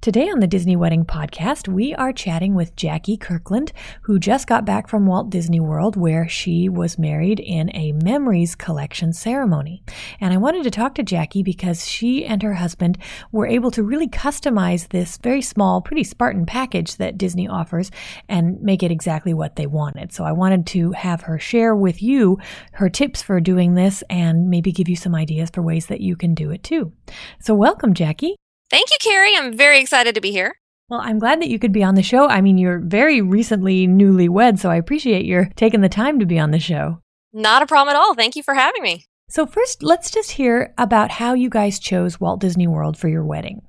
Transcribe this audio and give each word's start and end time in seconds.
Today 0.00 0.28
on 0.28 0.38
the 0.38 0.46
Disney 0.46 0.76
Wedding 0.76 1.04
Podcast, 1.04 1.66
we 1.66 1.92
are 1.92 2.12
chatting 2.12 2.54
with 2.54 2.76
Jackie 2.76 3.16
Kirkland, 3.16 3.72
who 4.02 4.20
just 4.20 4.46
got 4.46 4.64
back 4.64 4.86
from 4.86 5.06
Walt 5.06 5.28
Disney 5.28 5.58
World, 5.58 5.96
where 5.96 6.28
she 6.28 6.68
was 6.68 7.00
married 7.00 7.40
in 7.40 7.74
a 7.74 7.90
Memories 7.90 8.54
Collection 8.54 9.12
ceremony. 9.12 9.82
And 10.20 10.32
I 10.32 10.36
wanted 10.36 10.62
to 10.62 10.70
talk 10.70 10.94
to 10.94 11.02
Jackie 11.02 11.42
because 11.42 11.84
she 11.84 12.24
and 12.24 12.44
her 12.44 12.54
husband 12.54 12.96
were 13.32 13.48
able 13.48 13.72
to 13.72 13.82
really 13.82 14.06
customize 14.06 14.88
this 14.90 15.16
very 15.16 15.42
small, 15.42 15.82
pretty 15.82 16.04
Spartan 16.04 16.46
package 16.46 16.94
that 16.98 17.18
Disney 17.18 17.48
offers 17.48 17.90
and 18.28 18.62
make 18.62 18.84
it 18.84 18.92
exactly 18.92 19.34
what 19.34 19.56
they 19.56 19.66
wanted. 19.66 20.12
So 20.12 20.22
I 20.22 20.30
wanted 20.30 20.64
to 20.68 20.92
have 20.92 21.22
her 21.22 21.40
share 21.40 21.74
with 21.74 22.00
you 22.00 22.38
her 22.74 22.88
tips 22.88 23.20
for 23.20 23.40
doing 23.40 23.74
this 23.74 24.04
and 24.08 24.48
maybe 24.48 24.70
give 24.70 24.88
you 24.88 24.96
some 24.96 25.16
ideas 25.16 25.50
for 25.50 25.60
ways 25.60 25.86
that 25.86 26.00
you 26.00 26.14
can 26.14 26.34
do 26.34 26.52
it 26.52 26.62
too. 26.62 26.92
So 27.40 27.52
welcome, 27.52 27.94
Jackie. 27.94 28.36
Thank 28.70 28.90
you, 28.90 28.96
Carrie. 29.00 29.36
I'm 29.36 29.52
very 29.56 29.80
excited 29.80 30.14
to 30.14 30.20
be 30.20 30.30
here. 30.30 30.56
Well, 30.88 31.00
I'm 31.00 31.18
glad 31.18 31.40
that 31.42 31.50
you 31.50 31.58
could 31.58 31.72
be 31.72 31.84
on 31.84 31.96
the 31.96 32.02
show. 32.02 32.28
I 32.28 32.40
mean, 32.40 32.56
you're 32.56 32.78
very 32.78 33.20
recently 33.20 33.86
newlywed, 33.86 34.58
so 34.58 34.70
I 34.70 34.76
appreciate 34.76 35.26
your 35.26 35.50
taking 35.56 35.82
the 35.82 35.88
time 35.88 36.18
to 36.18 36.26
be 36.26 36.38
on 36.38 36.50
the 36.50 36.58
show. 36.58 37.02
Not 37.32 37.62
a 37.62 37.66
problem 37.66 37.94
at 37.94 37.98
all. 37.98 38.14
Thank 38.14 38.36
you 38.36 38.42
for 38.42 38.54
having 38.54 38.82
me. 38.82 39.04
So, 39.28 39.44
first, 39.44 39.82
let's 39.82 40.10
just 40.10 40.32
hear 40.32 40.72
about 40.78 41.10
how 41.10 41.34
you 41.34 41.50
guys 41.50 41.78
chose 41.78 42.18
Walt 42.18 42.40
Disney 42.40 42.66
World 42.66 42.96
for 42.96 43.08
your 43.08 43.24
wedding. 43.24 43.60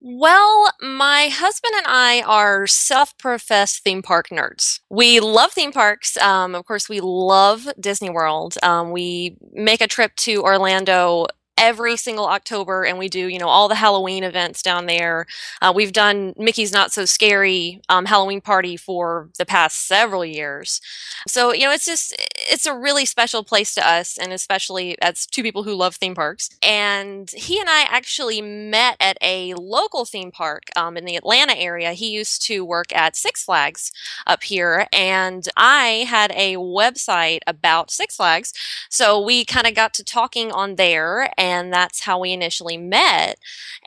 Well, 0.00 0.72
my 0.80 1.28
husband 1.28 1.74
and 1.76 1.86
I 1.86 2.22
are 2.22 2.66
self 2.66 3.16
professed 3.18 3.84
theme 3.84 4.02
park 4.02 4.30
nerds. 4.30 4.80
We 4.88 5.20
love 5.20 5.52
theme 5.52 5.72
parks. 5.72 6.16
Um, 6.16 6.54
of 6.54 6.64
course, 6.64 6.88
we 6.88 7.00
love 7.00 7.68
Disney 7.78 8.10
World. 8.10 8.56
Um, 8.62 8.90
we 8.90 9.36
make 9.52 9.80
a 9.80 9.86
trip 9.86 10.16
to 10.16 10.42
Orlando 10.42 11.26
every 11.60 11.96
single 11.96 12.26
October, 12.26 12.84
and 12.84 12.98
we 12.98 13.08
do, 13.08 13.28
you 13.28 13.38
know, 13.38 13.48
all 13.48 13.68
the 13.68 13.74
Halloween 13.74 14.24
events 14.24 14.62
down 14.62 14.86
there. 14.86 15.26
Uh, 15.60 15.72
we've 15.76 15.92
done 15.92 16.32
Mickey's 16.38 16.72
Not 16.72 16.90
So 16.90 17.04
Scary 17.04 17.82
um, 17.90 18.06
Halloween 18.06 18.40
party 18.40 18.78
for 18.78 19.28
the 19.38 19.44
past 19.44 19.86
several 19.86 20.24
years. 20.24 20.80
So, 21.28 21.52
you 21.52 21.64
know, 21.64 21.70
it's 21.70 21.84
just, 21.84 22.16
it's 22.50 22.64
a 22.64 22.74
really 22.74 23.04
special 23.04 23.44
place 23.44 23.74
to 23.74 23.86
us, 23.86 24.16
and 24.16 24.32
especially 24.32 24.96
as 25.02 25.26
two 25.26 25.42
people 25.42 25.62
who 25.62 25.74
love 25.74 25.96
theme 25.96 26.14
parks. 26.14 26.48
And 26.62 27.30
he 27.30 27.60
and 27.60 27.68
I 27.68 27.82
actually 27.82 28.40
met 28.40 28.96
at 28.98 29.18
a 29.20 29.52
local 29.54 30.06
theme 30.06 30.32
park 30.32 30.62
um, 30.76 30.96
in 30.96 31.04
the 31.04 31.16
Atlanta 31.16 31.54
area. 31.56 31.92
He 31.92 32.10
used 32.10 32.42
to 32.46 32.64
work 32.64 32.90
at 32.94 33.16
Six 33.16 33.44
Flags 33.44 33.92
up 34.26 34.42
here, 34.44 34.86
and 34.94 35.46
I 35.56 36.06
had 36.08 36.32
a 36.34 36.56
website 36.56 37.40
about 37.46 37.90
Six 37.90 38.16
Flags. 38.16 38.54
So 38.88 39.20
we 39.20 39.44
kind 39.44 39.66
of 39.66 39.74
got 39.74 39.92
to 39.94 40.04
talking 40.04 40.50
on 40.52 40.76
there. 40.76 41.30
And 41.36 41.49
and 41.50 41.72
that's 41.72 42.00
how 42.00 42.18
we 42.20 42.32
initially 42.32 42.76
met. 42.76 43.38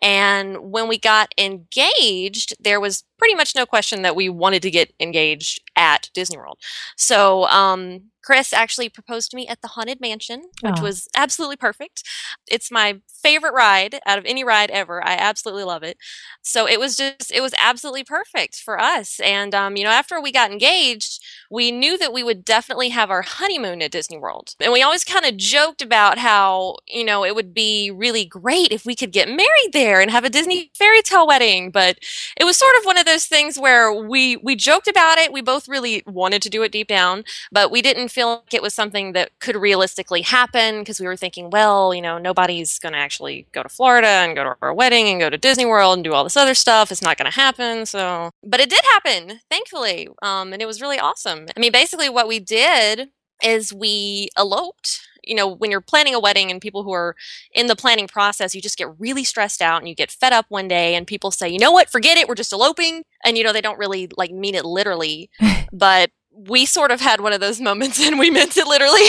And 0.02 0.72
when 0.72 0.88
we 0.88 0.98
got 0.98 1.34
engaged, 1.38 2.56
there 2.60 2.80
was 2.80 3.04
pretty 3.24 3.36
much 3.36 3.56
no 3.56 3.66
question 3.66 4.02
that 4.02 4.18
we 4.18 4.28
wanted 4.28 4.62
to 4.62 4.70
get 4.70 4.92
engaged 5.00 5.62
at 5.78 6.10
Disney 6.14 6.38
World. 6.38 6.60
So, 6.98 7.46
um, 7.46 8.12
Chris 8.24 8.54
actually 8.54 8.90
proposed 8.90 9.30
to 9.30 9.38
me 9.38 9.48
at 9.48 9.62
the 9.62 9.68
Haunted 9.70 10.00
Mansion, 10.00 10.44
which 10.62 10.80
oh. 10.80 10.84
was 10.84 11.08
absolutely 11.16 11.58
perfect. 11.58 12.04
It's 12.50 12.72
my 12.72 13.02
favorite 13.22 13.54
ride 13.54 14.00
out 14.06 14.18
of 14.18 14.26
any 14.26 14.44
ride 14.44 14.72
ever. 14.72 15.06
I 15.06 15.14
absolutely 15.14 15.66
love 15.66 15.84
it. 15.84 15.98
So 16.42 16.68
it 16.68 16.80
was 16.80 16.96
just, 16.96 17.32
it 17.34 17.42
was 17.42 17.54
absolutely 17.58 18.06
perfect 18.06 18.56
for 18.56 18.80
us. 18.80 19.20
And, 19.20 19.54
um, 19.54 19.76
you 19.76 19.84
know, 19.84 19.90
after 19.90 20.22
we 20.22 20.32
got 20.32 20.52
engaged, 20.52 21.22
we 21.52 21.70
knew 21.70 21.98
that 21.98 22.14
we 22.14 22.24
would 22.24 22.46
definitely 22.46 22.90
have 22.90 23.12
our 23.12 23.24
honeymoon 23.24 23.82
at 23.82 23.92
Disney 23.92 24.18
World. 24.18 24.56
And 24.60 24.72
we 24.72 24.82
always 24.82 25.04
kind 25.04 25.26
of 25.26 25.36
joked 25.36 25.82
about 25.82 26.18
how, 26.18 26.78
you 26.88 27.04
know, 27.04 27.26
it 27.26 27.36
would 27.36 27.54
be 27.54 27.92
really 27.92 28.26
great 28.26 28.72
if 28.72 28.86
we 28.86 28.96
could 28.96 29.12
get 29.12 29.28
married 29.28 29.74
there 29.74 30.00
and 30.00 30.10
have 30.10 30.24
a 30.24 30.30
Disney 30.30 30.72
fairy 30.76 31.02
tale 31.02 31.28
wedding. 31.28 31.72
But 31.72 31.98
it 32.38 32.46
was 32.46 32.58
sort 32.58 32.76
of 32.78 32.86
one 32.86 32.98
of 32.98 33.06
those 33.06 33.13
things 33.22 33.58
where 33.58 33.94
we, 33.94 34.38
we 34.38 34.56
joked 34.56 34.88
about 34.88 35.18
it. 35.18 35.32
We 35.32 35.42
both 35.42 35.68
really 35.68 36.04
wanted 36.06 36.42
to 36.44 36.50
do 36.50 36.64
it 36.64 36.72
deep 36.72 36.88
down, 36.88 37.24
but 37.52 37.72
we 37.72 37.82
didn't 37.82 38.10
feel 38.10 38.30
like 38.30 38.54
it 38.54 38.62
was 38.62 38.74
something 38.74 39.14
that 39.14 39.32
could 39.40 39.56
realistically 39.56 40.22
happen 40.22 40.80
because 40.80 41.00
we 41.00 41.08
were 41.08 41.16
thinking, 41.16 41.50
well, 41.50 41.94
you 41.94 42.02
know, 42.02 42.18
nobody's 42.18 42.80
going 42.80 42.94
to 42.94 43.00
actually 43.00 43.48
go 43.52 43.64
to 43.64 43.70
Florida 43.70 44.08
and 44.08 44.36
go 44.36 44.44
to 44.44 44.56
our 44.62 44.74
wedding 44.74 45.08
and 45.08 45.20
go 45.20 45.30
to 45.30 45.38
Disney 45.38 45.66
World 45.66 45.98
and 45.98 46.04
do 46.04 46.14
all 46.14 46.24
this 46.24 46.38
other 46.38 46.54
stuff. 46.56 46.92
It's 46.92 47.02
not 47.02 47.18
going 47.18 47.32
to 47.32 47.36
happen. 47.36 47.86
So, 47.86 48.32
but 48.44 48.60
it 48.60 48.70
did 48.70 48.84
happen, 48.86 49.40
thankfully. 49.50 50.10
Um, 50.22 50.54
and 50.54 50.62
it 50.62 50.66
was 50.66 50.82
really 50.82 51.00
awesome. 51.00 51.48
I 51.56 51.60
mean, 51.60 51.72
basically, 51.72 52.10
what 52.10 52.28
we 52.28 52.40
did 52.40 53.10
is 53.44 53.74
we 53.74 54.30
eloped 54.38 55.02
you 55.24 55.36
know, 55.36 55.48
when 55.48 55.72
you're 55.72 55.82
planning 55.82 56.14
a 56.16 56.20
wedding 56.20 56.52
and 56.52 56.62
people 56.62 56.84
who 56.84 56.94
are 56.94 57.16
in 57.54 57.68
the 57.68 57.76
planning 57.76 58.08
process, 58.08 58.54
you 58.54 58.62
just 58.62 58.78
get 58.78 59.00
really 59.00 59.24
stressed 59.24 59.62
out 59.62 59.80
and 59.80 59.88
you 59.88 59.96
get 59.96 60.12
fed 60.12 60.34
up 60.34 60.46
one 60.50 60.68
day 60.68 60.96
and 60.96 61.08
people 61.08 61.32
say, 61.32 61.50
you 61.50 61.60
know 61.60 61.72
what, 61.72 61.90
forget 61.90 62.18
it, 62.18 62.28
we're 62.28 62.36
just 62.36 62.54
eloping. 62.54 63.04
And, 63.24 63.38
you 63.38 63.44
know, 63.44 63.54
they 63.54 63.62
don't 63.62 63.80
really 63.80 64.10
like 64.18 64.32
mean 64.32 64.56
it 64.56 64.66
literally. 64.66 65.30
but 65.74 66.12
we 66.36 66.66
sort 66.66 66.92
of 66.92 67.00
had 67.00 67.22
one 67.22 67.34
of 67.34 67.40
those 67.40 67.62
moments 67.62 68.00
and 68.06 68.20
we 68.20 68.30
meant 68.30 68.58
it 68.58 68.68
literally. 68.68 69.02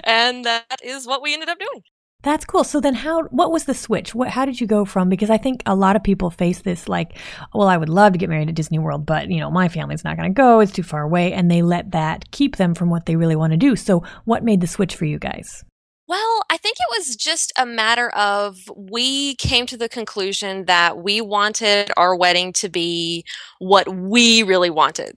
and 0.04 0.44
that 0.44 0.80
is 0.82 1.06
what 1.06 1.22
we 1.22 1.32
ended 1.32 1.48
up 1.48 1.58
doing. 1.58 1.82
That's 2.22 2.44
cool. 2.44 2.62
So 2.62 2.80
then 2.80 2.94
how 2.94 3.24
what 3.24 3.50
was 3.50 3.64
the 3.64 3.74
switch? 3.74 4.14
What 4.14 4.28
how 4.28 4.44
did 4.44 4.60
you 4.60 4.66
go 4.66 4.84
from 4.84 5.08
because 5.08 5.30
I 5.30 5.38
think 5.38 5.62
a 5.66 5.74
lot 5.74 5.96
of 5.96 6.04
people 6.04 6.30
face 6.30 6.62
this 6.62 6.88
like, 6.88 7.18
well, 7.52 7.68
I 7.68 7.76
would 7.76 7.88
love 7.88 8.12
to 8.12 8.18
get 8.18 8.28
married 8.28 8.48
at 8.48 8.54
Disney 8.54 8.78
World, 8.78 9.04
but 9.04 9.28
you 9.28 9.40
know, 9.40 9.50
my 9.50 9.68
family's 9.68 10.04
not 10.04 10.16
going 10.16 10.30
to 10.30 10.34
go. 10.34 10.60
It's 10.60 10.72
too 10.72 10.84
far 10.84 11.02
away 11.02 11.32
and 11.32 11.50
they 11.50 11.62
let 11.62 11.90
that 11.90 12.30
keep 12.30 12.56
them 12.56 12.74
from 12.74 12.90
what 12.90 13.06
they 13.06 13.16
really 13.16 13.36
want 13.36 13.52
to 13.52 13.56
do. 13.56 13.74
So 13.74 14.04
what 14.24 14.44
made 14.44 14.60
the 14.60 14.66
switch 14.68 14.94
for 14.94 15.04
you 15.04 15.18
guys? 15.18 15.64
Well, 16.08 16.42
I 16.50 16.56
think 16.56 16.76
it 16.80 16.98
was 16.98 17.16
just 17.16 17.52
a 17.56 17.64
matter 17.64 18.10
of 18.10 18.58
we 18.76 19.36
came 19.36 19.66
to 19.66 19.76
the 19.76 19.88
conclusion 19.88 20.64
that 20.66 20.98
we 20.98 21.20
wanted 21.20 21.90
our 21.96 22.14
wedding 22.16 22.52
to 22.54 22.68
be 22.68 23.24
what 23.60 23.88
we 23.88 24.42
really 24.42 24.68
wanted. 24.68 25.16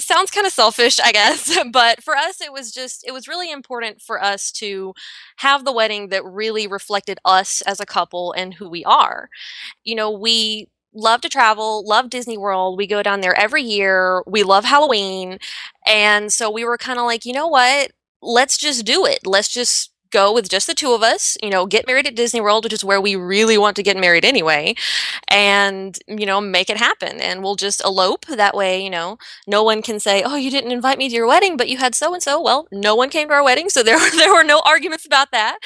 Sounds 0.00 0.30
kind 0.30 0.46
of 0.46 0.52
selfish, 0.52 1.00
I 1.00 1.12
guess, 1.12 1.58
but 1.72 2.02
for 2.02 2.16
us, 2.16 2.40
it 2.40 2.52
was 2.52 2.70
just, 2.70 3.04
it 3.06 3.12
was 3.12 3.26
really 3.28 3.50
important 3.50 4.00
for 4.00 4.22
us 4.22 4.52
to 4.52 4.94
have 5.38 5.64
the 5.64 5.72
wedding 5.72 6.08
that 6.08 6.24
really 6.24 6.66
reflected 6.66 7.18
us 7.24 7.60
as 7.62 7.80
a 7.80 7.86
couple 7.86 8.32
and 8.32 8.54
who 8.54 8.70
we 8.70 8.84
are. 8.84 9.28
You 9.84 9.94
know, 9.96 10.10
we 10.10 10.68
love 10.94 11.20
to 11.22 11.28
travel, 11.28 11.84
love 11.86 12.10
Disney 12.10 12.38
World. 12.38 12.76
We 12.78 12.86
go 12.86 13.02
down 13.02 13.20
there 13.20 13.34
every 13.34 13.62
year. 13.62 14.22
We 14.26 14.42
love 14.42 14.64
Halloween. 14.64 15.38
And 15.86 16.32
so 16.32 16.50
we 16.50 16.64
were 16.64 16.78
kind 16.78 16.98
of 16.98 17.04
like, 17.06 17.24
you 17.24 17.32
know 17.32 17.48
what? 17.48 17.92
Let's 18.22 18.58
just 18.58 18.84
do 18.84 19.06
it. 19.06 19.20
Let's 19.26 19.48
just 19.48 19.89
go 20.10 20.32
with 20.32 20.48
just 20.48 20.66
the 20.66 20.74
two 20.74 20.92
of 20.92 21.02
us, 21.02 21.36
you 21.42 21.50
know, 21.50 21.66
get 21.66 21.86
married 21.86 22.06
at 22.06 22.14
Disney 22.14 22.40
World, 22.40 22.64
which 22.64 22.72
is 22.72 22.84
where 22.84 23.00
we 23.00 23.16
really 23.16 23.58
want 23.58 23.76
to 23.76 23.82
get 23.82 23.96
married 23.96 24.24
anyway, 24.24 24.74
and, 25.28 25.98
you 26.06 26.26
know, 26.26 26.40
make 26.40 26.70
it 26.70 26.76
happen. 26.76 27.20
And 27.20 27.42
we'll 27.42 27.56
just 27.56 27.82
elope. 27.84 28.26
That 28.26 28.54
way, 28.56 28.82
you 28.82 28.90
know, 28.90 29.18
no 29.46 29.62
one 29.62 29.82
can 29.82 30.00
say, 30.00 30.22
oh, 30.24 30.36
you 30.36 30.50
didn't 30.50 30.72
invite 30.72 30.98
me 30.98 31.08
to 31.08 31.14
your 31.14 31.26
wedding, 31.26 31.56
but 31.56 31.68
you 31.68 31.78
had 31.78 31.94
so 31.94 32.14
and 32.14 32.22
so. 32.22 32.40
Well, 32.40 32.66
no 32.72 32.94
one 32.94 33.10
came 33.10 33.28
to 33.28 33.34
our 33.34 33.44
wedding, 33.44 33.68
so 33.68 33.82
there, 33.82 33.98
there 34.16 34.32
were 34.32 34.44
no 34.44 34.62
arguments 34.64 35.06
about 35.06 35.30
that. 35.32 35.58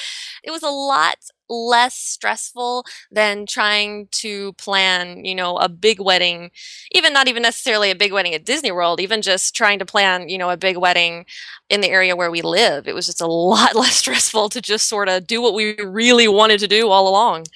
It 0.43 0.51
was 0.51 0.63
a 0.63 0.69
lot 0.69 1.17
less 1.49 1.95
stressful 1.95 2.85
than 3.11 3.47
trying 3.47 4.09
to 4.13 4.53
plan, 4.55 5.25
you 5.25 5.35
know, 5.35 5.57
a 5.57 5.69
big 5.69 6.01
wedding, 6.01 6.51
even 6.93 7.13
not 7.13 7.29
even 7.29 7.43
necessarily 7.43 7.91
a 7.91 7.97
big 7.97 8.13
wedding 8.13 8.35
at 8.35 8.45
Disney 8.45 8.73
World, 8.73 9.01
even 9.01 9.23
just 9.23 9.55
trying 9.55 9.79
to 9.79 9.87
plan, 9.87 10.29
you 10.29 10.39
know, 10.39 10.51
a 10.51 10.57
big 10.57 10.77
wedding 10.77 11.27
in 11.71 11.81
the 11.81 11.91
area 11.91 12.17
where 12.17 12.31
we 12.31 12.43
live. 12.43 12.87
It 12.87 12.95
was 12.95 13.07
just 13.07 13.21
a 13.21 13.27
lot 13.55 13.75
less 13.75 13.97
stressful 13.97 14.49
to 14.51 14.61
just 14.61 14.89
sort 14.89 15.09
of 15.09 15.27
do 15.27 15.41
what 15.41 15.55
we 15.55 15.75
really 15.81 16.29
wanted 16.29 16.61
to 16.61 16.69
do 16.69 16.89
all 16.89 17.09
along. 17.09 17.47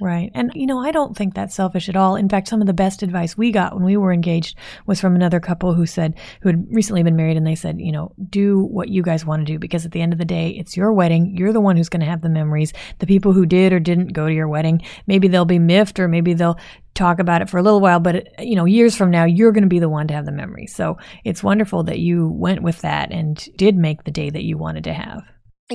Right. 0.00 0.32
And, 0.34 0.50
you 0.54 0.66
know, 0.66 0.80
I 0.80 0.90
don't 0.90 1.16
think 1.16 1.34
that's 1.34 1.54
selfish 1.54 1.88
at 1.88 1.96
all. 1.96 2.16
In 2.16 2.28
fact, 2.28 2.48
some 2.48 2.60
of 2.60 2.66
the 2.66 2.72
best 2.72 3.02
advice 3.02 3.36
we 3.36 3.52
got 3.52 3.74
when 3.74 3.84
we 3.84 3.96
were 3.96 4.12
engaged 4.12 4.56
was 4.86 5.00
from 5.00 5.14
another 5.14 5.38
couple 5.38 5.74
who 5.74 5.86
said, 5.86 6.18
who 6.40 6.48
had 6.48 6.66
recently 6.70 7.02
been 7.02 7.14
married, 7.14 7.36
and 7.36 7.46
they 7.46 7.54
said, 7.54 7.78
you 7.78 7.92
know, 7.92 8.12
do 8.28 8.60
what 8.60 8.88
you 8.88 9.02
guys 9.02 9.24
want 9.24 9.46
to 9.46 9.52
do 9.52 9.58
because 9.58 9.84
at 9.84 9.92
the 9.92 10.00
end 10.00 10.12
of 10.12 10.18
the 10.18 10.24
day, 10.24 10.50
it's 10.50 10.76
your 10.76 10.92
wedding. 10.92 11.36
You're 11.36 11.52
the 11.52 11.60
one 11.60 11.76
who's 11.76 11.90
going 11.90 12.00
to 12.00 12.06
have 12.06 12.22
the 12.22 12.28
memories. 12.28 12.72
The 12.98 13.06
people 13.06 13.32
who 13.32 13.46
did 13.46 13.72
or 13.72 13.78
didn't 13.80 14.08
go 14.08 14.26
to 14.26 14.34
your 14.34 14.48
wedding, 14.48 14.82
maybe 15.06 15.28
they'll 15.28 15.44
be 15.44 15.58
miffed 15.58 16.00
or 16.00 16.08
maybe 16.08 16.34
they'll 16.34 16.58
talk 16.94 17.18
about 17.18 17.42
it 17.42 17.48
for 17.48 17.58
a 17.58 17.62
little 17.62 17.80
while, 17.80 18.00
but, 18.00 18.26
you 18.40 18.56
know, 18.56 18.64
years 18.64 18.96
from 18.96 19.10
now, 19.10 19.24
you're 19.24 19.52
going 19.52 19.62
to 19.62 19.68
be 19.68 19.78
the 19.78 19.88
one 19.88 20.08
to 20.08 20.14
have 20.14 20.26
the 20.26 20.32
memories. 20.32 20.74
So 20.74 20.98
it's 21.24 21.42
wonderful 21.42 21.84
that 21.84 22.00
you 22.00 22.28
went 22.28 22.62
with 22.62 22.80
that 22.80 23.12
and 23.12 23.36
did 23.56 23.76
make 23.76 24.04
the 24.04 24.10
day 24.10 24.30
that 24.30 24.42
you 24.42 24.58
wanted 24.58 24.84
to 24.84 24.92
have 24.92 25.22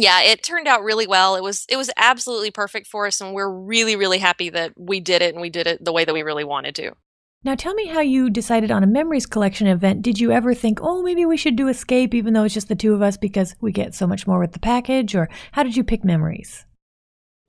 yeah, 0.02 0.22
it 0.22 0.44
turned 0.44 0.68
out 0.68 0.84
really 0.84 1.08
well. 1.08 1.36
It 1.36 1.44
was 1.44 1.66
it 1.70 1.78
was 1.78 1.90
absolutely 1.98 2.52
perfect 2.52 2.88
for 2.88 3.08
us 3.08 3.20
and 3.22 3.34
we're 3.34 3.50
really 3.50 3.96
really 3.96 4.20
happy 4.20 4.50
that 4.50 4.74
we 4.78 5.00
did 5.00 5.22
it 5.22 5.34
and 5.34 5.42
we 5.42 5.50
did 5.50 5.68
it 5.68 5.84
the 5.84 5.94
way 5.94 6.06
that 6.06 6.14
we 6.14 6.24
really 6.24 6.44
wanted 6.44 6.76
to. 6.76 6.92
Now 7.44 7.56
tell 7.56 7.74
me 7.74 7.88
how 7.88 8.02
you 8.02 8.30
decided 8.30 8.72
on 8.72 8.84
a 8.84 8.88
memories 8.88 9.26
collection 9.26 9.68
event. 9.68 10.02
Did 10.02 10.20
you 10.20 10.32
ever 10.32 10.54
think, 10.54 10.80
"Oh, 10.82 11.02
maybe 11.02 11.26
we 11.26 11.38
should 11.38 11.56
do 11.56 11.68
escape 11.68 12.14
even 12.14 12.34
though 12.34 12.44
it's 12.44 12.54
just 12.54 12.68
the 12.68 12.76
two 12.76 12.94
of 12.94 13.02
us 13.02 13.18
because 13.18 13.56
we 13.62 13.72
get 13.72 13.96
so 13.96 14.06
much 14.06 14.28
more 14.28 14.40
with 14.40 14.52
the 14.52 14.60
package?" 14.60 15.16
or 15.16 15.30
how 15.54 15.64
did 15.64 15.76
you 15.76 15.84
pick 15.84 16.04
memories? 16.04 16.67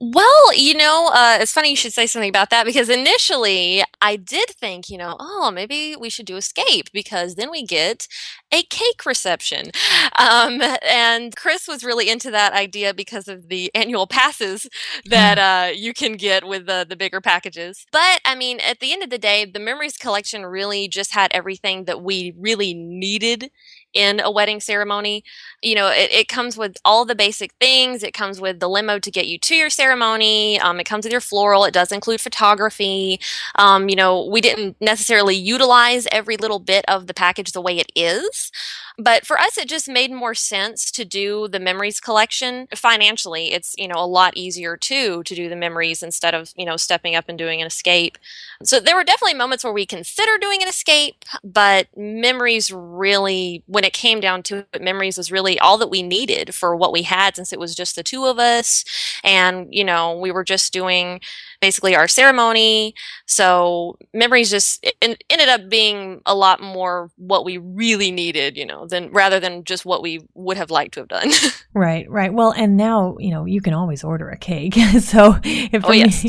Well, 0.01 0.53
you 0.55 0.75
know, 0.75 1.09
uh, 1.13 1.39
it's 1.41 1.51
funny 1.51 1.71
you 1.71 1.75
should 1.75 1.91
say 1.91 2.07
something 2.07 2.29
about 2.29 2.51
that 2.51 2.65
because 2.65 2.87
initially 2.87 3.83
I 4.01 4.15
did 4.15 4.49
think, 4.51 4.89
you 4.89 4.97
know, 4.97 5.17
oh, 5.19 5.51
maybe 5.53 5.93
we 5.99 6.09
should 6.09 6.25
do 6.25 6.37
Escape 6.37 6.89
because 6.93 7.35
then 7.35 7.51
we 7.51 7.65
get 7.65 8.07
a 8.53 8.63
cake 8.63 9.05
reception. 9.05 9.71
Um, 10.17 10.61
and 10.89 11.35
Chris 11.35 11.67
was 11.67 11.83
really 11.83 12.09
into 12.09 12.31
that 12.31 12.53
idea 12.53 12.93
because 12.93 13.27
of 13.27 13.49
the 13.49 13.69
annual 13.75 14.07
passes 14.07 14.67
that 15.09 15.37
uh, 15.37 15.71
you 15.73 15.93
can 15.93 16.13
get 16.13 16.47
with 16.47 16.65
the, 16.65 16.85
the 16.87 16.95
bigger 16.95 17.19
packages. 17.19 17.85
But 17.91 18.21
I 18.23 18.35
mean, 18.35 18.61
at 18.61 18.79
the 18.79 18.93
end 18.93 19.03
of 19.03 19.09
the 19.09 19.17
day, 19.17 19.43
the 19.43 19.59
Memories 19.59 19.97
Collection 19.97 20.45
really 20.45 20.87
just 20.87 21.13
had 21.13 21.29
everything 21.33 21.83
that 21.85 22.01
we 22.01 22.33
really 22.37 22.73
needed 22.73 23.51
in 23.93 24.19
a 24.19 24.31
wedding 24.31 24.59
ceremony. 24.59 25.23
You 25.61 25.75
know, 25.75 25.87
it, 25.87 26.11
it, 26.11 26.27
comes 26.27 26.57
with 26.57 26.77
all 26.85 27.05
the 27.05 27.15
basic 27.15 27.51
things. 27.59 28.03
It 28.03 28.13
comes 28.13 28.39
with 28.39 28.59
the 28.59 28.69
limo 28.69 28.99
to 28.99 29.11
get 29.11 29.27
you 29.27 29.37
to 29.39 29.55
your 29.55 29.69
ceremony. 29.69 30.59
Um, 30.59 30.79
it 30.79 30.85
comes 30.85 31.05
with 31.05 31.11
your 31.11 31.21
floral. 31.21 31.65
It 31.65 31.73
does 31.73 31.91
include 31.91 32.21
photography. 32.21 33.19
Um, 33.55 33.89
you 33.89 33.95
know, 33.95 34.25
we 34.25 34.41
didn't 34.41 34.77
necessarily 34.79 35.35
utilize 35.35 36.07
every 36.11 36.37
little 36.37 36.59
bit 36.59 36.85
of 36.87 37.07
the 37.07 37.13
package 37.13 37.51
the 37.51 37.61
way 37.61 37.77
it 37.77 37.91
is. 37.95 38.51
But 39.01 39.25
for 39.25 39.39
us, 39.39 39.57
it 39.57 39.69
just 39.69 39.87
made 39.87 40.11
more 40.11 40.35
sense 40.35 40.91
to 40.91 41.05
do 41.05 41.47
the 41.47 41.59
memories 41.59 42.01
collection 42.01 42.67
financially. 42.75 43.53
It's, 43.53 43.73
you 43.77 43.87
know, 43.87 43.95
a 43.97 44.05
lot 44.05 44.35
easier 44.35 44.75
too 44.75 45.23
to 45.23 45.35
do 45.35 45.47
the 45.47 45.55
memories 45.55 46.03
instead 46.03 46.35
of, 46.35 46.53
you 46.57 46.65
know, 46.65 46.75
stepping 46.75 47.15
up 47.15 47.25
and 47.29 47.37
doing 47.37 47.61
an 47.61 47.67
escape. 47.67 48.17
So 48.63 48.79
there 48.79 48.95
were 48.95 49.05
definitely 49.05 49.35
moments 49.35 49.63
where 49.63 49.71
we 49.71 49.85
considered 49.85 50.41
doing 50.41 50.61
an 50.61 50.67
escape, 50.67 51.23
but 51.43 51.87
memories 51.95 52.71
really, 52.73 53.63
when 53.67 53.85
it 53.85 53.93
came 53.93 54.19
down 54.19 54.43
to 54.43 54.65
it, 54.73 54.81
memories 54.81 55.17
was 55.17 55.31
really 55.31 55.57
all 55.59 55.77
that 55.77 55.89
we 55.89 56.03
needed 56.03 56.53
for 56.53 56.75
what 56.75 56.91
we 56.91 57.03
had 57.03 57.37
since 57.37 57.53
it 57.53 57.59
was 57.59 57.75
just 57.75 57.95
the 57.95 58.03
two 58.03 58.25
of 58.25 58.37
us. 58.37 58.83
And, 59.23 59.67
you 59.71 59.85
know, 59.85 60.17
we 60.17 60.31
were 60.31 60.43
just 60.43 60.73
doing 60.73 61.21
basically 61.59 61.95
our 61.95 62.07
ceremony. 62.07 62.93
So 63.25 63.97
memories 64.13 64.49
just 64.49 64.85
ended 65.01 65.49
up 65.49 65.69
being 65.69 66.21
a 66.25 66.35
lot 66.35 66.61
more 66.61 67.11
what 67.17 67.45
we 67.45 67.57
really 67.57 68.11
needed, 68.11 68.57
you 68.57 68.65
know, 68.65 68.87
than 68.87 69.11
rather 69.11 69.39
than 69.39 69.63
just 69.63 69.85
what 69.85 70.01
we 70.01 70.21
would 70.33 70.57
have 70.57 70.71
liked 70.71 70.93
to 70.95 71.01
have 71.01 71.09
done. 71.09 71.29
right, 71.73 72.09
right. 72.09 72.33
Well, 72.33 72.51
and 72.51 72.77
now 72.77 73.17
you 73.19 73.31
know 73.31 73.45
you 73.45 73.61
can 73.61 73.73
always 73.73 74.03
order 74.03 74.29
a 74.29 74.37
cake. 74.37 74.73
so 74.99 75.37
if 75.43 75.85
oh, 75.85 75.91
yes. 75.91 76.21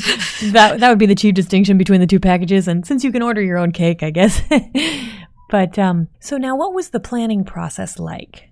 that 0.52 0.80
that 0.80 0.88
would 0.88 0.98
be 0.98 1.06
the 1.06 1.14
chief 1.14 1.34
distinction 1.34 1.78
between 1.78 2.00
the 2.00 2.06
two 2.06 2.20
packages. 2.20 2.68
And 2.68 2.86
since 2.86 3.04
you 3.04 3.12
can 3.12 3.22
order 3.22 3.42
your 3.42 3.58
own 3.58 3.72
cake, 3.72 4.02
I 4.02 4.10
guess. 4.10 4.40
but 5.50 5.78
um, 5.78 6.08
so 6.18 6.36
now, 6.36 6.56
what 6.56 6.74
was 6.74 6.90
the 6.90 7.00
planning 7.00 7.44
process 7.44 7.98
like? 7.98 8.49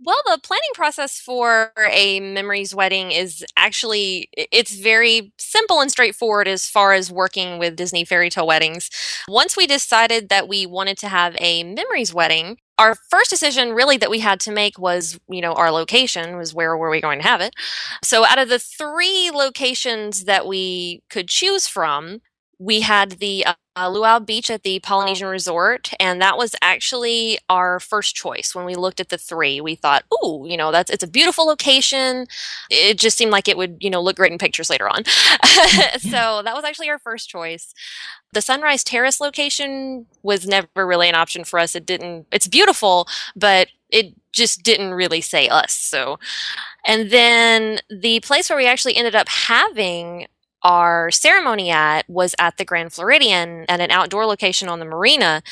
Well, 0.00 0.20
the 0.26 0.40
planning 0.42 0.62
process 0.74 1.18
for 1.18 1.72
a 1.88 2.20
memories 2.20 2.74
wedding 2.74 3.12
is 3.12 3.44
actually 3.56 4.28
it's 4.36 4.74
very 4.74 5.32
simple 5.38 5.80
and 5.80 5.90
straightforward 5.90 6.48
as 6.48 6.68
far 6.68 6.92
as 6.92 7.12
working 7.12 7.58
with 7.58 7.76
Disney 7.76 8.04
fairy 8.04 8.28
tale 8.28 8.46
weddings. 8.46 8.90
Once 9.28 9.56
we 9.56 9.66
decided 9.66 10.28
that 10.30 10.48
we 10.48 10.66
wanted 10.66 10.98
to 10.98 11.08
have 11.08 11.36
a 11.38 11.62
memories 11.62 12.12
wedding, 12.12 12.58
our 12.76 12.96
first 13.08 13.30
decision 13.30 13.70
really 13.72 13.96
that 13.96 14.10
we 14.10 14.18
had 14.18 14.40
to 14.40 14.52
make 14.52 14.78
was, 14.78 15.18
you 15.28 15.40
know, 15.40 15.52
our 15.52 15.70
location 15.70 16.36
was 16.36 16.52
where 16.52 16.76
were 16.76 16.90
we 16.90 17.00
going 17.00 17.20
to 17.20 17.26
have 17.26 17.40
it. 17.40 17.54
So 18.02 18.26
out 18.26 18.38
of 18.38 18.48
the 18.48 18.58
3 18.58 19.30
locations 19.32 20.24
that 20.24 20.46
we 20.46 21.02
could 21.08 21.28
choose 21.28 21.68
from, 21.68 22.20
we 22.58 22.80
had 22.80 23.12
the 23.12 23.44
uh, 23.76 23.88
Luau 23.88 24.18
Beach 24.20 24.50
at 24.50 24.62
the 24.62 24.78
Polynesian 24.80 25.28
Resort, 25.28 25.90
and 26.00 26.20
that 26.22 26.38
was 26.38 26.54
actually 26.62 27.38
our 27.50 27.80
first 27.80 28.14
choice 28.14 28.54
when 28.54 28.64
we 28.64 28.74
looked 28.74 29.00
at 29.00 29.08
the 29.08 29.18
three. 29.18 29.60
We 29.60 29.74
thought, 29.74 30.04
"Ooh, 30.24 30.46
you 30.48 30.56
know, 30.56 30.70
that's 30.72 30.90
it's 30.90 31.02
a 31.04 31.08
beautiful 31.08 31.46
location. 31.46 32.26
It 32.70 32.98
just 32.98 33.16
seemed 33.18 33.32
like 33.32 33.48
it 33.48 33.56
would, 33.56 33.78
you 33.80 33.90
know, 33.90 34.00
look 34.02 34.16
great 34.16 34.32
in 34.32 34.38
pictures 34.38 34.70
later 34.70 34.88
on." 34.88 35.04
so 35.98 36.42
that 36.44 36.54
was 36.54 36.64
actually 36.64 36.90
our 36.90 36.98
first 36.98 37.28
choice. 37.28 37.74
The 38.32 38.42
Sunrise 38.42 38.84
Terrace 38.84 39.20
location 39.20 40.06
was 40.22 40.46
never 40.46 40.68
really 40.86 41.08
an 41.08 41.14
option 41.14 41.44
for 41.44 41.58
us. 41.58 41.74
It 41.74 41.86
didn't. 41.86 42.26
It's 42.32 42.48
beautiful, 42.48 43.08
but 43.36 43.68
it 43.90 44.14
just 44.32 44.62
didn't 44.64 44.94
really 44.94 45.20
say 45.20 45.48
us. 45.48 45.72
So, 45.72 46.18
and 46.86 47.10
then 47.10 47.80
the 47.90 48.20
place 48.20 48.50
where 48.50 48.56
we 48.58 48.66
actually 48.66 48.96
ended 48.96 49.14
up 49.14 49.28
having 49.28 50.26
our 50.64 51.10
ceremony 51.10 51.70
at 51.70 52.08
was 52.08 52.34
at 52.38 52.56
the 52.56 52.64
Grand 52.64 52.92
Floridian 52.92 53.66
at 53.68 53.80
an 53.80 53.90
outdoor 53.90 54.26
location 54.26 54.68
on 54.68 54.80
the 54.80 54.86
marina, 54.86 55.42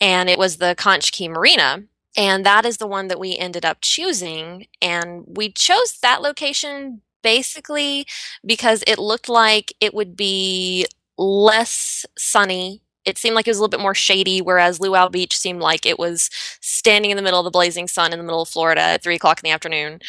and 0.00 0.28
it 0.28 0.38
was 0.38 0.58
the 0.58 0.74
Conch 0.76 1.12
Key 1.12 1.28
Marina. 1.28 1.84
And 2.16 2.46
that 2.46 2.64
is 2.64 2.78
the 2.78 2.86
one 2.86 3.08
that 3.08 3.20
we 3.20 3.36
ended 3.36 3.64
up 3.64 3.78
choosing. 3.82 4.66
And 4.80 5.24
we 5.26 5.52
chose 5.52 5.98
that 6.02 6.22
location 6.22 7.02
basically 7.22 8.06
because 8.44 8.82
it 8.86 8.98
looked 8.98 9.28
like 9.28 9.74
it 9.80 9.92
would 9.92 10.16
be 10.16 10.86
less 11.18 12.06
sunny. 12.16 12.82
It 13.04 13.18
seemed 13.18 13.36
like 13.36 13.46
it 13.46 13.50
was 13.50 13.58
a 13.58 13.60
little 13.60 13.70
bit 13.76 13.82
more 13.82 13.94
shady, 13.94 14.40
whereas 14.40 14.80
Luau 14.80 15.08
Beach 15.08 15.36
seemed 15.36 15.60
like 15.60 15.86
it 15.86 15.98
was 15.98 16.30
standing 16.60 17.10
in 17.10 17.16
the 17.16 17.22
middle 17.22 17.38
of 17.40 17.44
the 17.44 17.50
blazing 17.50 17.86
sun 17.86 18.12
in 18.12 18.18
the 18.18 18.24
middle 18.24 18.42
of 18.42 18.48
Florida 18.48 18.80
at 18.80 19.02
three 19.02 19.16
o'clock 19.16 19.40
in 19.40 19.48
the 19.48 19.54
afternoon. 19.54 20.00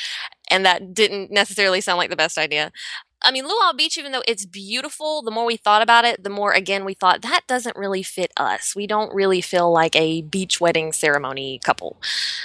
And 0.49 0.65
that 0.65 0.93
didn't 0.93 1.29
necessarily 1.31 1.81
sound 1.81 1.97
like 1.97 2.09
the 2.09 2.15
best 2.15 2.37
idea. 2.37 2.71
I 3.23 3.31
mean, 3.31 3.45
Luau 3.45 3.73
Beach, 3.73 3.97
even 3.97 4.11
though 4.11 4.23
it's 4.27 4.45
beautiful, 4.45 5.21
the 5.21 5.31
more 5.31 5.45
we 5.45 5.57
thought 5.57 5.81
about 5.81 6.05
it, 6.05 6.23
the 6.23 6.29
more 6.29 6.51
again 6.51 6.85
we 6.85 6.93
thought 6.93 7.23
that 7.23 7.41
doesn't 7.47 7.75
really 7.75 8.03
fit 8.03 8.31
us. 8.37 8.75
We 8.75 8.87
don't 8.87 9.13
really 9.13 9.41
feel 9.41 9.71
like 9.71 9.95
a 9.95 10.21
beach 10.21 10.61
wedding 10.61 10.93
ceremony 10.93 11.59
couple. 11.63 11.97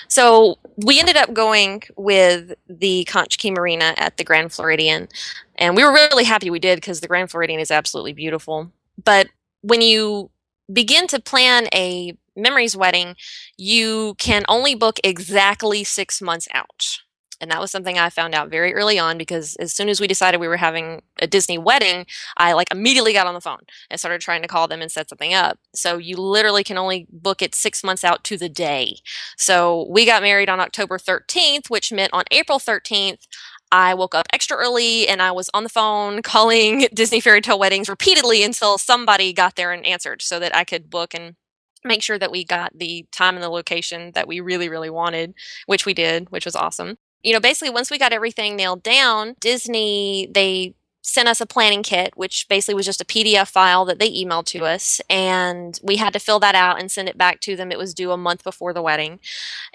So 0.08 0.58
we 0.76 0.98
ended 0.98 1.16
up 1.16 1.32
going 1.34 1.82
with 1.96 2.54
the 2.68 3.04
Conch 3.04 3.38
Key 3.38 3.50
Marina 3.50 3.94
at 3.96 4.16
the 4.16 4.24
Grand 4.24 4.52
Floridian. 4.52 5.08
And 5.56 5.76
we 5.76 5.84
were 5.84 5.92
really 5.92 6.24
happy 6.24 6.50
we 6.50 6.58
did 6.58 6.76
because 6.76 7.00
the 7.00 7.08
Grand 7.08 7.30
Floridian 7.30 7.60
is 7.60 7.70
absolutely 7.70 8.14
beautiful. 8.14 8.72
But 9.02 9.28
when 9.60 9.82
you 9.82 10.30
begin 10.72 11.06
to 11.08 11.20
plan 11.20 11.68
a 11.74 12.16
memories 12.34 12.76
wedding, 12.76 13.14
you 13.56 14.14
can 14.18 14.44
only 14.48 14.74
book 14.74 14.98
exactly 15.04 15.84
six 15.84 16.22
months 16.22 16.48
out. 16.54 16.98
And 17.42 17.50
that 17.50 17.60
was 17.60 17.72
something 17.72 17.98
I 17.98 18.08
found 18.08 18.36
out 18.36 18.50
very 18.50 18.72
early 18.72 19.00
on 19.00 19.18
because 19.18 19.56
as 19.56 19.72
soon 19.72 19.88
as 19.88 20.00
we 20.00 20.06
decided 20.06 20.40
we 20.40 20.46
were 20.46 20.56
having 20.56 21.02
a 21.20 21.26
Disney 21.26 21.58
wedding, 21.58 22.06
I 22.36 22.52
like 22.52 22.68
immediately 22.70 23.12
got 23.12 23.26
on 23.26 23.34
the 23.34 23.40
phone 23.40 23.58
and 23.90 23.98
started 23.98 24.20
trying 24.20 24.42
to 24.42 24.48
call 24.48 24.68
them 24.68 24.80
and 24.80 24.90
set 24.90 25.08
something 25.08 25.34
up. 25.34 25.58
So 25.74 25.98
you 25.98 26.16
literally 26.16 26.62
can 26.62 26.78
only 26.78 27.08
book 27.10 27.42
it 27.42 27.56
six 27.56 27.82
months 27.82 28.04
out 28.04 28.22
to 28.24 28.38
the 28.38 28.48
day. 28.48 28.98
So 29.36 29.88
we 29.90 30.06
got 30.06 30.22
married 30.22 30.48
on 30.48 30.60
October 30.60 30.98
13th, 30.98 31.68
which 31.68 31.92
meant 31.92 32.12
on 32.12 32.22
April 32.30 32.60
13th, 32.60 33.26
I 33.72 33.94
woke 33.94 34.14
up 34.14 34.26
extra 34.32 34.56
early 34.56 35.08
and 35.08 35.20
I 35.20 35.32
was 35.32 35.50
on 35.52 35.64
the 35.64 35.68
phone 35.68 36.22
calling 36.22 36.86
Disney 36.94 37.18
Fairy 37.18 37.40
Tale 37.40 37.58
Weddings 37.58 37.88
repeatedly 37.88 38.44
until 38.44 38.78
somebody 38.78 39.32
got 39.32 39.56
there 39.56 39.72
and 39.72 39.84
answered 39.84 40.22
so 40.22 40.38
that 40.38 40.54
I 40.54 40.62
could 40.62 40.90
book 40.90 41.12
and 41.12 41.34
make 41.82 42.02
sure 42.04 42.20
that 42.20 42.30
we 42.30 42.44
got 42.44 42.70
the 42.78 43.04
time 43.10 43.34
and 43.34 43.42
the 43.42 43.48
location 43.48 44.12
that 44.14 44.28
we 44.28 44.38
really, 44.38 44.68
really 44.68 44.90
wanted, 44.90 45.34
which 45.66 45.84
we 45.84 45.92
did, 45.92 46.30
which 46.30 46.44
was 46.44 46.54
awesome 46.54 46.98
you 47.22 47.32
know, 47.32 47.40
basically 47.40 47.70
once 47.70 47.90
we 47.90 47.98
got 47.98 48.12
everything 48.12 48.56
nailed 48.56 48.82
down, 48.82 49.36
Disney, 49.40 50.28
they 50.32 50.74
sent 51.02 51.28
us 51.28 51.40
a 51.40 51.46
planning 51.46 51.82
kit, 51.82 52.12
which 52.16 52.48
basically 52.48 52.74
was 52.74 52.86
just 52.86 53.00
a 53.00 53.04
PDF 53.04 53.48
file 53.48 53.84
that 53.84 53.98
they 53.98 54.10
emailed 54.10 54.46
to 54.46 54.64
us. 54.64 55.00
And 55.10 55.78
we 55.82 55.96
had 55.96 56.12
to 56.12 56.20
fill 56.20 56.38
that 56.40 56.54
out 56.54 56.80
and 56.80 56.90
send 56.90 57.08
it 57.08 57.18
back 57.18 57.40
to 57.40 57.56
them. 57.56 57.72
It 57.72 57.78
was 57.78 57.94
due 57.94 58.12
a 58.12 58.16
month 58.16 58.44
before 58.44 58.72
the 58.72 58.82
wedding. 58.82 59.18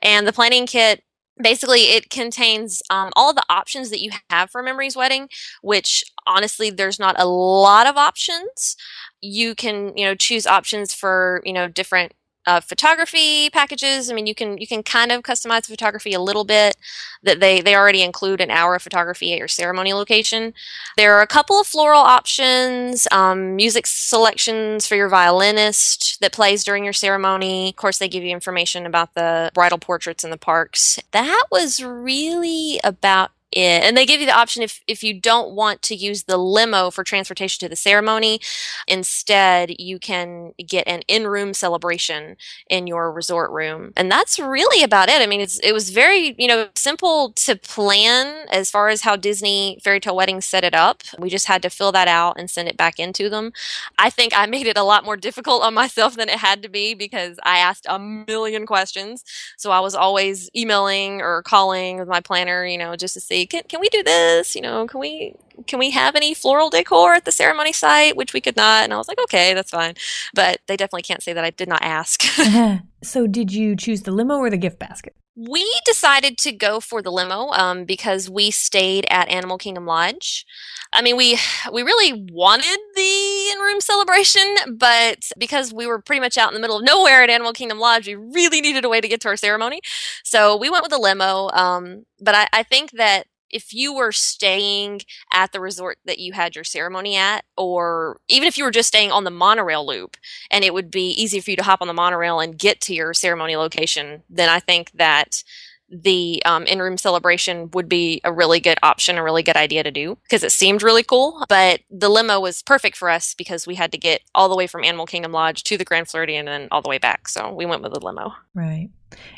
And 0.01 0.25
the 0.25 0.34
planning 0.34 0.66
kit 0.66 1.04
basically 1.42 1.82
it 1.82 2.10
contains 2.10 2.82
um, 2.89 3.12
all 3.16 3.34
the 3.34 3.44
options 3.50 3.89
that 3.89 4.01
you 4.01 4.12
have 4.30 4.50
for 4.50 4.63
memories 4.63 4.96
wedding 4.96 5.30
which 5.62 6.04
honestly 6.25 6.70
there's 6.70 7.00
not 7.00 7.20
a 7.20 7.25
lot 7.27 7.88
of 7.88 7.96
options 7.96 8.75
you 9.22 9.56
can 9.56 9.96
you 9.96 10.06
know 10.06 10.16
choose 10.16 10.48
options 10.48 10.94
for 10.94 11.42
you 11.46 11.54
know 11.54 11.68
different 11.68 12.13
uh, 12.48 12.62
photography 12.62 13.50
packages. 13.50 14.10
I 14.10 14.13
mean, 14.13 14.25
you 14.25 14.34
can 14.34 14.58
you 14.58 14.66
can 14.66 14.82
kind 14.82 15.12
of 15.12 15.22
customize 15.22 15.63
the 15.68 15.74
photography 15.74 16.13
a 16.13 16.20
little 16.20 16.46
bit. 16.46 16.77
That 17.24 17.39
they 17.39 17.62
they 17.62 17.75
already 17.75 18.01
include 18.01 18.42
an 18.42 18.50
hour 18.50 18.75
of 18.75 18.82
photography 18.82 19.34
at 19.34 19.38
your 19.38 19.50
ceremony 19.50 19.94
location. 19.94 20.54
There 20.96 21.13
are 21.16 21.22
a 21.22 21.27
couple 21.27 21.60
of 21.60 21.68
floral 21.68 22.01
options, 22.01 23.08
um, 23.12 23.56
music 23.56 23.86
selections 23.86 24.88
for 24.88 24.96
your 24.96 25.10
violinist 25.10 26.22
that 26.22 26.32
plays 26.32 26.63
during 26.63 26.84
your 26.86 26.94
ceremony. 26.94 27.70
Of 27.70 27.75
course, 27.75 27.98
they 27.98 28.08
give 28.08 28.24
you 28.24 28.32
information 28.32 28.86
about 28.86 29.13
the 29.13 29.51
bridal 29.54 29.77
portraits 29.77 30.24
in 30.24 30.30
the 30.30 30.38
parks. 30.38 31.00
That 31.12 31.46
was 31.51 31.84
really 31.84 32.80
about 32.84 33.32
it. 33.51 33.84
And 33.84 33.96
they 33.96 34.06
give 34.06 34.20
you 34.20 34.25
the 34.25 34.38
option 34.38 34.62
if, 34.62 34.82
if 34.88 35.04
you 35.04 35.20
don't 35.20 35.54
want 35.54 35.82
to 35.84 35.96
use 35.96 36.24
the 36.24 36.38
limo 36.38 36.92
for 36.92 37.04
transportation 37.04 37.60
to 37.62 37.70
the 37.70 37.75
ceremony, 37.75 38.39
instead 38.88 39.80
you 39.80 40.00
can 40.00 40.54
get 40.66 40.88
an 40.88 41.01
in-room 41.08 41.54
celebration 41.54 42.36
in 42.70 42.88
your 42.88 43.12
resort 43.12 43.51
room. 43.51 43.94
And 43.96 44.12
that's 44.12 44.38
really 44.39 44.84
about 44.84 45.10
it. 45.10 45.22
I 45.22 45.27
mean, 45.27 45.42
it's, 45.42 45.60
it 45.60 45.72
was 45.72 45.89
very, 45.89 46.36
you 46.38 46.48
know, 46.48 46.68
simple 46.75 47.32
to 47.34 47.56
plan 47.56 48.46
as 48.51 48.70
far 48.70 48.89
as 48.89 49.01
how 49.01 49.16
Disney 49.16 49.80
Fairy 49.82 50.00
Tale 50.00 50.16
Weddings 50.16 50.46
set 50.46 50.63
it 50.63 50.75
up. 50.75 51.04
We 51.18 51.30
just 51.30 51.48
had 51.48 51.62
to 51.62 51.70
fill 51.70 51.92
that 51.94 52.08
out 52.08 52.38
and 52.38 52.50
send 52.50 52.68
it 52.68 52.77
back 52.77 53.00
into 53.00 53.30
them. 53.30 53.54
I 53.98 54.10
think 54.10 54.34
I 54.36 54.46
made 54.46 54.68
it 54.68 54.77
a 54.77 54.84
lot 54.84 55.06
more 55.06 55.18
difficult 55.27 55.63
on 55.63 55.74
myself 55.74 56.16
than 56.16 56.30
it 56.30 56.38
had 56.39 56.62
to 56.63 56.70
be 56.70 56.94
because 56.94 57.39
I 57.44 57.60
asked 57.60 57.86
a 57.88 58.00
million 58.00 58.66
questions. 58.66 59.24
So 59.58 59.72
I 59.72 59.80
was 59.80 59.96
always 59.96 60.50
emailing 60.56 61.22
or 61.22 61.44
calling 61.44 62.00
with 62.00 62.08
my 62.08 62.20
planner, 62.20 62.66
you 62.66 62.77
know, 62.77 62.96
just 62.96 63.13
to 63.13 63.22
see 63.22 63.37
can, 63.46 63.63
can 63.63 63.79
we 63.79 63.89
do 63.89 64.03
this? 64.03 64.56
You 64.56 64.62
know, 64.62 64.88
can 64.88 65.00
we 65.00 65.34
can 65.65 65.79
we 65.79 65.91
have 65.91 66.15
any 66.15 66.34
floral 66.34 66.70
decor 66.70 67.15
at 67.15 67.25
the 67.25 67.32
ceremony 67.32 67.74
site? 67.74 68.15
Which 68.15 68.34
we 68.34 68.41
could 68.41 68.56
not. 68.56 68.84
And 68.84 68.94
I 68.94 68.98
was 68.98 69.08
like, 69.08 69.20
okay, 69.24 69.53
that's 69.53 69.72
fine. 69.72 69.96
But 70.34 70.60
they 70.67 70.77
definitely 70.77 71.01
can't 71.01 71.24
say 71.24 71.34
that 71.34 71.44
I 71.44 71.50
did 71.51 71.67
not 71.67 71.82
ask. 71.82 72.24
Uh-huh. 72.39 72.77
So 73.07 73.27
did 73.27 73.51
you 73.51 73.75
choose 73.75 74.03
the 74.03 74.11
limo 74.11 74.37
or 74.37 74.49
the 74.49 74.57
gift 74.57 74.79
basket? 74.79 75.15
We 75.35 75.65
decided 75.85 76.37
to 76.39 76.51
go 76.51 76.79
for 76.79 77.01
the 77.01 77.11
limo 77.11 77.49
um, 77.51 77.85
because 77.85 78.27
we 78.29 78.49
stayed 78.49 79.05
at 79.09 79.29
Animal 79.29 79.57
Kingdom 79.59 79.85
Lodge. 79.85 80.45
I 80.93 81.01
mean, 81.01 81.15
we 81.15 81.37
we 81.71 81.83
really 81.83 82.25
wanted 82.31 82.79
the 82.95 83.49
in-room 83.53 83.81
celebration, 83.81 84.55
but 84.77 85.29
because 85.37 85.73
we 85.73 85.85
were 85.85 86.01
pretty 86.01 86.21
much 86.21 86.37
out 86.37 86.49
in 86.49 86.53
the 86.55 86.59
middle 86.59 86.77
of 86.77 86.83
nowhere 86.83 87.21
at 87.21 87.29
Animal 87.29 87.53
Kingdom 87.53 87.77
Lodge, 87.77 88.07
we 88.07 88.15
really 88.15 88.61
needed 88.61 88.83
a 88.83 88.89
way 88.89 88.99
to 88.99 89.07
get 89.07 89.21
to 89.21 89.27
our 89.27 89.35
ceremony. 89.35 89.81
So 90.23 90.57
we 90.57 90.69
went 90.69 90.83
with 90.83 90.93
a 90.93 90.97
limo. 90.97 91.49
Um, 91.49 92.05
but 92.19 92.33
I, 92.33 92.47
I 92.51 92.63
think 92.63 92.91
that 92.91 93.27
if 93.50 93.74
you 93.74 93.94
were 93.94 94.12
staying 94.12 95.01
at 95.34 95.51
the 95.51 95.60
resort 95.60 95.98
that 96.06 96.20
you 96.20 96.34
had 96.34 96.56
your 96.56 96.63
ceremony 96.63 97.16
at, 97.16 97.46
or 97.58 98.20
even 98.27 98.48
if 98.48 98.58
you 98.58 98.63
were 98.63 98.72
just 98.72 98.88
staying 98.88 99.12
on 99.12 99.24
the 99.24 99.32
monorail 99.32 99.86
loop 99.86 100.18
and 100.51 100.63
it 100.63 100.74
would 100.74 100.92
be 100.92 101.10
easy 101.12 101.39
for 101.39 101.51
you 101.51 101.58
to 101.58 101.63
hop 101.63 101.82
on 101.82 101.88
the 101.88 101.94
monorail 101.94 102.39
and 102.39 102.58
get 102.58 102.82
to 102.82 102.94
your 102.94 103.13
ceremony 103.13 103.56
location, 103.56 104.24
then 104.30 104.50
I 104.50 104.60
think 104.60 104.92
that 104.92 105.44
the 105.89 106.42
um, 106.46 106.66
in 106.66 106.80
room 106.80 106.98
celebration 106.98 107.70
would 107.72 107.88
be 107.88 108.20
a 108.24 108.32
really 108.32 108.60
good 108.60 108.77
option, 108.84 109.18
a 109.18 109.24
really 109.24 109.44
good 109.44 109.56
idea 109.56 109.84
to 109.84 109.92
do 109.92 110.18
because 110.24 110.44
it 110.44 110.51
seemed 110.51 110.84
really 110.84 111.04
cool. 111.04 111.46
But 111.48 111.82
the 111.89 112.10
limo 112.10 112.39
was 112.39 112.62
perfect 112.62 112.98
for 112.98 113.10
us 113.10 113.34
because 113.34 113.66
we 113.66 113.75
had 113.75 113.92
to 113.94 113.98
get 113.98 114.22
all 114.36 114.50
the 114.50 114.56
way 114.56 114.68
from 114.68 114.84
Animal 114.84 115.06
Kingdom 115.06 115.32
Lodge 115.32 115.63
to 115.63 115.77
the 115.77 115.86
Grand 115.86 116.10
Floridian 116.10 116.48
and 116.48 116.63
then 116.63 116.68
all 116.72 116.82
the 116.82 116.89
way 116.89 116.98
back. 116.98 117.27
So 117.30 117.54
we 117.54 117.66
went 117.66 117.84
with 117.84 117.94
the 117.94 118.04
limo. 118.04 118.34
Right. 118.54 118.89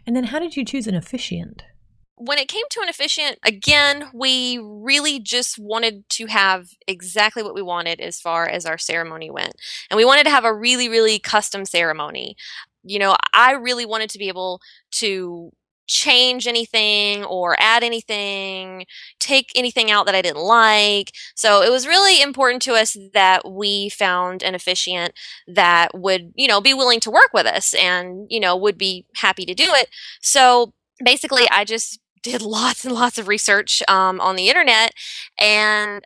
And 0.07 0.15
then 0.15 0.25
how 0.25 0.39
did 0.39 0.55
you 0.55 0.65
choose 0.65 0.87
an 0.87 0.95
officiant? 0.95 1.63
When 2.19 2.37
it 2.37 2.49
came 2.49 2.65
to 2.71 2.81
an 2.81 2.89
officiant, 2.89 3.39
again, 3.45 4.09
we 4.13 4.59
really 4.61 5.19
just 5.19 5.57
wanted 5.57 6.07
to 6.09 6.25
have 6.25 6.67
exactly 6.85 7.41
what 7.41 7.55
we 7.55 7.61
wanted 7.61 8.01
as 8.01 8.19
far 8.19 8.47
as 8.47 8.65
our 8.65 8.77
ceremony 8.77 9.31
went. 9.31 9.53
And 9.89 9.97
we 9.97 10.03
wanted 10.03 10.25
to 10.25 10.29
have 10.29 10.43
a 10.43 10.53
really, 10.53 10.89
really 10.89 11.17
custom 11.17 11.63
ceremony. 11.63 12.35
You 12.83 12.99
know, 12.99 13.15
I 13.33 13.53
really 13.53 13.85
wanted 13.85 14.09
to 14.11 14.19
be 14.19 14.27
able 14.27 14.59
to 14.91 15.51
change 15.87 16.45
anything 16.45 17.23
or 17.23 17.55
add 17.57 17.83
anything, 17.83 18.85
take 19.19 19.49
anything 19.55 19.89
out 19.89 20.05
that 20.05 20.13
I 20.13 20.21
didn't 20.21 20.43
like. 20.43 21.13
So 21.35 21.61
it 21.63 21.71
was 21.71 21.87
really 21.87 22.21
important 22.21 22.61
to 22.63 22.73
us 22.73 22.97
that 23.13 23.49
we 23.49 23.89
found 23.89 24.43
an 24.43 24.55
officiant 24.55 25.13
that 25.47 25.97
would, 25.97 26.33
you 26.35 26.49
know, 26.49 26.59
be 26.59 26.73
willing 26.73 26.99
to 26.99 27.11
work 27.11 27.31
with 27.33 27.45
us 27.45 27.73
and, 27.73 28.27
you 28.29 28.41
know, 28.41 28.57
would 28.57 28.77
be 28.77 29.05
happy 29.15 29.45
to 29.45 29.55
do 29.55 29.65
it. 29.67 29.89
So 30.21 30.73
basically, 31.03 31.49
I 31.49 31.63
just 31.63 31.99
did 32.31 32.41
lots 32.41 32.85
and 32.85 32.93
lots 32.93 33.17
of 33.17 33.27
research 33.27 33.81
um, 33.87 34.19
on 34.21 34.35
the 34.35 34.49
internet 34.49 34.91
and 35.39 36.03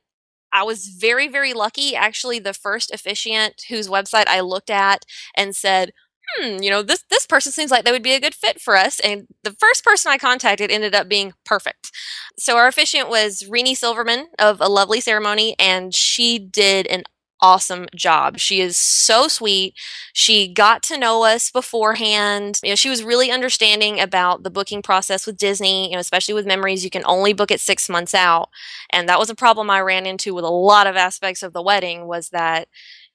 I 0.53 0.63
was 0.63 0.87
very, 0.87 1.27
very 1.27 1.53
lucky. 1.53 1.95
Actually, 1.95 2.39
the 2.39 2.53
first 2.53 2.91
officiant 2.91 3.63
whose 3.69 3.89
website 3.89 4.27
I 4.27 4.39
looked 4.41 4.69
at 4.69 5.03
and 5.35 5.55
said, 5.55 5.91
hmm, 6.37 6.61
you 6.61 6.69
know, 6.69 6.81
this, 6.83 7.03
this 7.09 7.25
person 7.25 7.51
seems 7.51 7.71
like 7.71 7.83
they 7.83 7.91
would 7.91 8.03
be 8.03 8.13
a 8.13 8.19
good 8.19 8.35
fit 8.35 8.61
for 8.61 8.75
us. 8.75 8.99
And 8.99 9.27
the 9.43 9.55
first 9.59 9.83
person 9.83 10.11
I 10.11 10.17
contacted 10.17 10.71
ended 10.71 10.95
up 10.95 11.09
being 11.09 11.33
perfect. 11.43 11.91
So 12.37 12.57
our 12.57 12.67
officiant 12.67 13.09
was 13.09 13.47
Renee 13.49 13.73
Silverman 13.73 14.27
of 14.39 14.61
A 14.61 14.69
Lovely 14.69 15.01
Ceremony, 15.01 15.55
and 15.59 15.93
she 15.93 16.39
did 16.39 16.87
an 16.87 17.03
awesome 17.43 17.87
job. 17.95 18.39
She 18.39 18.61
is 18.61 18.77
so 18.77 19.27
sweet. 19.27 19.75
She 20.13 20.47
got 20.47 20.81
to 20.83 20.97
know 20.97 21.23
us 21.25 21.51
beforehand. 21.51 22.59
You 22.63 22.69
know, 22.69 22.75
she 22.75 22.89
was 22.89 23.03
really 23.03 23.29
understanding 23.29 23.99
about 23.99 24.43
the 24.43 24.49
booking 24.49 24.81
process 24.81 25.27
with 25.27 25.37
Disney, 25.37 25.87
you 25.89 25.93
know, 25.93 25.99
especially 25.99 26.33
with 26.33 26.47
memories. 26.47 26.85
You 26.85 26.89
can 26.89 27.03
only 27.05 27.33
book 27.33 27.51
it 27.51 27.59
six 27.59 27.89
months 27.89 28.15
out. 28.15 28.49
And 28.91 29.09
that 29.09 29.19
was 29.19 29.29
a 29.29 29.35
problem 29.35 29.69
I 29.69 29.81
ran 29.81 30.07
into 30.07 30.33
with 30.33 30.45
a 30.45 30.49
lot 30.49 30.87
of 30.87 30.95
aspects 30.95 31.43
of 31.43 31.53
the 31.53 31.61
wedding 31.61 32.07
was 32.07 32.29
that 32.29 32.69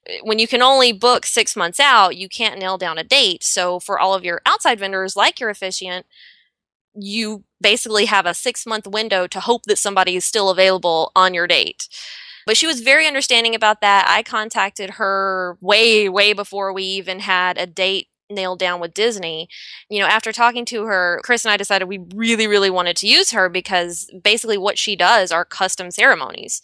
eh, 0.07 0.19
when 0.23 0.39
you 0.39 0.47
can 0.47 0.61
only 0.61 0.93
book 0.93 1.25
six 1.25 1.55
months 1.55 1.79
out, 1.79 2.15
you 2.17 2.29
can't 2.29 2.59
nail 2.59 2.77
down 2.77 2.99
a 2.99 3.03
date. 3.03 3.43
So 3.43 3.79
for 3.79 3.99
all 3.99 4.13
of 4.13 4.23
your 4.23 4.41
outside 4.45 4.79
vendors, 4.79 5.15
like 5.17 5.39
your 5.39 5.49
officiant, 5.49 6.05
you 6.95 7.43
basically 7.61 8.05
have 8.05 8.25
a 8.25 8.33
six 8.33 8.65
month 8.65 8.87
window 8.87 9.27
to 9.27 9.39
hope 9.39 9.63
that 9.65 9.77
somebody 9.77 10.15
is 10.15 10.25
still 10.25 10.49
available 10.49 11.11
on 11.15 11.33
your 11.33 11.47
date. 11.47 11.87
But 12.49 12.57
she 12.57 12.65
was 12.65 12.81
very 12.81 13.05
understanding 13.05 13.53
about 13.53 13.81
that. 13.81 14.07
I 14.09 14.23
contacted 14.23 14.89
her 14.95 15.55
way, 15.61 16.09
way 16.09 16.33
before 16.33 16.73
we 16.73 16.81
even 16.81 17.19
had 17.19 17.59
a 17.59 17.67
date 17.67 18.07
nailed 18.27 18.57
down 18.57 18.79
with 18.79 18.95
Disney. 18.95 19.49
You 19.87 19.99
know, 19.99 20.07
after 20.07 20.31
talking 20.31 20.65
to 20.65 20.85
her, 20.85 21.21
Chris 21.23 21.45
and 21.45 21.51
I 21.51 21.57
decided 21.57 21.87
we 21.87 21.99
really, 22.15 22.47
really 22.47 22.71
wanted 22.71 22.97
to 22.97 23.07
use 23.07 23.29
her 23.33 23.49
because 23.49 24.09
basically 24.23 24.57
what 24.57 24.79
she 24.79 24.95
does 24.95 25.31
are 25.31 25.45
custom 25.45 25.91
ceremonies. 25.91 26.59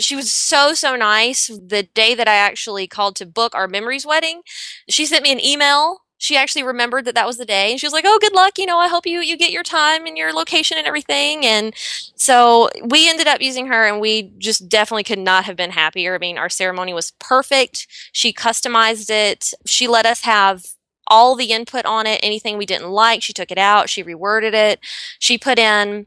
She 0.00 0.16
was 0.16 0.32
so, 0.32 0.74
so 0.74 0.96
nice. 0.96 1.46
The 1.46 1.84
day 1.84 2.16
that 2.16 2.26
I 2.26 2.34
actually 2.34 2.88
called 2.88 3.14
to 3.14 3.24
book 3.24 3.54
our 3.54 3.68
memories 3.68 4.04
wedding, 4.04 4.42
she 4.88 5.06
sent 5.06 5.22
me 5.22 5.30
an 5.30 5.38
email 5.38 6.01
she 6.22 6.36
actually 6.36 6.62
remembered 6.62 7.04
that 7.04 7.14
that 7.14 7.26
was 7.26 7.38
the 7.38 7.44
day 7.44 7.70
and 7.70 7.80
she 7.80 7.86
was 7.86 7.92
like 7.92 8.04
oh 8.06 8.18
good 8.20 8.34
luck 8.34 8.58
you 8.58 8.66
know 8.66 8.78
i 8.78 8.88
hope 8.88 9.06
you 9.06 9.20
you 9.20 9.36
get 9.36 9.50
your 9.50 9.62
time 9.62 10.06
and 10.06 10.16
your 10.16 10.32
location 10.32 10.78
and 10.78 10.86
everything. 10.86 11.44
And 11.44 11.74
so 12.16 12.68
we 12.84 13.08
ended 13.08 13.26
up 13.26 13.40
using 13.40 13.66
her 13.68 13.86
and 13.86 14.00
we 14.00 14.32
just 14.38 14.68
definitely 14.68 15.04
could 15.04 15.18
not 15.18 15.44
have 15.44 15.56
been 15.56 15.70
happier. 15.70 16.14
I 16.14 16.18
mean 16.18 16.38
our 16.38 16.48
ceremony 16.48 16.92
was 16.92 17.12
perfect. 17.12 17.86
She 18.12 18.32
customized 18.32 19.10
it. 19.10 19.52
She 19.66 19.88
let 19.88 20.06
us 20.06 20.22
have 20.22 20.64
all 21.08 21.34
the 21.34 21.52
input 21.52 21.84
on 21.84 22.06
it 22.06 22.20
anything 22.22 22.56
we 22.56 22.64
didn't 22.64 22.88
like 22.88 23.22
she 23.22 23.32
took 23.32 23.50
it 23.50 23.58
out 23.58 23.90
she 23.90 24.04
reworded 24.04 24.54
it. 24.54 24.80
She 25.18 25.36
put 25.36 25.58
in 25.58 26.06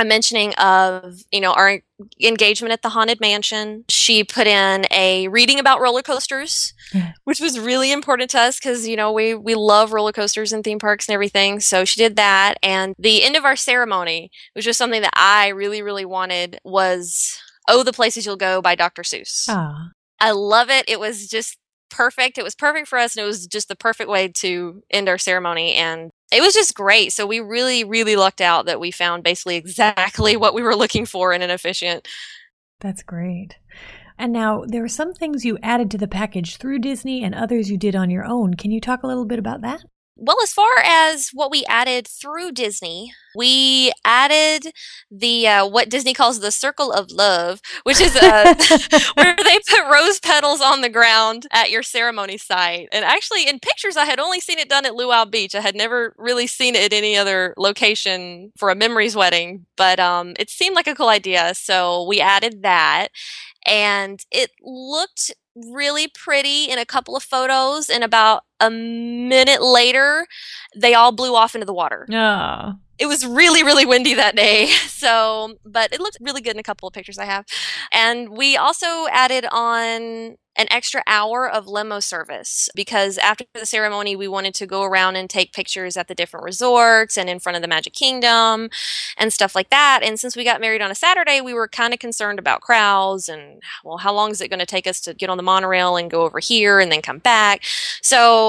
a 0.00 0.04
mentioning 0.04 0.54
of 0.54 1.22
you 1.30 1.40
know 1.40 1.52
our 1.52 1.80
engagement 2.20 2.72
at 2.72 2.82
the 2.82 2.88
haunted 2.88 3.20
mansion. 3.20 3.84
She 3.88 4.24
put 4.24 4.46
in 4.46 4.86
a 4.90 5.28
reading 5.28 5.58
about 5.58 5.80
roller 5.80 6.02
coasters 6.02 6.72
yeah. 6.94 7.12
which 7.24 7.40
was 7.40 7.58
really 7.58 7.92
important 7.92 8.30
to 8.30 8.40
us 8.40 8.58
because 8.58 8.88
you 8.88 8.96
know 8.96 9.12
we 9.12 9.34
we 9.34 9.54
love 9.54 9.92
roller 9.92 10.12
coasters 10.12 10.52
and 10.52 10.64
theme 10.64 10.78
parks 10.78 11.08
and 11.08 11.14
everything 11.14 11.60
so 11.60 11.84
she 11.84 12.00
did 12.00 12.16
that. 12.16 12.54
And 12.62 12.94
the 12.98 13.22
end 13.22 13.36
of 13.36 13.44
our 13.44 13.56
ceremony 13.56 14.30
which 14.54 14.66
was 14.66 14.76
something 14.76 15.02
that 15.02 15.12
i 15.14 15.48
really 15.48 15.82
really 15.82 16.04
wanted 16.04 16.58
was 16.64 17.38
oh 17.68 17.82
the 17.82 17.92
places 17.92 18.24
you'll 18.26 18.36
go 18.36 18.62
by 18.62 18.74
dr 18.74 19.02
seuss. 19.02 19.48
Aww. 19.48 19.90
i 20.20 20.30
love 20.30 20.70
it. 20.70 20.88
It 20.88 20.98
was 20.98 21.28
just 21.28 21.58
perfect. 21.90 22.38
It 22.38 22.44
was 22.44 22.54
perfect 22.54 22.88
for 22.88 22.98
us 22.98 23.16
and 23.16 23.24
it 23.24 23.26
was 23.26 23.46
just 23.46 23.68
the 23.68 23.76
perfect 23.76 24.08
way 24.08 24.28
to 24.28 24.82
end 24.90 25.08
our 25.08 25.18
ceremony 25.18 25.74
and 25.74 26.10
it 26.30 26.40
was 26.40 26.54
just 26.54 26.74
great. 26.74 27.12
So 27.12 27.26
we 27.26 27.40
really, 27.40 27.84
really 27.84 28.16
lucked 28.16 28.40
out 28.40 28.66
that 28.66 28.80
we 28.80 28.90
found 28.90 29.24
basically 29.24 29.56
exactly 29.56 30.36
what 30.36 30.54
we 30.54 30.62
were 30.62 30.76
looking 30.76 31.06
for 31.06 31.32
in 31.32 31.42
an 31.42 31.50
officiant. 31.50 32.06
That's 32.80 33.02
great. 33.02 33.56
And 34.18 34.32
now 34.32 34.64
there 34.66 34.84
are 34.84 34.88
some 34.88 35.12
things 35.14 35.44
you 35.44 35.58
added 35.62 35.90
to 35.90 35.98
the 35.98 36.08
package 36.08 36.56
through 36.56 36.80
Disney 36.80 37.24
and 37.24 37.34
others 37.34 37.70
you 37.70 37.78
did 37.78 37.96
on 37.96 38.10
your 38.10 38.24
own. 38.24 38.54
Can 38.54 38.70
you 38.70 38.80
talk 38.80 39.02
a 39.02 39.06
little 39.06 39.24
bit 39.24 39.38
about 39.38 39.62
that? 39.62 39.82
Well, 40.22 40.36
as 40.42 40.52
far 40.52 40.68
as 40.84 41.30
what 41.32 41.50
we 41.50 41.64
added 41.66 42.06
through 42.06 42.52
Disney, 42.52 43.14
we 43.34 43.90
added 44.04 44.70
the 45.10 45.48
uh, 45.48 45.66
what 45.66 45.88
Disney 45.88 46.12
calls 46.12 46.40
the 46.40 46.50
circle 46.52 46.92
of 46.92 47.10
love, 47.10 47.62
which 47.84 48.02
is 48.02 48.14
uh, 48.16 48.54
where 49.14 49.34
they 49.34 49.58
put 49.66 49.90
rose 49.90 50.20
petals 50.20 50.60
on 50.60 50.82
the 50.82 50.90
ground 50.90 51.46
at 51.52 51.70
your 51.70 51.82
ceremony 51.82 52.36
site. 52.36 52.88
And 52.92 53.02
actually, 53.02 53.48
in 53.48 53.60
pictures, 53.60 53.96
I 53.96 54.04
had 54.04 54.20
only 54.20 54.40
seen 54.40 54.58
it 54.58 54.68
done 54.68 54.84
at 54.84 54.94
Luau 54.94 55.24
Beach. 55.24 55.54
I 55.54 55.62
had 55.62 55.74
never 55.74 56.14
really 56.18 56.46
seen 56.46 56.74
it 56.74 56.92
at 56.92 56.96
any 56.96 57.16
other 57.16 57.54
location 57.56 58.52
for 58.58 58.68
a 58.68 58.74
memories 58.74 59.16
wedding, 59.16 59.64
but 59.78 59.98
um, 59.98 60.34
it 60.38 60.50
seemed 60.50 60.76
like 60.76 60.86
a 60.86 60.94
cool 60.94 61.08
idea, 61.08 61.54
so 61.54 62.04
we 62.06 62.20
added 62.20 62.62
that, 62.62 63.08
and 63.66 64.24
it 64.30 64.50
looked 64.62 65.32
really 65.72 66.08
pretty 66.08 66.64
in 66.64 66.78
a 66.78 66.86
couple 66.86 67.16
of 67.16 67.22
photos 67.22 67.88
and 67.90 68.04
about 68.04 68.42
a 68.60 68.70
minute 68.70 69.62
later 69.62 70.26
they 70.76 70.94
all 70.94 71.12
blew 71.12 71.34
off 71.34 71.54
into 71.54 71.64
the 71.64 71.74
water. 71.74 72.06
Oh 72.10 72.74
it 73.00 73.06
was 73.06 73.26
really 73.26 73.64
really 73.64 73.86
windy 73.86 74.14
that 74.14 74.36
day 74.36 74.66
so 74.86 75.54
but 75.64 75.92
it 75.92 76.00
looked 76.00 76.18
really 76.20 76.42
good 76.42 76.52
in 76.52 76.60
a 76.60 76.62
couple 76.62 76.86
of 76.86 76.92
pictures 76.92 77.18
i 77.18 77.24
have 77.24 77.44
and 77.90 78.28
we 78.28 78.56
also 78.56 79.06
added 79.10 79.46
on 79.50 80.36
an 80.56 80.66
extra 80.70 81.02
hour 81.06 81.48
of 81.48 81.66
limo 81.66 82.00
service 82.00 82.68
because 82.74 83.16
after 83.18 83.44
the 83.54 83.64
ceremony, 83.64 84.16
we 84.16 84.28
wanted 84.28 84.52
to 84.52 84.66
go 84.66 84.82
around 84.82 85.16
and 85.16 85.30
take 85.30 85.52
pictures 85.52 85.96
at 85.96 86.08
the 86.08 86.14
different 86.14 86.44
resorts 86.44 87.16
and 87.16 87.30
in 87.30 87.38
front 87.38 87.56
of 87.56 87.62
the 87.62 87.68
Magic 87.68 87.92
Kingdom 87.92 88.68
and 89.16 89.32
stuff 89.32 89.54
like 89.54 89.70
that. 89.70 90.00
And 90.02 90.18
since 90.18 90.36
we 90.36 90.44
got 90.44 90.60
married 90.60 90.82
on 90.82 90.90
a 90.90 90.94
Saturday, 90.94 91.40
we 91.40 91.54
were 91.54 91.68
kind 91.68 91.94
of 91.94 92.00
concerned 92.00 92.38
about 92.38 92.60
crowds 92.60 93.28
and, 93.28 93.62
well, 93.84 93.98
how 93.98 94.12
long 94.12 94.32
is 94.32 94.40
it 94.40 94.48
going 94.48 94.60
to 94.60 94.66
take 94.66 94.86
us 94.86 95.00
to 95.02 95.14
get 95.14 95.30
on 95.30 95.36
the 95.36 95.42
monorail 95.42 95.96
and 95.96 96.10
go 96.10 96.24
over 96.24 96.40
here 96.40 96.80
and 96.80 96.90
then 96.90 97.00
come 97.00 97.18
back? 97.18 97.62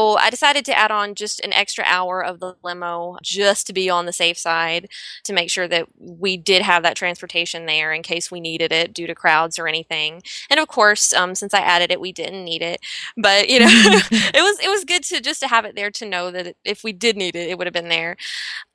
So 0.01 0.17
I 0.17 0.31
decided 0.31 0.65
to 0.65 0.77
add 0.77 0.89
on 0.89 1.13
just 1.13 1.39
an 1.41 1.53
extra 1.53 1.83
hour 1.85 2.23
of 2.23 2.39
the 2.39 2.55
limo 2.63 3.17
just 3.21 3.67
to 3.67 3.73
be 3.73 3.87
on 3.87 4.07
the 4.07 4.13
safe 4.13 4.37
side 4.37 4.89
to 5.25 5.31
make 5.31 5.51
sure 5.51 5.67
that 5.67 5.87
we 5.99 6.37
did 6.37 6.63
have 6.63 6.81
that 6.81 6.95
transportation 6.95 7.67
there 7.67 7.93
in 7.93 8.01
case 8.01 8.31
we 8.31 8.39
needed 8.39 8.71
it 8.71 8.93
due 8.93 9.05
to 9.05 9.13
crowds 9.13 9.59
or 9.59 9.67
anything. 9.67 10.23
And 10.49 10.59
of 10.59 10.67
course, 10.67 11.13
um, 11.13 11.35
since 11.35 11.53
I 11.53 11.59
added 11.59 11.91
it, 11.91 12.01
we 12.01 12.11
didn't 12.11 12.43
need 12.43 12.63
it, 12.63 12.81
but 13.15 13.47
you 13.47 13.59
know, 13.59 13.67
it 13.69 14.41
was 14.41 14.59
it 14.59 14.69
was 14.69 14.85
good 14.85 15.03
to 15.03 15.21
just 15.21 15.39
to 15.41 15.47
have 15.47 15.65
it 15.65 15.75
there 15.75 15.91
to 15.91 16.05
know 16.09 16.31
that 16.31 16.55
if 16.65 16.83
we 16.83 16.93
did 16.93 17.15
need 17.15 17.35
it, 17.35 17.49
it 17.49 17.59
would 17.59 17.67
have 17.67 17.73
been 17.73 17.89
there. 17.89 18.17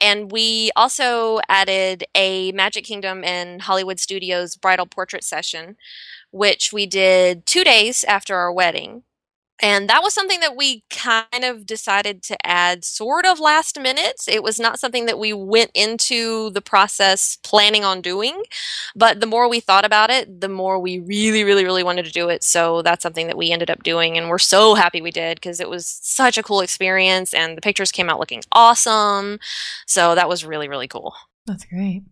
And 0.00 0.30
we 0.30 0.70
also 0.76 1.40
added 1.48 2.04
a 2.14 2.52
Magic 2.52 2.84
Kingdom 2.84 3.24
and 3.24 3.62
Hollywood 3.62 3.98
Studios 3.98 4.54
bridal 4.54 4.86
portrait 4.86 5.24
session, 5.24 5.76
which 6.30 6.72
we 6.72 6.86
did 6.86 7.46
two 7.46 7.64
days 7.64 8.04
after 8.04 8.36
our 8.36 8.52
wedding. 8.52 9.02
And 9.60 9.88
that 9.88 10.02
was 10.02 10.12
something 10.12 10.40
that 10.40 10.56
we 10.56 10.84
kind 10.90 11.44
of 11.44 11.64
decided 11.64 12.22
to 12.24 12.46
add 12.46 12.84
sort 12.84 13.24
of 13.24 13.40
last 13.40 13.80
minute. 13.80 14.22
It 14.28 14.42
was 14.42 14.60
not 14.60 14.78
something 14.78 15.06
that 15.06 15.18
we 15.18 15.32
went 15.32 15.70
into 15.74 16.50
the 16.50 16.60
process 16.60 17.36
planning 17.42 17.84
on 17.84 18.02
doing, 18.02 18.42
but 18.94 19.20
the 19.20 19.26
more 19.26 19.48
we 19.48 19.60
thought 19.60 19.84
about 19.84 20.10
it, 20.10 20.40
the 20.40 20.48
more 20.48 20.78
we 20.78 20.98
really, 20.98 21.42
really, 21.42 21.64
really 21.64 21.82
wanted 21.82 22.04
to 22.04 22.12
do 22.12 22.28
it. 22.28 22.42
So 22.42 22.82
that's 22.82 23.02
something 23.02 23.26
that 23.28 23.38
we 23.38 23.50
ended 23.50 23.70
up 23.70 23.82
doing. 23.82 24.18
And 24.18 24.28
we're 24.28 24.38
so 24.38 24.74
happy 24.74 25.00
we 25.00 25.10
did 25.10 25.36
because 25.36 25.60
it 25.60 25.70
was 25.70 25.86
such 26.02 26.36
a 26.36 26.42
cool 26.42 26.60
experience 26.60 27.32
and 27.32 27.56
the 27.56 27.62
pictures 27.62 27.90
came 27.92 28.10
out 28.10 28.20
looking 28.20 28.42
awesome. 28.52 29.38
So 29.86 30.14
that 30.14 30.28
was 30.28 30.44
really, 30.44 30.68
really 30.68 30.88
cool. 30.88 31.14
That's 31.46 31.64
great 31.64 32.02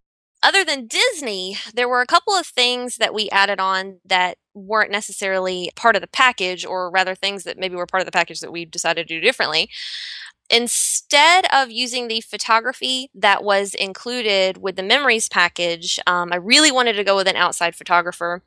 other 0.44 0.64
than 0.64 0.86
Disney, 0.86 1.56
there 1.74 1.88
were 1.88 2.02
a 2.02 2.06
couple 2.06 2.34
of 2.34 2.46
things 2.46 2.98
that 2.98 3.14
we 3.14 3.30
added 3.30 3.58
on 3.58 3.98
that 4.04 4.38
weren't 4.54 4.92
necessarily 4.92 5.70
part 5.74 5.96
of 5.96 6.02
the 6.02 6.08
package, 6.08 6.64
or 6.64 6.90
rather 6.90 7.14
things 7.14 7.44
that 7.44 7.58
maybe 7.58 7.74
were 7.74 7.86
part 7.86 8.02
of 8.02 8.06
the 8.06 8.12
package 8.12 8.40
that 8.40 8.52
we 8.52 8.64
decided 8.64 9.08
to 9.08 9.14
do 9.14 9.20
differently. 9.20 9.68
Instead 10.50 11.46
of 11.52 11.70
using 11.70 12.06
the 12.06 12.20
photography 12.20 13.10
that 13.14 13.42
was 13.42 13.74
included 13.74 14.58
with 14.58 14.76
the 14.76 14.82
memories 14.82 15.28
package, 15.28 15.98
um, 16.06 16.32
I 16.32 16.36
really 16.36 16.70
wanted 16.70 16.92
to 16.94 17.04
go 17.04 17.16
with 17.16 17.26
an 17.26 17.36
outside 17.36 17.74
photographer 17.74 18.42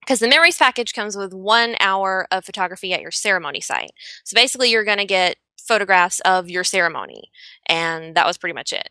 because 0.00 0.20
the 0.20 0.28
memories 0.28 0.58
package 0.58 0.92
comes 0.92 1.16
with 1.16 1.32
one 1.32 1.76
hour 1.80 2.26
of 2.30 2.44
photography 2.44 2.92
at 2.92 3.00
your 3.00 3.10
ceremony 3.10 3.60
site. 3.60 3.92
So 4.24 4.34
basically, 4.34 4.70
you're 4.70 4.84
going 4.84 4.98
to 4.98 5.04
get 5.06 5.36
photographs 5.58 6.20
of 6.20 6.50
your 6.50 6.64
ceremony, 6.64 7.30
and 7.66 8.14
that 8.14 8.26
was 8.26 8.36
pretty 8.36 8.54
much 8.54 8.72
it. 8.72 8.90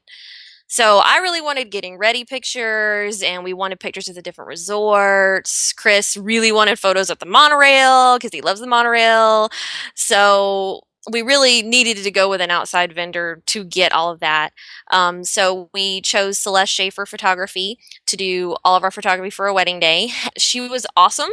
So 0.71 0.99
I 1.03 1.17
really 1.17 1.41
wanted 1.41 1.71
getting 1.71 1.97
ready 1.97 2.23
pictures 2.25 3.23
and 3.23 3.43
we 3.43 3.53
wanted 3.53 3.79
pictures 3.79 4.07
of 4.07 4.13
the 4.13 4.21
different 4.21 4.47
resorts. 4.47 5.73
Chris 5.73 6.15
really 6.15 6.51
wanted 6.51 6.77
photos 6.77 7.09
of 7.09 7.17
the 7.17 7.25
monorail 7.25 8.17
because 8.17 8.31
he 8.31 8.41
loves 8.41 8.59
the 8.61 8.67
monorail. 8.67 9.49
So 9.95 10.81
we 11.11 11.23
really 11.23 11.63
needed 11.63 11.97
to 12.03 12.11
go 12.11 12.29
with 12.29 12.39
an 12.39 12.51
outside 12.51 12.93
vendor 12.93 13.41
to 13.47 13.63
get 13.63 13.91
all 13.91 14.11
of 14.11 14.19
that. 14.19 14.51
Um, 14.91 15.23
so 15.23 15.71
we 15.73 16.01
chose 16.01 16.37
Celeste 16.37 16.71
Schaefer 16.71 17.07
Photography 17.07 17.79
to 18.05 18.15
do 18.15 18.55
all 18.63 18.75
of 18.75 18.83
our 18.83 18.91
photography 18.91 19.31
for 19.31 19.47
a 19.47 19.53
wedding 19.53 19.79
day. 19.79 20.11
She 20.37 20.61
was 20.61 20.85
awesome 20.95 21.31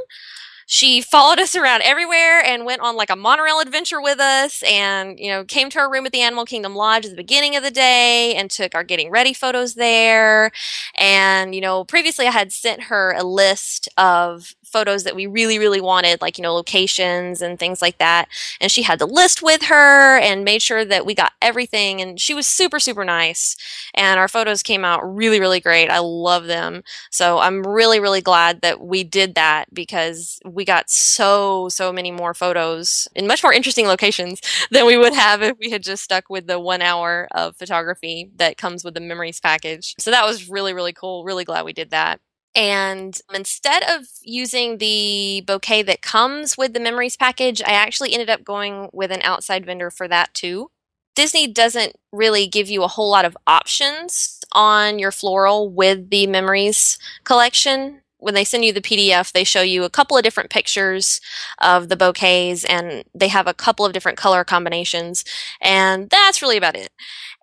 she 0.68 1.00
followed 1.00 1.38
us 1.38 1.54
around 1.54 1.82
everywhere 1.82 2.44
and 2.44 2.64
went 2.66 2.80
on 2.82 2.96
like 2.96 3.08
a 3.10 3.16
monorail 3.16 3.60
adventure 3.60 4.00
with 4.00 4.18
us 4.18 4.62
and 4.64 5.18
you 5.18 5.28
know 5.30 5.44
came 5.44 5.70
to 5.70 5.78
our 5.78 5.90
room 5.90 6.06
at 6.06 6.12
the 6.12 6.20
animal 6.20 6.44
kingdom 6.44 6.74
lodge 6.74 7.04
at 7.04 7.10
the 7.10 7.16
beginning 7.16 7.54
of 7.56 7.62
the 7.62 7.70
day 7.70 8.34
and 8.34 8.50
took 8.50 8.74
our 8.74 8.82
getting 8.84 9.10
ready 9.10 9.32
photos 9.32 9.74
there. 9.74 10.50
And 10.96 11.54
you 11.54 11.60
know 11.60 11.84
previously 11.84 12.26
i 12.26 12.30
had 12.30 12.52
sent 12.52 12.82
her 12.84 13.12
a 13.16 13.22
list 13.24 13.88
of 13.96 14.54
photos 14.66 15.04
that 15.04 15.16
we 15.16 15.26
really, 15.26 15.58
really 15.58 15.80
wanted, 15.80 16.20
like, 16.20 16.38
you 16.38 16.42
know, 16.42 16.54
locations 16.54 17.40
and 17.42 17.58
things 17.58 17.80
like 17.80 17.98
that. 17.98 18.28
And 18.60 18.70
she 18.70 18.82
had 18.82 18.98
the 18.98 19.06
list 19.06 19.42
with 19.42 19.62
her 19.64 20.18
and 20.18 20.44
made 20.44 20.62
sure 20.62 20.84
that 20.84 21.06
we 21.06 21.14
got 21.14 21.32
everything. 21.40 22.00
And 22.00 22.20
she 22.20 22.34
was 22.34 22.46
super, 22.46 22.78
super 22.80 23.04
nice. 23.04 23.56
And 23.94 24.18
our 24.18 24.28
photos 24.28 24.62
came 24.62 24.84
out 24.84 25.00
really, 25.02 25.40
really 25.40 25.60
great. 25.60 25.90
I 25.90 25.98
love 25.98 26.46
them. 26.46 26.82
So 27.10 27.38
I'm 27.38 27.62
really, 27.62 28.00
really 28.00 28.20
glad 28.20 28.60
that 28.62 28.80
we 28.80 29.04
did 29.04 29.34
that 29.34 29.72
because 29.72 30.40
we 30.44 30.64
got 30.64 30.90
so, 30.90 31.68
so 31.68 31.92
many 31.92 32.10
more 32.10 32.34
photos 32.34 33.08
in 33.14 33.26
much 33.26 33.42
more 33.42 33.52
interesting 33.52 33.86
locations 33.86 34.40
than 34.70 34.86
we 34.86 34.96
would 34.96 35.14
have 35.14 35.42
if 35.42 35.56
we 35.58 35.70
had 35.70 35.82
just 35.82 36.02
stuck 36.04 36.28
with 36.28 36.46
the 36.46 36.58
one 36.58 36.82
hour 36.82 37.28
of 37.32 37.56
photography 37.56 38.30
that 38.36 38.56
comes 38.56 38.84
with 38.84 38.94
the 38.94 39.00
memories 39.00 39.40
package. 39.40 39.94
So 39.98 40.10
that 40.10 40.26
was 40.26 40.48
really, 40.48 40.74
really 40.74 40.92
cool. 40.92 41.24
Really 41.24 41.44
glad 41.44 41.64
we 41.64 41.72
did 41.72 41.90
that. 41.90 42.20
And 42.56 43.20
instead 43.34 43.82
of 43.82 44.06
using 44.22 44.78
the 44.78 45.44
bouquet 45.46 45.82
that 45.82 46.02
comes 46.02 46.56
with 46.56 46.72
the 46.72 46.80
memories 46.80 47.16
package, 47.16 47.62
I 47.62 47.72
actually 47.72 48.14
ended 48.14 48.30
up 48.30 48.44
going 48.44 48.88
with 48.92 49.12
an 49.12 49.20
outside 49.22 49.66
vendor 49.66 49.90
for 49.90 50.08
that 50.08 50.32
too. 50.34 50.70
Disney 51.14 51.46
doesn't 51.46 51.94
really 52.12 52.46
give 52.46 52.68
you 52.68 52.82
a 52.82 52.88
whole 52.88 53.10
lot 53.10 53.26
of 53.26 53.36
options 53.46 54.40
on 54.52 54.98
your 54.98 55.12
floral 55.12 55.70
with 55.70 56.10
the 56.10 56.26
memories 56.26 56.98
collection. 57.24 58.00
When 58.18 58.34
they 58.34 58.44
send 58.44 58.64
you 58.64 58.72
the 58.72 58.80
PDF, 58.80 59.32
they 59.32 59.44
show 59.44 59.62
you 59.62 59.84
a 59.84 59.90
couple 59.90 60.16
of 60.16 60.24
different 60.24 60.50
pictures 60.50 61.20
of 61.60 61.88
the 61.88 61.96
bouquets 61.96 62.64
and 62.64 63.04
they 63.14 63.28
have 63.28 63.46
a 63.46 63.54
couple 63.54 63.84
of 63.84 63.92
different 63.92 64.18
color 64.18 64.44
combinations. 64.44 65.24
And 65.60 66.08
that's 66.10 66.40
really 66.40 66.56
about 66.56 66.76
it. 66.76 66.90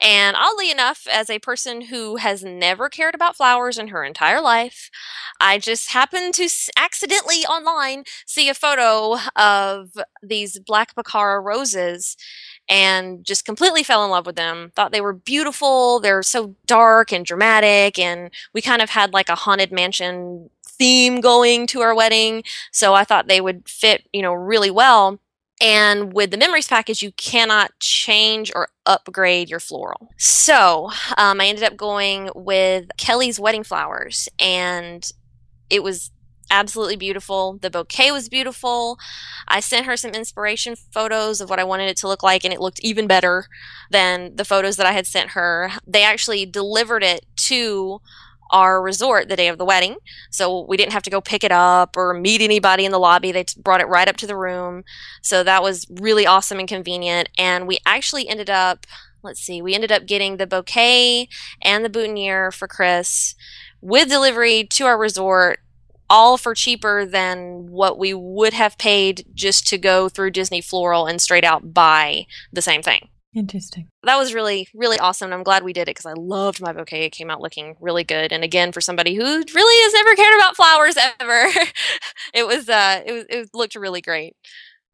And 0.01 0.36
oddly 0.36 0.71
enough, 0.71 1.07
as 1.09 1.29
a 1.29 1.39
person 1.39 1.81
who 1.81 2.17
has 2.17 2.43
never 2.43 2.89
cared 2.89 3.15
about 3.15 3.36
flowers 3.36 3.77
in 3.77 3.89
her 3.89 4.03
entire 4.03 4.41
life, 4.41 4.89
I 5.39 5.59
just 5.59 5.91
happened 5.91 6.33
to 6.36 6.49
accidentally 6.75 7.45
online 7.45 8.03
see 8.25 8.49
a 8.49 8.53
photo 8.53 9.17
of 9.36 9.91
these 10.21 10.59
black 10.59 10.95
Baccara 10.95 11.39
roses 11.39 12.17
and 12.69 13.23
just 13.23 13.45
completely 13.45 13.83
fell 13.83 14.05
in 14.05 14.12
love 14.12 14.25
with 14.25 14.36
them. 14.36 14.71
Thought 14.75 14.91
they 14.91 15.01
were 15.01 15.13
beautiful. 15.13 15.99
They're 15.99 16.23
so 16.23 16.55
dark 16.65 17.12
and 17.12 17.25
dramatic. 17.25 17.99
And 17.99 18.31
we 18.53 18.62
kind 18.62 18.81
of 18.81 18.89
had 18.89 19.13
like 19.13 19.29
a 19.29 19.36
haunted 19.36 19.71
mansion 19.71 20.49
theme 20.77 21.21
going 21.21 21.67
to 21.67 21.81
our 21.81 21.95
wedding. 21.95 22.43
So 22.71 22.93
I 22.93 23.03
thought 23.03 23.27
they 23.27 23.41
would 23.41 23.67
fit, 23.67 24.07
you 24.13 24.21
know, 24.21 24.33
really 24.33 24.71
well. 24.71 25.19
And 25.62 26.12
with 26.13 26.31
the 26.31 26.38
memories 26.38 26.67
package, 26.67 27.01
you 27.01 27.12
cannot 27.13 27.71
change 27.79 28.51
or 28.53 28.69
upgrade 28.86 29.49
your 29.49 29.59
floral. 29.59 30.09
So 30.17 30.89
um, 31.17 31.39
I 31.39 31.45
ended 31.45 31.63
up 31.63 31.77
going 31.77 32.29
with 32.36 32.88
Kelly's 32.97 33.39
Wedding 33.39 33.63
Flowers, 33.63 34.27
and 34.39 35.09
it 35.69 35.81
was 35.81 36.12
absolutely 36.51 36.97
beautiful. 36.97 37.57
The 37.62 37.69
bouquet 37.69 38.12
was 38.12 38.29
beautiful. 38.29 38.97
I 39.47 39.59
sent 39.59 39.86
her 39.86 39.95
some 39.95 40.12
inspiration 40.12 40.75
photos 40.75 41.39
of 41.39 41.49
what 41.49 41.59
I 41.59 41.63
wanted 41.63 41.89
it 41.89 41.97
to 41.97 42.07
look 42.07 42.23
like, 42.23 42.43
and 42.43 42.53
it 42.53 42.59
looked 42.59 42.81
even 42.81 43.07
better 43.07 43.45
than 43.89 44.36
the 44.36 44.45
photos 44.45 44.75
that 44.77 44.86
I 44.86 44.91
had 44.91 45.07
sent 45.07 45.31
her. 45.31 45.71
They 45.88 46.03
actually 46.03 46.45
delivered 46.45 47.03
it 47.03 47.25
to 47.38 48.01
our 48.53 48.81
resort 48.81 49.27
the 49.27 49.35
day 49.35 49.49
of 49.49 49.57
the 49.57 49.65
wedding. 49.65 49.97
So 50.29 50.61
we 50.61 50.77
didn't 50.77 50.93
have 50.93 51.03
to 51.03 51.09
go 51.09 51.19
pick 51.19 51.43
it 51.43 51.51
up 51.51 51.97
or 51.97 52.13
meet 52.13 52.39
anybody 52.39 52.85
in 52.85 52.91
the 52.91 52.99
lobby. 52.99 53.31
They 53.31 53.43
t- 53.43 53.59
brought 53.59 53.81
it 53.81 53.87
right 53.87 54.07
up 54.07 54.15
to 54.17 54.27
the 54.27 54.37
room. 54.37 54.83
So 55.21 55.43
that 55.43 55.63
was 55.63 55.87
really 55.89 56.25
awesome 56.25 56.59
and 56.59 56.67
convenient. 56.67 57.29
And 57.37 57.67
we 57.67 57.79
actually 57.85 58.29
ended 58.29 58.49
up, 58.49 58.85
let's 59.23 59.41
see, 59.41 59.61
we 59.61 59.73
ended 59.73 59.91
up 59.91 60.05
getting 60.05 60.37
the 60.37 60.47
bouquet 60.47 61.27
and 61.61 61.83
the 61.83 61.89
boutonniere 61.89 62.51
for 62.51 62.67
Chris 62.67 63.35
with 63.81 64.07
delivery 64.07 64.63
to 64.65 64.85
our 64.85 64.97
resort 64.97 65.59
all 66.09 66.37
for 66.37 66.53
cheaper 66.53 67.05
than 67.05 67.71
what 67.71 67.97
we 67.97 68.13
would 68.13 68.53
have 68.53 68.77
paid 68.77 69.25
just 69.33 69.67
to 69.67 69.79
go 69.79 70.07
through 70.07 70.29
Disney 70.29 70.61
Floral 70.61 71.07
and 71.07 71.19
straight 71.19 71.43
out 71.43 71.73
buy 71.73 72.27
the 72.51 72.61
same 72.61 72.83
thing. 72.83 73.09
Interesting. 73.35 73.87
That 74.03 74.17
was 74.17 74.33
really, 74.33 74.67
really 74.75 74.99
awesome. 74.99 75.27
And 75.27 75.33
I'm 75.33 75.43
glad 75.43 75.63
we 75.63 75.73
did 75.73 75.83
it 75.83 75.95
because 75.95 76.05
I 76.05 76.13
loved 76.13 76.61
my 76.61 76.71
bouquet. 76.71 77.05
It 77.05 77.11
came 77.11 77.31
out 77.31 77.41
looking 77.41 77.75
really 77.81 78.03
good. 78.03 78.31
And 78.31 78.43
again, 78.43 78.71
for 78.71 78.81
somebody 78.81 79.15
who 79.15 79.23
really 79.23 79.83
has 79.83 79.93
never 79.93 80.15
cared 80.15 80.35
about 80.35 80.55
flowers 80.55 80.95
ever, 81.19 81.49
it 82.33 82.45
was, 82.45 82.69
uh, 82.69 83.01
it 83.05 83.11
was, 83.11 83.25
it 83.29 83.49
looked 83.53 83.75
really 83.75 84.01
great. 84.01 84.35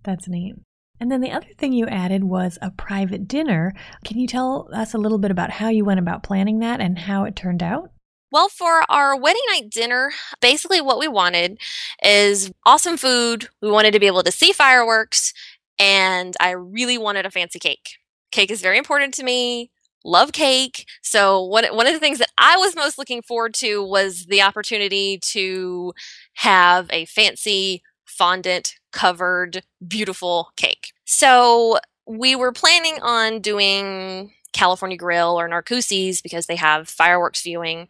That's 0.04 0.28
neat. 0.30 0.56
And 1.02 1.12
then 1.12 1.22
the 1.22 1.32
other 1.32 1.48
thing 1.58 1.74
you 1.74 1.88
added 1.88 2.24
was 2.24 2.58
a 2.62 2.72
private 2.72 3.28
dinner. 3.28 3.74
Can 4.06 4.18
you 4.18 4.28
tell 4.28 4.70
us 4.74 4.94
a 4.94 4.98
little 4.98 5.18
bit 5.18 5.32
about 5.32 5.52
how 5.52 5.70
you 5.70 5.86
went 5.86 6.00
about 6.00 6.24
planning 6.24 6.60
that 6.60 6.82
and 6.82 6.98
how 6.98 7.26
it 7.26 7.36
turned 7.36 7.64
out? 7.64 7.92
Well, 8.32 8.50
for 8.50 8.84
our 8.90 9.20
wedding 9.20 9.42
night 9.50 9.70
dinner, 9.70 10.12
basically 10.40 10.82
what 10.82 11.00
we 11.00 11.08
wanted 11.08 11.60
is 12.04 12.52
awesome 12.66 12.96
food. 12.96 13.50
We 13.62 13.72
wanted 13.72 13.92
to 13.94 14.00
be 14.00 14.08
able 14.08 14.24
to 14.24 14.32
see 14.32 14.52
fireworks, 14.52 15.34
and 15.80 16.36
I 16.40 16.52
really 16.52 16.98
wanted 16.98 17.26
a 17.26 17.32
fancy 17.32 17.60
cake. 17.60 17.98
Cake 18.32 18.52
is 18.52 18.62
very 18.62 18.78
important 18.78 19.14
to 19.16 19.24
me. 19.24 19.72
Love 20.06 20.32
cake. 20.32 20.86
So 21.02 21.44
one 21.44 21.66
one 21.76 21.88
of 21.88 21.94
the 21.94 22.00
things 22.00 22.20
that 22.20 22.32
I 22.38 22.56
was 22.58 22.76
most 22.76 22.98
looking 22.98 23.22
forward 23.22 23.54
to 23.56 23.84
was 23.84 24.26
the 24.28 24.42
opportunity 24.42 25.20
to 25.24 25.94
have 26.36 26.88
a 26.92 27.06
fancy 27.06 27.82
fondant 28.06 28.76
covered 28.92 29.64
beautiful 29.86 30.52
cake. 30.56 30.94
So 31.06 31.80
we 32.08 32.36
were 32.36 32.52
planning 32.52 32.98
on 33.02 33.42
doing 33.42 34.32
California 34.54 34.98
Grill 34.98 35.40
or 35.40 35.48
Narcoossee's 35.48 36.22
because 36.22 36.46
they 36.46 36.56
have 36.56 36.90
fireworks 36.90 37.42
viewing. 37.42 37.88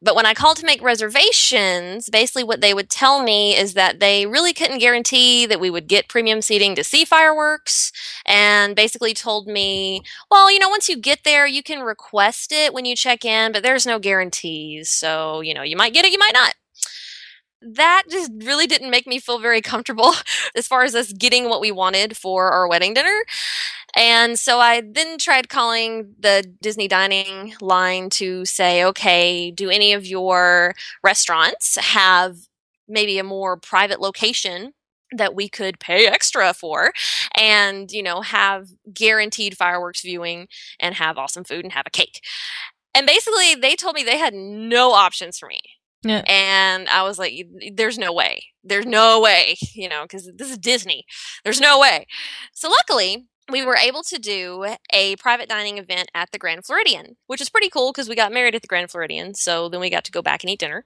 But 0.00 0.14
when 0.14 0.26
I 0.26 0.34
called 0.34 0.56
to 0.58 0.66
make 0.66 0.82
reservations, 0.82 2.08
basically 2.08 2.44
what 2.44 2.60
they 2.60 2.74
would 2.74 2.90
tell 2.90 3.22
me 3.22 3.56
is 3.56 3.74
that 3.74 4.00
they 4.00 4.26
really 4.26 4.52
couldn't 4.52 4.78
guarantee 4.78 5.46
that 5.46 5.60
we 5.60 5.70
would 5.70 5.88
get 5.88 6.08
premium 6.08 6.42
seating 6.42 6.74
to 6.74 6.84
see 6.84 7.04
fireworks. 7.04 7.92
And 8.26 8.74
basically 8.74 9.14
told 9.14 9.46
me, 9.46 10.02
well, 10.30 10.50
you 10.50 10.58
know, 10.58 10.68
once 10.68 10.88
you 10.88 10.96
get 10.96 11.24
there, 11.24 11.46
you 11.46 11.62
can 11.62 11.80
request 11.80 12.52
it 12.52 12.72
when 12.72 12.84
you 12.84 12.96
check 12.96 13.24
in, 13.24 13.52
but 13.52 13.62
there's 13.62 13.86
no 13.86 13.98
guarantees. 13.98 14.88
So, 14.88 15.40
you 15.40 15.54
know, 15.54 15.62
you 15.62 15.76
might 15.76 15.94
get 15.94 16.04
it, 16.04 16.12
you 16.12 16.18
might 16.18 16.34
not 16.34 16.54
that 17.60 18.04
just 18.08 18.30
really 18.36 18.66
didn't 18.66 18.90
make 18.90 19.06
me 19.06 19.18
feel 19.18 19.38
very 19.38 19.60
comfortable 19.60 20.12
as 20.54 20.66
far 20.66 20.82
as 20.84 20.94
us 20.94 21.12
getting 21.12 21.48
what 21.48 21.60
we 21.60 21.72
wanted 21.72 22.16
for 22.16 22.50
our 22.50 22.68
wedding 22.68 22.94
dinner. 22.94 23.24
And 23.96 24.38
so 24.38 24.60
I 24.60 24.82
then 24.82 25.18
tried 25.18 25.48
calling 25.48 26.14
the 26.18 26.44
Disney 26.60 26.88
dining 26.88 27.54
line 27.60 28.10
to 28.10 28.44
say, 28.44 28.84
okay, 28.84 29.50
do 29.50 29.70
any 29.70 29.92
of 29.92 30.06
your 30.06 30.74
restaurants 31.02 31.76
have 31.76 32.36
maybe 32.86 33.18
a 33.18 33.24
more 33.24 33.56
private 33.56 34.00
location 34.00 34.72
that 35.12 35.34
we 35.34 35.48
could 35.48 35.80
pay 35.80 36.06
extra 36.06 36.52
for 36.52 36.92
and, 37.36 37.90
you 37.90 38.02
know, 38.02 38.20
have 38.20 38.68
guaranteed 38.92 39.56
fireworks 39.56 40.02
viewing 40.02 40.48
and 40.78 40.94
have 40.94 41.16
awesome 41.16 41.44
food 41.44 41.64
and 41.64 41.72
have 41.72 41.86
a 41.86 41.90
cake. 41.90 42.22
And 42.94 43.06
basically, 43.06 43.54
they 43.54 43.74
told 43.74 43.94
me 43.94 44.02
they 44.02 44.18
had 44.18 44.34
no 44.34 44.92
options 44.92 45.38
for 45.38 45.48
me. 45.48 45.60
Yeah. 46.02 46.22
And 46.28 46.88
I 46.88 47.02
was 47.02 47.18
like, 47.18 47.46
there's 47.72 47.98
no 47.98 48.12
way. 48.12 48.44
There's 48.62 48.86
no 48.86 49.20
way, 49.20 49.56
you 49.74 49.88
know, 49.88 50.02
because 50.02 50.30
this 50.36 50.50
is 50.50 50.58
Disney. 50.58 51.04
There's 51.42 51.60
no 51.60 51.80
way. 51.80 52.06
So 52.52 52.68
luckily, 52.68 53.26
we 53.50 53.64
were 53.64 53.76
able 53.76 54.02
to 54.02 54.18
do 54.18 54.74
a 54.92 55.16
private 55.16 55.48
dining 55.48 55.78
event 55.78 56.10
at 56.14 56.30
the 56.32 56.38
Grand 56.38 56.66
Floridian, 56.66 57.16
which 57.26 57.40
is 57.40 57.48
pretty 57.48 57.70
cool 57.70 57.92
because 57.92 58.08
we 58.08 58.14
got 58.14 58.32
married 58.32 58.54
at 58.54 58.62
the 58.62 58.68
Grand 58.68 58.90
Floridian. 58.90 59.34
So 59.34 59.68
then 59.68 59.80
we 59.80 59.90
got 59.90 60.04
to 60.04 60.12
go 60.12 60.22
back 60.22 60.42
and 60.42 60.50
eat 60.50 60.60
dinner. 60.60 60.84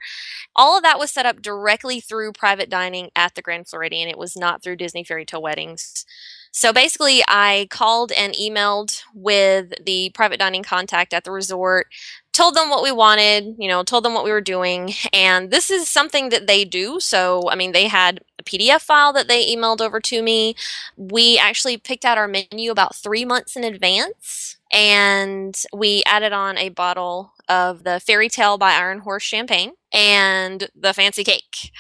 All 0.55 0.77
of 0.77 0.83
that 0.85 0.99
was 0.99 1.11
set 1.11 1.27
up 1.27 1.43
directly 1.43 2.01
through 2.01 2.33
private 2.33 2.71
dining 2.71 3.11
at 3.17 3.35
the 3.35 3.43
Grand 3.43 3.69
Floridian. 3.69 4.09
It 4.09 4.19
was 4.19 4.37
not 4.37 4.63
through 4.63 4.77
Disney 4.77 5.05
Fairy 5.05 5.25
Tale 5.25 5.43
Weddings. 5.43 6.05
So 6.53 6.73
basically, 6.73 7.23
I 7.27 7.67
called 7.71 8.13
and 8.13 8.35
emailed 8.35 9.03
with 9.15 9.73
the 9.85 10.11
private 10.11 10.39
dining 10.39 10.63
contact 10.63 11.15
at 11.15 11.25
the 11.25 11.31
resort 11.31 11.87
told 12.33 12.55
them 12.55 12.71
what 12.71 12.83
we 12.83 12.91
wanted, 12.91 13.57
you 13.59 13.69
know, 13.69 13.83
told 13.83 14.05
them 14.05 14.15
what 14.15 14.25
we 14.25 14.31
were 14.31 14.41
doing. 14.41 14.93
And 15.13 15.51
this 15.51 15.71
is 15.71 15.89
something 15.89 16.31
that 16.31 16.47
they 16.47 16.65
do. 16.65 16.99
So, 16.99 17.49
I 17.51 17.55
mean, 17.55 17.73
they 17.73 17.89
had 17.89 18.21
a 18.39 18.43
PDF 18.43 18.81
file 18.81 19.13
that 19.13 19.29
they 19.29 19.55
emailed 19.55 19.81
over 19.81 20.01
to 20.01 20.23
me. 20.23 20.55
We 20.97 21.39
actually 21.39 21.77
picked 21.77 22.05
out 22.05 22.19
our 22.19 22.29
menu 22.29 22.71
about 22.71 22.97
three 22.97 23.25
months 23.25 23.57
in 23.57 23.65
advance. 23.65 24.57
And 24.73 25.61
we 25.73 26.03
added 26.07 26.33
on 26.33 26.57
a 26.57 26.71
bottle 26.71 27.35
of 27.49 27.85
the 27.85 28.01
Fairy 28.01 28.31
Tale 28.31 28.57
by 28.57 28.73
Iron 28.73 29.01
Horse 29.01 29.23
champagne 29.23 29.73
and 29.93 30.71
the 30.75 30.95
fancy 30.95 31.25
cake. 31.25 31.73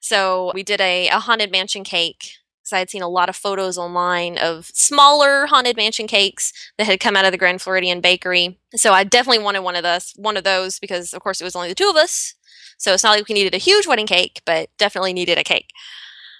So 0.00 0.50
we 0.54 0.62
did 0.62 0.80
a, 0.80 1.08
a 1.08 1.18
haunted 1.18 1.52
mansion 1.52 1.84
cake 1.84 2.39
because 2.62 2.72
I 2.72 2.78
had 2.78 2.90
seen 2.90 3.02
a 3.02 3.08
lot 3.08 3.28
of 3.28 3.36
photos 3.36 3.78
online 3.78 4.38
of 4.38 4.66
smaller 4.66 5.46
haunted 5.46 5.76
mansion 5.76 6.06
cakes 6.06 6.52
that 6.78 6.86
had 6.86 7.00
come 7.00 7.16
out 7.16 7.24
of 7.24 7.32
the 7.32 7.38
Grand 7.38 7.62
Floridian 7.62 8.00
bakery. 8.00 8.58
So 8.74 8.92
I 8.92 9.04
definitely 9.04 9.42
wanted 9.42 9.60
one 9.60 9.76
of 9.76 9.82
those, 9.82 10.12
one 10.16 10.36
of 10.36 10.44
those 10.44 10.78
because 10.78 11.14
of 11.14 11.22
course 11.22 11.40
it 11.40 11.44
was 11.44 11.56
only 11.56 11.68
the 11.68 11.74
two 11.74 11.88
of 11.88 11.96
us. 11.96 12.34
So 12.78 12.94
it's 12.94 13.04
not 13.04 13.16
like 13.16 13.28
we 13.28 13.34
needed 13.34 13.54
a 13.54 13.58
huge 13.58 13.86
wedding 13.86 14.06
cake, 14.06 14.40
but 14.46 14.70
definitely 14.78 15.12
needed 15.12 15.38
a 15.38 15.44
cake. 15.44 15.70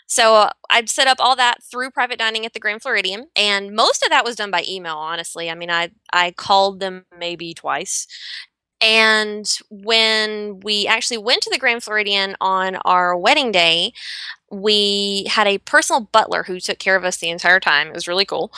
So 0.06 0.34
uh, 0.34 0.50
I'd 0.70 0.90
set 0.90 1.06
up 1.06 1.18
all 1.20 1.36
that 1.36 1.62
through 1.62 1.90
private 1.90 2.18
dining 2.18 2.44
at 2.44 2.52
the 2.52 2.58
Grand 2.58 2.82
Floridian, 2.82 3.28
and 3.36 3.76
most 3.76 4.02
of 4.02 4.10
that 4.10 4.24
was 4.24 4.34
done 4.34 4.50
by 4.50 4.64
email. 4.68 4.96
Honestly, 4.96 5.48
I 5.48 5.54
mean, 5.54 5.70
I 5.70 5.90
I 6.12 6.32
called 6.32 6.80
them 6.80 7.04
maybe 7.16 7.54
twice, 7.54 8.08
and 8.80 9.46
when 9.70 10.58
we 10.64 10.88
actually 10.88 11.18
went 11.18 11.42
to 11.42 11.50
the 11.50 11.58
Grand 11.58 11.84
Floridian 11.84 12.34
on 12.40 12.76
our 12.84 13.16
wedding 13.16 13.52
day, 13.52 13.92
we 14.50 15.24
had 15.28 15.46
a 15.46 15.58
personal 15.58 16.08
butler 16.12 16.42
who 16.42 16.58
took 16.58 16.78
care 16.78 16.96
of 16.96 17.04
us 17.04 17.18
the 17.18 17.30
entire 17.30 17.60
time. 17.60 17.88
It 17.88 17.94
was 17.94 18.08
really 18.08 18.24
cool. 18.24 18.52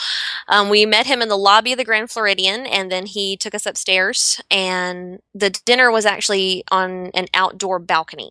Um, 0.49 0.69
we 0.69 0.87
met 0.87 1.07
him 1.07 1.21
in 1.21 1.29
the 1.29 1.37
lobby 1.37 1.73
of 1.73 1.79
the 1.79 1.85
Grand 1.85 2.11
Floridian, 2.11 2.67
and 2.67 2.91
then 2.91 3.07
he 3.07 3.37
took 3.37 3.55
us 3.55 3.67
upstairs. 3.67 4.41
And 4.51 5.21
the 5.35 5.51
dinner 5.51 5.91
was 5.91 6.07
actually 6.07 6.65
on 6.71 7.11
an 7.15 7.27
outdoor 7.35 7.79
balcony. 7.79 8.31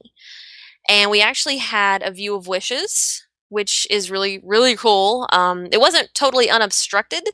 And 0.90 1.12
we 1.12 1.22
actually 1.22 1.58
had 1.58 2.02
a 2.02 2.12
view 2.12 2.36
of 2.36 2.48
wishes, 2.48 3.26
which 3.50 3.86
is 3.90 4.10
really, 4.10 4.40
really 4.44 4.76
cool. 4.76 5.28
Um, 5.32 5.68
it 5.72 5.80
wasn't 5.80 6.14
totally 6.16 6.50
unobstructed, 6.50 7.30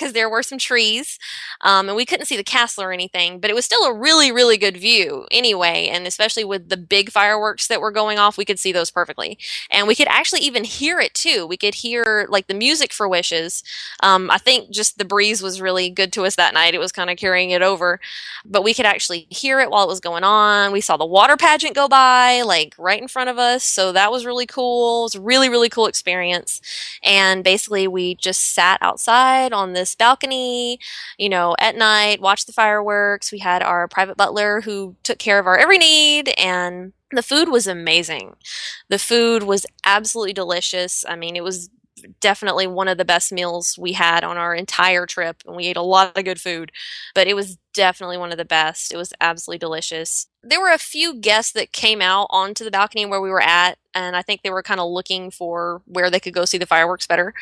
because 0.00 0.14
there 0.14 0.30
were 0.30 0.42
some 0.42 0.58
trees 0.58 1.18
um, 1.60 1.88
and 1.88 1.96
we 1.96 2.06
couldn't 2.06 2.24
see 2.24 2.36
the 2.36 2.42
castle 2.42 2.82
or 2.82 2.92
anything, 2.92 3.38
but 3.38 3.50
it 3.50 3.54
was 3.54 3.66
still 3.66 3.84
a 3.84 3.92
really, 3.92 4.32
really 4.32 4.56
good 4.56 4.78
view 4.78 5.26
anyway. 5.30 5.88
And 5.88 6.06
especially 6.06 6.44
with 6.44 6.70
the 6.70 6.78
big 6.78 7.10
fireworks 7.10 7.66
that 7.66 7.82
were 7.82 7.90
going 7.90 8.18
off, 8.18 8.38
we 8.38 8.46
could 8.46 8.58
see 8.58 8.72
those 8.72 8.90
perfectly. 8.90 9.38
And 9.70 9.86
we 9.86 9.94
could 9.94 10.08
actually 10.08 10.40
even 10.40 10.64
hear 10.64 11.00
it 11.00 11.12
too. 11.12 11.46
We 11.46 11.58
could 11.58 11.74
hear 11.74 12.26
like 12.30 12.46
the 12.46 12.54
music 12.54 12.94
for 12.94 13.08
Wishes. 13.08 13.62
Um, 14.02 14.30
I 14.30 14.38
think 14.38 14.70
just 14.70 14.96
the 14.96 15.04
breeze 15.04 15.42
was 15.42 15.60
really 15.60 15.90
good 15.90 16.12
to 16.14 16.24
us 16.24 16.36
that 16.36 16.54
night. 16.54 16.74
It 16.74 16.80
was 16.80 16.92
kind 16.92 17.10
of 17.10 17.18
carrying 17.18 17.50
it 17.50 17.60
over, 17.60 18.00
but 18.46 18.64
we 18.64 18.72
could 18.72 18.86
actually 18.86 19.26
hear 19.28 19.60
it 19.60 19.70
while 19.70 19.84
it 19.84 19.88
was 19.88 20.00
going 20.00 20.24
on. 20.24 20.72
We 20.72 20.80
saw 20.80 20.96
the 20.96 21.04
water 21.04 21.36
pageant 21.36 21.74
go 21.74 21.88
by 21.88 22.40
like 22.42 22.74
right 22.78 23.02
in 23.02 23.08
front 23.08 23.28
of 23.28 23.38
us. 23.38 23.64
So 23.64 23.92
that 23.92 24.10
was 24.10 24.24
really 24.24 24.46
cool. 24.46 25.00
It 25.00 25.04
was 25.04 25.14
a 25.16 25.20
really, 25.20 25.50
really 25.50 25.68
cool 25.68 25.86
experience. 25.86 26.62
And 27.02 27.44
basically, 27.44 27.86
we 27.86 28.14
just 28.14 28.54
sat 28.54 28.78
outside 28.80 29.52
on 29.52 29.74
this 29.74 29.89
this 29.90 29.96
balcony, 29.96 30.78
you 31.18 31.28
know, 31.28 31.54
at 31.58 31.76
night, 31.76 32.20
watch 32.20 32.46
the 32.46 32.52
fireworks. 32.52 33.32
We 33.32 33.38
had 33.38 33.62
our 33.62 33.88
private 33.88 34.16
butler 34.16 34.60
who 34.60 34.96
took 35.02 35.18
care 35.18 35.38
of 35.38 35.46
our 35.46 35.58
every 35.58 35.78
need 35.78 36.32
and 36.38 36.92
the 37.12 37.22
food 37.22 37.48
was 37.48 37.66
amazing. 37.66 38.36
The 38.88 38.98
food 38.98 39.42
was 39.42 39.66
absolutely 39.84 40.32
delicious. 40.32 41.04
I 41.08 41.16
mean, 41.16 41.34
it 41.34 41.42
was 41.42 41.68
definitely 42.20 42.66
one 42.66 42.88
of 42.88 42.98
the 42.98 43.04
best 43.04 43.32
meals 43.32 43.78
we 43.78 43.92
had 43.92 44.24
on 44.24 44.36
our 44.36 44.54
entire 44.54 45.06
trip 45.06 45.42
and 45.46 45.56
we 45.56 45.66
ate 45.66 45.76
a 45.76 45.82
lot 45.82 46.16
of 46.16 46.24
good 46.24 46.40
food 46.40 46.70
but 47.14 47.26
it 47.26 47.34
was 47.34 47.58
definitely 47.72 48.18
one 48.18 48.32
of 48.32 48.38
the 48.38 48.44
best. 48.44 48.92
It 48.92 48.96
was 48.96 49.12
absolutely 49.20 49.58
delicious. 49.58 50.26
There 50.42 50.60
were 50.60 50.72
a 50.72 50.78
few 50.78 51.14
guests 51.14 51.52
that 51.52 51.72
came 51.72 52.02
out 52.02 52.26
onto 52.30 52.64
the 52.64 52.70
balcony 52.70 53.06
where 53.06 53.20
we 53.20 53.30
were 53.30 53.42
at 53.42 53.78
and 53.94 54.14
i 54.14 54.22
think 54.22 54.42
they 54.42 54.50
were 54.50 54.62
kind 54.62 54.78
of 54.78 54.88
looking 54.88 55.30
for 55.30 55.82
where 55.86 56.10
they 56.10 56.20
could 56.20 56.34
go 56.34 56.44
see 56.44 56.58
the 56.58 56.66
fireworks 56.66 57.06
better. 57.06 57.34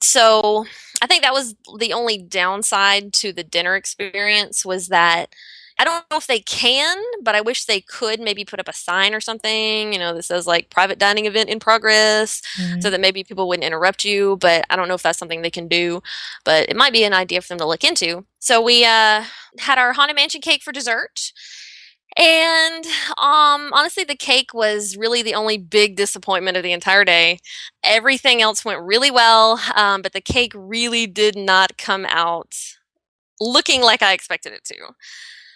So 0.00 0.66
i 1.02 1.06
think 1.06 1.22
that 1.22 1.32
was 1.32 1.54
the 1.78 1.92
only 1.92 2.18
downside 2.18 3.12
to 3.14 3.32
the 3.32 3.44
dinner 3.44 3.76
experience 3.76 4.64
was 4.64 4.88
that 4.88 5.34
I 5.82 5.84
don't 5.84 6.04
know 6.12 6.16
if 6.16 6.28
they 6.28 6.38
can, 6.38 6.96
but 7.24 7.34
I 7.34 7.40
wish 7.40 7.64
they 7.64 7.80
could 7.80 8.20
maybe 8.20 8.44
put 8.44 8.60
up 8.60 8.68
a 8.68 8.72
sign 8.72 9.14
or 9.14 9.20
something, 9.20 9.92
you 9.92 9.98
know, 9.98 10.14
that 10.14 10.22
says 10.22 10.46
like 10.46 10.70
private 10.70 10.96
dining 10.96 11.26
event 11.26 11.48
in 11.48 11.58
progress 11.58 12.40
mm-hmm. 12.56 12.78
so 12.78 12.88
that 12.88 13.00
maybe 13.00 13.24
people 13.24 13.48
wouldn't 13.48 13.66
interrupt 13.66 14.04
you. 14.04 14.36
But 14.36 14.64
I 14.70 14.76
don't 14.76 14.86
know 14.86 14.94
if 14.94 15.02
that's 15.02 15.18
something 15.18 15.42
they 15.42 15.50
can 15.50 15.66
do, 15.66 16.00
but 16.44 16.68
it 16.68 16.76
might 16.76 16.92
be 16.92 17.02
an 17.02 17.12
idea 17.12 17.42
for 17.42 17.48
them 17.48 17.58
to 17.58 17.66
look 17.66 17.82
into. 17.82 18.24
So 18.38 18.62
we 18.62 18.84
uh, 18.84 19.24
had 19.58 19.76
our 19.76 19.92
Haunted 19.92 20.14
Mansion 20.14 20.40
cake 20.40 20.62
for 20.62 20.70
dessert. 20.70 21.32
And 22.16 22.86
um, 23.18 23.72
honestly, 23.72 24.04
the 24.04 24.14
cake 24.14 24.54
was 24.54 24.96
really 24.96 25.20
the 25.20 25.34
only 25.34 25.58
big 25.58 25.96
disappointment 25.96 26.56
of 26.56 26.62
the 26.62 26.70
entire 26.70 27.04
day. 27.04 27.40
Everything 27.82 28.40
else 28.40 28.64
went 28.64 28.82
really 28.82 29.10
well, 29.10 29.60
um, 29.74 30.00
but 30.00 30.12
the 30.12 30.20
cake 30.20 30.52
really 30.54 31.08
did 31.08 31.34
not 31.34 31.76
come 31.76 32.06
out 32.08 32.54
looking 33.40 33.82
like 33.82 34.00
I 34.00 34.12
expected 34.12 34.52
it 34.52 34.64
to. 34.66 34.94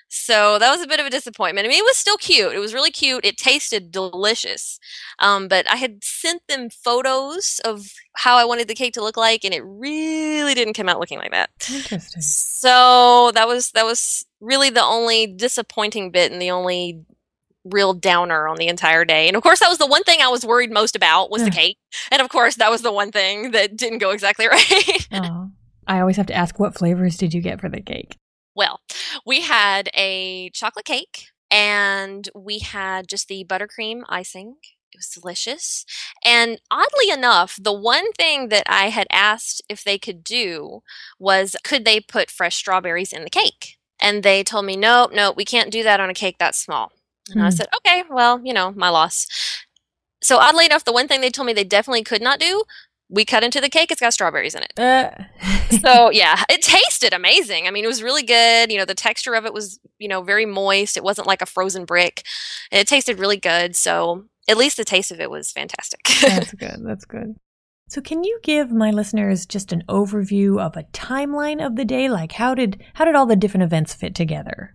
So 0.08 0.58
that 0.58 0.70
was 0.70 0.82
a 0.82 0.86
bit 0.86 1.00
of 1.00 1.06
a 1.06 1.10
disappointment. 1.10 1.66
I 1.66 1.68
mean, 1.68 1.78
it 1.78 1.84
was 1.84 1.96
still 1.96 2.16
cute. 2.16 2.52
It 2.52 2.58
was 2.58 2.72
really 2.72 2.90
cute. 2.90 3.24
It 3.24 3.36
tasted 3.36 3.90
delicious. 3.90 4.78
Um, 5.18 5.48
but 5.48 5.68
I 5.70 5.76
had 5.76 6.02
sent 6.02 6.42
them 6.48 6.70
photos 6.70 7.60
of 7.64 7.90
how 8.14 8.36
I 8.36 8.44
wanted 8.44 8.68
the 8.68 8.74
cake 8.74 8.94
to 8.94 9.02
look 9.02 9.16
like, 9.16 9.44
and 9.44 9.52
it 9.52 9.62
really 9.64 10.54
didn't 10.54 10.74
come 10.74 10.88
out 10.88 11.00
looking 11.00 11.18
like 11.18 11.32
that. 11.32 11.50
Interesting. 11.68 12.22
So 12.22 13.32
that 13.34 13.48
was 13.48 13.72
that 13.72 13.84
was 13.84 14.24
really 14.40 14.70
the 14.70 14.82
only 14.82 15.26
disappointing 15.26 16.10
bit 16.10 16.32
and 16.32 16.40
the 16.40 16.50
only 16.50 17.04
real 17.64 17.92
downer 17.92 18.46
on 18.46 18.56
the 18.56 18.68
entire 18.68 19.04
day. 19.04 19.26
And 19.26 19.36
of 19.36 19.42
course, 19.42 19.60
that 19.60 19.68
was 19.68 19.78
the 19.78 19.86
one 19.86 20.04
thing 20.04 20.20
I 20.22 20.28
was 20.28 20.46
worried 20.46 20.70
most 20.70 20.94
about 20.94 21.30
was 21.30 21.42
the 21.44 21.50
cake. 21.50 21.78
And 22.12 22.22
of 22.22 22.28
course, 22.28 22.56
that 22.56 22.70
was 22.70 22.82
the 22.82 22.92
one 22.92 23.10
thing 23.10 23.50
that 23.50 23.76
didn't 23.76 23.98
go 23.98 24.10
exactly 24.10 24.46
right. 24.50 25.08
I 25.86 26.00
always 26.00 26.16
have 26.16 26.26
to 26.26 26.34
ask, 26.34 26.58
what 26.58 26.74
flavors 26.76 27.16
did 27.16 27.34
you 27.34 27.40
get 27.40 27.60
for 27.60 27.68
the 27.68 27.80
cake? 27.80 28.16
Well, 28.56 28.80
we 29.26 29.42
had 29.42 29.90
a 29.94 30.50
chocolate 30.50 30.86
cake 30.86 31.28
and 31.50 32.28
we 32.34 32.60
had 32.60 33.08
just 33.08 33.28
the 33.28 33.44
buttercream 33.44 34.02
icing. 34.08 34.56
It 34.92 34.98
was 34.98 35.08
delicious. 35.10 35.86
And 36.24 36.60
oddly 36.70 37.10
enough, 37.10 37.58
the 37.60 37.72
one 37.72 38.12
thing 38.14 38.48
that 38.48 38.64
I 38.68 38.88
had 38.90 39.06
asked 39.12 39.62
if 39.68 39.84
they 39.84 39.98
could 39.98 40.24
do 40.24 40.82
was 41.20 41.56
could 41.64 41.84
they 41.84 42.00
put 42.00 42.30
fresh 42.30 42.56
strawberries 42.56 43.12
in 43.12 43.24
the 43.24 43.30
cake? 43.30 43.76
And 44.00 44.22
they 44.22 44.44
told 44.44 44.66
me, 44.66 44.76
no, 44.76 45.08
no, 45.12 45.32
we 45.32 45.44
can't 45.44 45.72
do 45.72 45.82
that 45.84 46.00
on 46.00 46.10
a 46.10 46.14
cake 46.14 46.38
that 46.38 46.54
small. 46.54 46.92
And 47.30 47.42
I 47.42 47.50
Hmm. 47.50 47.50
said, 47.50 47.68
okay, 47.78 48.04
well, 48.10 48.40
you 48.44 48.54
know, 48.54 48.72
my 48.72 48.88
loss. 48.88 49.26
So 50.22 50.38
oddly 50.38 50.66
enough, 50.66 50.84
the 50.84 50.92
one 50.92 51.08
thing 51.08 51.20
they 51.20 51.30
told 51.30 51.46
me 51.46 51.52
they 51.52 51.64
definitely 51.64 52.02
could 52.04 52.22
not 52.22 52.40
do, 52.40 52.64
we 53.08 53.24
cut 53.24 53.44
into 53.44 53.60
the 53.60 53.68
cake, 53.68 53.90
it's 53.90 54.00
got 54.00 54.12
strawberries 54.12 54.54
in 54.54 54.62
it. 54.62 54.72
Uh, 54.78 55.10
So 55.82 56.10
yeah, 56.10 56.42
it 56.48 56.62
tasted 56.62 57.12
amazing. 57.12 57.66
I 57.66 57.70
mean, 57.72 57.84
it 57.84 57.88
was 57.88 58.02
really 58.02 58.22
good. 58.22 58.70
You 58.70 58.78
know, 58.78 58.84
the 58.84 58.94
texture 58.94 59.34
of 59.34 59.44
it 59.44 59.52
was, 59.52 59.80
you 59.98 60.06
know, 60.08 60.22
very 60.22 60.46
moist. 60.46 60.96
It 60.96 61.02
wasn't 61.02 61.26
like 61.26 61.42
a 61.42 61.46
frozen 61.46 61.84
brick. 61.84 62.22
It 62.70 62.86
tasted 62.86 63.18
really 63.18 63.36
good. 63.36 63.74
So 63.74 64.26
at 64.48 64.56
least 64.56 64.76
the 64.76 64.84
taste 64.84 65.10
of 65.10 65.20
it 65.20 65.28
was 65.30 65.50
fantastic. 65.50 66.00
that's 66.22 66.52
good. 66.64 66.76
That's 66.84 67.04
good. 67.04 67.34
So, 67.88 68.00
can 68.00 68.24
you 68.24 68.40
give 68.42 68.72
my 68.72 68.90
listeners 68.90 69.46
just 69.46 69.72
an 69.72 69.84
overview 69.88 70.60
of 70.60 70.76
a 70.76 70.82
timeline 70.92 71.64
of 71.64 71.76
the 71.76 71.84
day? 71.84 72.08
Like, 72.08 72.32
how 72.32 72.52
did 72.54 72.82
how 72.94 73.04
did 73.04 73.14
all 73.14 73.26
the 73.26 73.36
different 73.36 73.62
events 73.64 73.94
fit 73.94 74.14
together? 74.14 74.74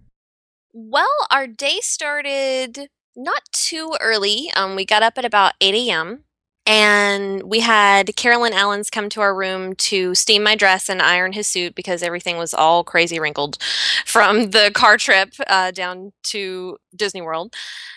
well, 0.74 1.28
our 1.30 1.48
day 1.48 1.80
started 1.82 2.88
not 3.16 3.42
too 3.52 3.94
early. 4.00 4.50
Um, 4.56 4.76
we 4.78 4.86
got 4.86 5.04
up 5.04 5.18
at 5.18 5.26
about 5.26 5.54
8 5.60 5.76
a.m. 5.76 6.24
And 6.66 7.44
we 7.44 7.60
had 7.62 8.16
Carolyn 8.16 8.54
Allens 8.54 8.90
come 8.90 9.10
to 9.10 9.22
our 9.22 9.36
room 9.36 9.76
to 9.76 10.14
steam 10.14 10.44
my 10.44 10.56
dress 10.56 10.90
and 10.90 11.02
iron 11.02 11.34
his 11.34 11.48
suit 11.48 11.74
because 11.76 12.04
everything 12.04 12.38
was 12.38 12.54
all 12.54 12.84
crazy 12.84 13.20
wrinkled 13.20 13.58
from 14.06 14.52
the 14.52 14.72
car 14.74 14.98
trip 14.98 15.34
uh, 15.48 15.72
down 15.72 16.14
to 16.24 16.78
Disney 16.96 17.22
World. 17.22 17.56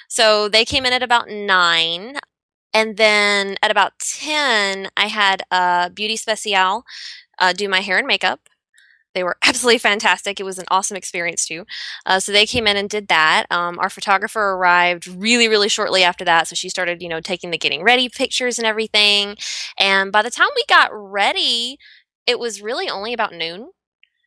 So 0.08 0.48
they 0.48 0.64
came 0.64 0.86
in 0.86 0.92
at 0.92 1.02
about 1.02 1.28
nine. 1.28 2.16
And 2.72 2.96
then 2.96 3.56
at 3.62 3.70
about 3.70 3.92
10, 4.00 4.88
I 4.96 5.06
had 5.06 5.42
a 5.50 5.90
beauty 5.94 6.16
special 6.16 6.84
uh, 7.38 7.52
do 7.52 7.68
my 7.68 7.80
hair 7.80 7.98
and 7.98 8.06
makeup. 8.06 8.48
They 9.14 9.24
were 9.24 9.36
absolutely 9.42 9.78
fantastic. 9.78 10.40
It 10.40 10.44
was 10.44 10.58
an 10.58 10.66
awesome 10.70 10.96
experience 10.96 11.46
too. 11.46 11.64
Uh, 12.06 12.20
so 12.20 12.32
they 12.32 12.46
came 12.46 12.66
in 12.66 12.76
and 12.76 12.88
did 12.88 13.08
that. 13.08 13.46
Um, 13.50 13.78
our 13.78 13.90
photographer 13.90 14.40
arrived 14.40 15.06
really, 15.06 15.48
really 15.48 15.68
shortly 15.68 16.02
after 16.02 16.24
that. 16.24 16.48
So 16.48 16.54
she 16.54 16.68
started, 16.68 17.02
you 17.02 17.08
know, 17.08 17.20
taking 17.20 17.50
the 17.50 17.58
getting 17.58 17.82
ready 17.82 18.08
pictures 18.08 18.58
and 18.58 18.66
everything. 18.66 19.36
And 19.78 20.12
by 20.12 20.22
the 20.22 20.30
time 20.30 20.48
we 20.54 20.64
got 20.68 20.90
ready, 20.92 21.78
it 22.26 22.38
was 22.38 22.62
really 22.62 22.88
only 22.88 23.12
about 23.12 23.32
noon. 23.32 23.70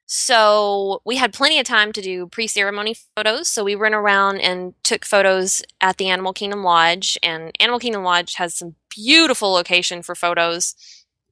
So 0.10 1.02
we 1.06 1.18
had 1.18 1.34
plenty 1.34 1.60
of 1.60 1.66
time 1.66 1.92
to 1.92 2.02
do 2.02 2.28
pre-ceremony 2.28 2.96
photos. 3.16 3.50
So 3.50 3.66
we 3.66 3.76
ran 3.76 3.94
around 3.94 4.40
and 4.40 4.74
took 4.84 5.04
photos 5.04 5.62
at 5.82 5.98
the 5.98 6.08
Animal 6.08 6.32
Kingdom 6.32 6.64
Lodge, 6.64 7.18
and 7.22 7.52
Animal 7.60 7.80
Kingdom 7.80 8.04
Lodge 8.04 8.36
has 8.36 8.54
some 8.56 8.76
beautiful 8.90 9.52
location 9.52 10.02
for 10.02 10.16
photos 10.16 10.76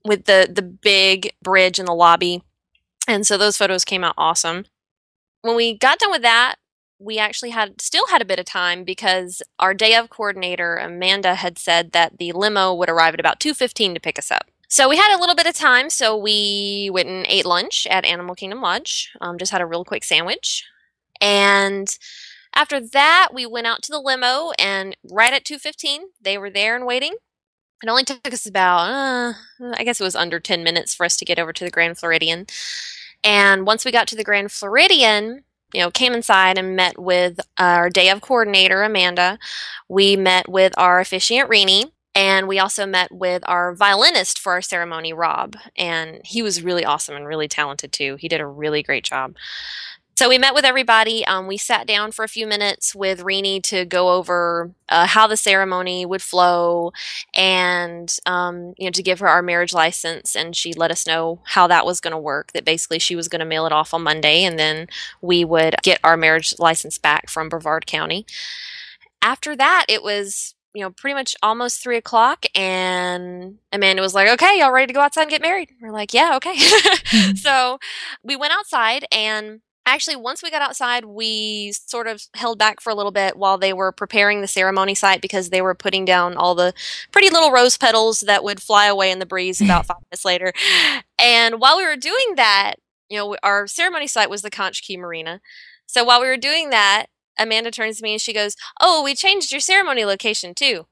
with 0.03 0.25
the 0.25 0.49
the 0.53 0.61
big 0.61 1.33
bridge 1.41 1.79
in 1.79 1.85
the 1.85 1.95
lobby. 1.95 2.43
And 3.07 3.25
so 3.25 3.37
those 3.37 3.57
photos 3.57 3.85
came 3.85 4.03
out 4.03 4.15
awesome. 4.17 4.65
When 5.41 5.55
we 5.55 5.77
got 5.77 5.99
done 5.99 6.11
with 6.11 6.23
that, 6.23 6.55
we 6.99 7.19
actually 7.19 7.51
had 7.51 7.81
still 7.81 8.07
had 8.07 8.21
a 8.21 8.25
bit 8.25 8.39
of 8.39 8.45
time 8.45 8.83
because 8.83 9.41
our 9.59 9.73
day 9.73 9.95
of 9.95 10.09
coordinator 10.09 10.77
Amanda 10.77 11.35
had 11.35 11.57
said 11.59 11.91
that 11.91 12.17
the 12.19 12.31
limo 12.33 12.73
would 12.73 12.89
arrive 12.89 13.13
at 13.15 13.19
about 13.19 13.39
2:15 13.39 13.93
to 13.93 13.99
pick 13.99 14.19
us 14.19 14.31
up. 14.31 14.49
So 14.69 14.89
we 14.89 14.97
had 14.97 15.15
a 15.15 15.19
little 15.19 15.35
bit 15.35 15.47
of 15.47 15.55
time, 15.55 15.89
so 15.89 16.17
we 16.17 16.89
went 16.91 17.09
and 17.09 17.25
ate 17.29 17.45
lunch 17.45 17.87
at 17.87 18.05
Animal 18.05 18.35
Kingdom 18.35 18.61
Lodge. 18.61 19.11
Um, 19.21 19.37
just 19.37 19.51
had 19.51 19.61
a 19.61 19.65
real 19.65 19.85
quick 19.85 20.03
sandwich, 20.03 20.65
and 21.21 21.97
after 22.55 22.79
that, 22.79 23.29
we 23.33 23.45
went 23.45 23.67
out 23.67 23.83
to 23.83 23.91
the 23.91 23.99
limo, 23.99 24.51
and 24.59 24.95
right 25.11 25.33
at 25.33 25.45
2:15, 25.45 26.09
they 26.21 26.37
were 26.37 26.49
there 26.49 26.75
and 26.75 26.85
waiting. 26.85 27.15
It 27.83 27.89
only 27.89 28.03
took 28.03 28.33
us 28.33 28.45
about, 28.45 28.89
uh, 28.89 29.33
I 29.73 29.83
guess 29.83 29.99
it 29.99 30.03
was 30.03 30.15
under 30.15 30.39
10 30.39 30.63
minutes 30.63 30.95
for 30.95 31.05
us 31.05 31.17
to 31.17 31.25
get 31.25 31.39
over 31.39 31.53
to 31.53 31.63
the 31.63 31.71
Grand 31.71 31.97
Floridian. 31.97 32.47
And 33.23 33.65
once 33.65 33.85
we 33.85 33.91
got 33.91 34.07
to 34.09 34.15
the 34.15 34.23
Grand 34.23 34.51
Floridian, 34.51 35.43
you 35.73 35.81
know, 35.81 35.91
came 35.91 36.13
inside 36.13 36.57
and 36.57 36.75
met 36.75 36.97
with 36.97 37.39
our 37.57 37.89
day 37.89 38.09
of 38.09 38.21
coordinator, 38.21 38.83
Amanda. 38.83 39.37
We 39.89 40.15
met 40.15 40.47
with 40.47 40.73
our 40.77 40.99
officiant, 40.99 41.49
Rini. 41.49 41.91
And 42.17 42.47
we 42.47 42.59
also 42.59 42.85
met 42.85 43.11
with 43.11 43.43
our 43.45 43.75
violinist 43.75 44.39
for 44.39 44.53
our 44.53 44.61
ceremony, 44.61 45.11
Rob. 45.11 45.57
And 45.75 46.21
he 46.23 46.41
was 46.41 46.63
really 46.63 46.85
awesome 46.85 47.15
and 47.15 47.27
really 47.27 47.49
talented 47.49 47.91
too. 47.91 48.15
He 48.15 48.29
did 48.29 48.39
a 48.39 48.47
really 48.47 48.81
great 48.81 49.03
job. 49.03 49.35
So 50.17 50.29
we 50.29 50.37
met 50.37 50.53
with 50.53 50.63
everybody. 50.63 51.25
Um, 51.25 51.45
we 51.45 51.57
sat 51.57 51.87
down 51.87 52.13
for 52.13 52.23
a 52.23 52.29
few 52.29 52.47
minutes 52.47 52.95
with 52.95 53.19
Rini 53.19 53.61
to 53.63 53.83
go 53.83 54.13
over 54.13 54.71
uh, 54.87 55.07
how 55.07 55.27
the 55.27 55.35
ceremony 55.35 56.05
would 56.05 56.21
flow, 56.21 56.93
and 57.35 58.15
um, 58.25 58.73
you 58.77 58.85
know 58.85 58.91
to 58.91 59.03
give 59.03 59.19
her 59.19 59.27
our 59.27 59.41
marriage 59.41 59.73
license. 59.73 60.33
And 60.33 60.55
she 60.55 60.73
let 60.73 60.89
us 60.89 61.05
know 61.05 61.41
how 61.43 61.67
that 61.67 61.85
was 61.85 61.99
going 61.99 62.13
to 62.13 62.17
work. 62.17 62.53
That 62.53 62.63
basically 62.63 62.99
she 62.99 63.17
was 63.17 63.27
going 63.27 63.41
to 63.41 63.45
mail 63.45 63.65
it 63.65 63.73
off 63.73 63.93
on 63.93 64.03
Monday, 64.03 64.45
and 64.45 64.57
then 64.57 64.87
we 65.21 65.43
would 65.43 65.75
get 65.83 65.99
our 66.01 66.15
marriage 66.15 66.57
license 66.59 66.97
back 66.97 67.29
from 67.29 67.49
Brevard 67.49 67.85
County. 67.85 68.25
After 69.21 69.53
that, 69.57 69.85
it 69.89 70.01
was 70.01 70.55
you 70.73 70.81
know 70.81 70.91
pretty 70.91 71.15
much 71.15 71.35
almost 71.43 71.83
three 71.83 71.97
o'clock, 71.97 72.45
and 72.55 73.57
Amanda 73.73 74.01
was 74.01 74.15
like, 74.15 74.29
"Okay, 74.29 74.59
y'all 74.59 74.71
ready 74.71 74.87
to 74.87 74.93
go 74.93 75.01
outside 75.01 75.23
and 75.23 75.31
get 75.31 75.41
married?" 75.41 75.71
We're 75.81 75.91
like, 75.91 76.13
"Yeah, 76.13 76.37
okay." 76.37 76.55
so 77.35 77.79
we 78.23 78.37
went 78.37 78.53
outside 78.53 79.05
and 79.11 79.59
actually 79.85 80.15
once 80.15 80.41
we 80.41 80.49
got 80.49 80.61
outside 80.61 81.05
we 81.05 81.71
sort 81.71 82.07
of 82.07 82.23
held 82.35 82.57
back 82.57 82.81
for 82.81 82.89
a 82.89 82.95
little 82.95 83.11
bit 83.11 83.37
while 83.37 83.57
they 83.57 83.73
were 83.73 83.91
preparing 83.91 84.41
the 84.41 84.47
ceremony 84.47 84.95
site 84.95 85.21
because 85.21 85.49
they 85.49 85.61
were 85.61 85.75
putting 85.75 86.05
down 86.05 86.35
all 86.35 86.55
the 86.55 86.73
pretty 87.11 87.29
little 87.29 87.51
rose 87.51 87.77
petals 87.77 88.21
that 88.21 88.43
would 88.43 88.61
fly 88.61 88.85
away 88.87 89.11
in 89.11 89.19
the 89.19 89.25
breeze 89.25 89.61
about 89.61 89.85
five 89.87 89.97
minutes 90.09 90.25
later. 90.25 90.53
And 91.19 91.59
while 91.59 91.77
we 91.77 91.85
were 91.85 91.95
doing 91.95 92.35
that 92.35 92.75
you 93.09 93.17
know 93.17 93.35
our 93.43 93.67
ceremony 93.67 94.07
site 94.07 94.29
was 94.29 94.41
the 94.41 94.49
conch 94.49 94.81
key 94.81 94.97
marina. 94.97 95.41
So 95.85 96.03
while 96.03 96.21
we 96.21 96.27
were 96.27 96.37
doing 96.37 96.71
that 96.71 97.05
amanda 97.37 97.69
turns 97.69 97.97
to 97.97 98.03
me 98.03 98.13
and 98.13 98.21
she 98.21 98.33
goes 98.33 98.55
oh 98.79 99.03
we 99.03 99.13
changed 99.13 99.51
your 99.51 99.59
ceremony 99.59 100.05
location 100.05 100.53
too 100.53 100.85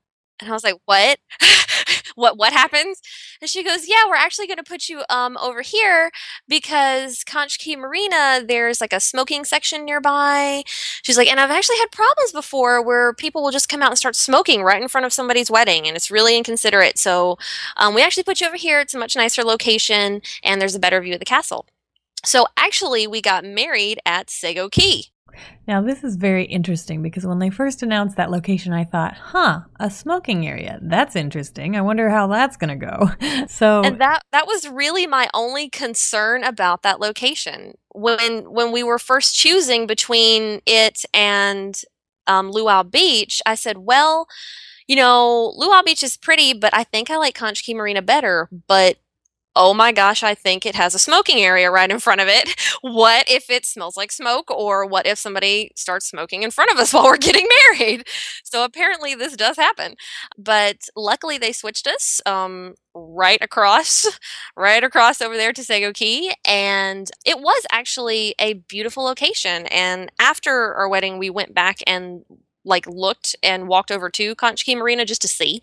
and 0.46 0.52
I 0.52 0.56
was 0.56 0.64
like, 0.64 0.76
"What? 0.86 1.20
what? 2.16 2.38
What 2.38 2.54
happens?" 2.54 3.02
And 3.42 3.50
she 3.50 3.64
goes, 3.64 3.88
"Yeah, 3.88 4.04
we're 4.08 4.16
actually 4.16 4.48
going 4.48 4.58
to 4.58 4.64
put 4.64 4.90
you 4.90 5.04
um 5.10 5.38
over 5.38 5.62
here 5.62 6.12
because 6.48 7.24
Conch 7.24 7.60
Key 7.60 7.76
Marina, 7.76 8.44
there's 8.48 8.82
like 8.82 8.94
a 8.94 9.00
smoking 9.00 9.46
section 9.46 9.86
nearby." 9.86 10.64
She's 11.04 11.18
like, 11.18 11.30
"And 11.30 11.40
I've 11.40 11.52
actually 11.52 11.78
had 11.78 11.92
problems 11.92 12.32
before 12.32 12.82
where 12.84 13.14
people 13.14 13.44
will 13.44 13.52
just 13.52 13.70
come 13.70 13.82
out 13.82 13.90
and 13.92 13.98
start 13.98 14.16
smoking 14.16 14.64
right 14.64 14.82
in 14.82 14.88
front 14.88 15.06
of 15.06 15.14
somebody's 15.14 15.52
wedding, 15.52 15.88
and 15.88 15.96
it's 15.96 16.12
really 16.12 16.38
inconsiderate. 16.38 16.98
So, 17.00 17.38
um, 17.78 17.94
we 17.96 18.04
actually 18.04 18.24
put 18.24 18.42
you 18.42 18.48
over 18.48 18.58
here. 18.58 18.80
It's 18.80 18.94
a 18.94 19.00
much 19.00 19.16
nicer 19.16 19.44
location, 19.44 20.22
and 20.44 20.62
there's 20.62 20.76
a 20.76 20.80
better 20.80 21.02
view 21.02 21.14
of 21.14 21.20
the 21.20 21.26
castle." 21.26 21.66
So 22.26 22.46
actually, 22.58 23.08
we 23.08 23.22
got 23.22 23.44
married 23.44 24.00
at 24.06 24.30
Sago 24.30 24.70
Cay. 24.70 25.06
Now, 25.68 25.82
this 25.82 26.04
is 26.04 26.16
very 26.16 26.46
interesting 26.46 27.02
because 27.02 27.26
when 27.26 27.40
they 27.40 27.50
first 27.50 27.82
announced 27.82 28.18
that 28.18 28.30
location, 28.30 28.74
I 28.74 28.84
thought, 28.84 29.16
huh, 29.16 29.62
a 29.80 29.90
smoking 29.90 30.48
area. 30.48 30.80
That's 30.82 31.16
interesting. 31.16 31.76
I 31.76 31.82
wonder 31.82 32.10
how 32.10 32.28
that's 32.28 32.58
going 32.58 32.80
to 32.80 32.86
go. 32.86 33.10
So, 33.48 33.82
and 33.84 34.00
that 34.00 34.24
that 34.32 34.48
was 34.48 34.70
really 34.70 35.06
my 35.06 35.28
only 35.34 35.70
concern 35.70 36.44
about 36.44 36.82
that 36.84 37.00
location 37.00 37.74
when 37.94 38.52
when 38.52 38.72
we 38.72 38.84
were 38.84 39.00
first 39.00 39.36
choosing 39.36 39.86
between 39.86 40.62
it 40.66 41.04
and 41.14 41.80
um, 42.28 42.52
Luau 42.52 42.84
Beach. 42.84 43.42
I 43.46 43.56
said, 43.56 43.80
well, 43.80 44.28
you 44.88 44.96
know, 44.96 45.54
Luau 45.56 45.82
Beach 45.84 46.04
is 46.04 46.18
pretty, 46.18 46.54
but 46.54 46.74
I 46.74 46.84
think 46.84 47.10
I 47.10 47.18
like 47.18 47.36
Conch 47.36 47.64
Key 47.64 47.74
Marina 47.74 48.02
better. 48.02 48.50
But 48.68 48.98
oh 49.56 49.74
my 49.74 49.92
gosh, 49.92 50.24
I 50.24 50.34
think 50.36 50.66
it 50.66 50.76
has 50.76 50.96
a 50.96 51.00
smoking 51.00 51.40
area 51.40 51.70
right 51.70 51.90
in 51.90 52.00
front 52.00 52.22
of 52.22 52.28
it. 52.28 52.56
What 52.82 53.26
if 53.30 53.50
it 53.50 53.66
smells 53.66 53.96
like 53.98 54.12
smoke? 54.12 54.50
Or 54.52 54.86
what 54.86 55.06
if 55.06 55.18
somebody 55.18 55.72
starts 55.76 56.08
smoking 56.08 56.44
in 56.44 56.52
front 56.52 56.72
of 56.72 56.78
us 56.78 56.94
while 56.94 57.04
we're 57.06 57.18
getting 57.18 57.48
married? 57.72 58.08
So 58.44 58.64
apparently 58.64 59.16
this 59.16 59.36
does 59.36 59.58
happen. 59.58 59.96
But 60.38 60.78
luckily 60.96 61.38
they 61.38 61.52
switched 61.52 61.88
us 61.88 62.22
um, 62.26 62.76
right 62.96 63.40
across, 63.42 64.08
right 64.58 64.84
across 64.84 65.22
over 65.22 65.38
there 65.38 65.54
to 65.54 65.64
Sago 65.64 65.92
Cay. 65.94 66.34
And 66.48 67.10
it 67.26 67.40
was 67.40 67.66
actually 67.72 68.36
a 68.40 68.54
beautiful 68.54 69.04
location. 69.04 69.68
And 69.68 70.12
after 70.20 70.74
our 70.74 70.90
wedding, 70.90 71.18
we 71.18 71.30
went 71.30 71.54
back 71.54 71.78
and 71.88 72.24
like 72.66 72.88
looked 72.88 73.36
and 73.44 73.68
walked 73.68 73.92
over 73.92 74.10
to 74.10 74.36
Conch 74.36 74.66
Key 74.66 74.76
Marina 74.76 75.06
just 75.06 75.22
to 75.22 75.28
see. 75.28 75.62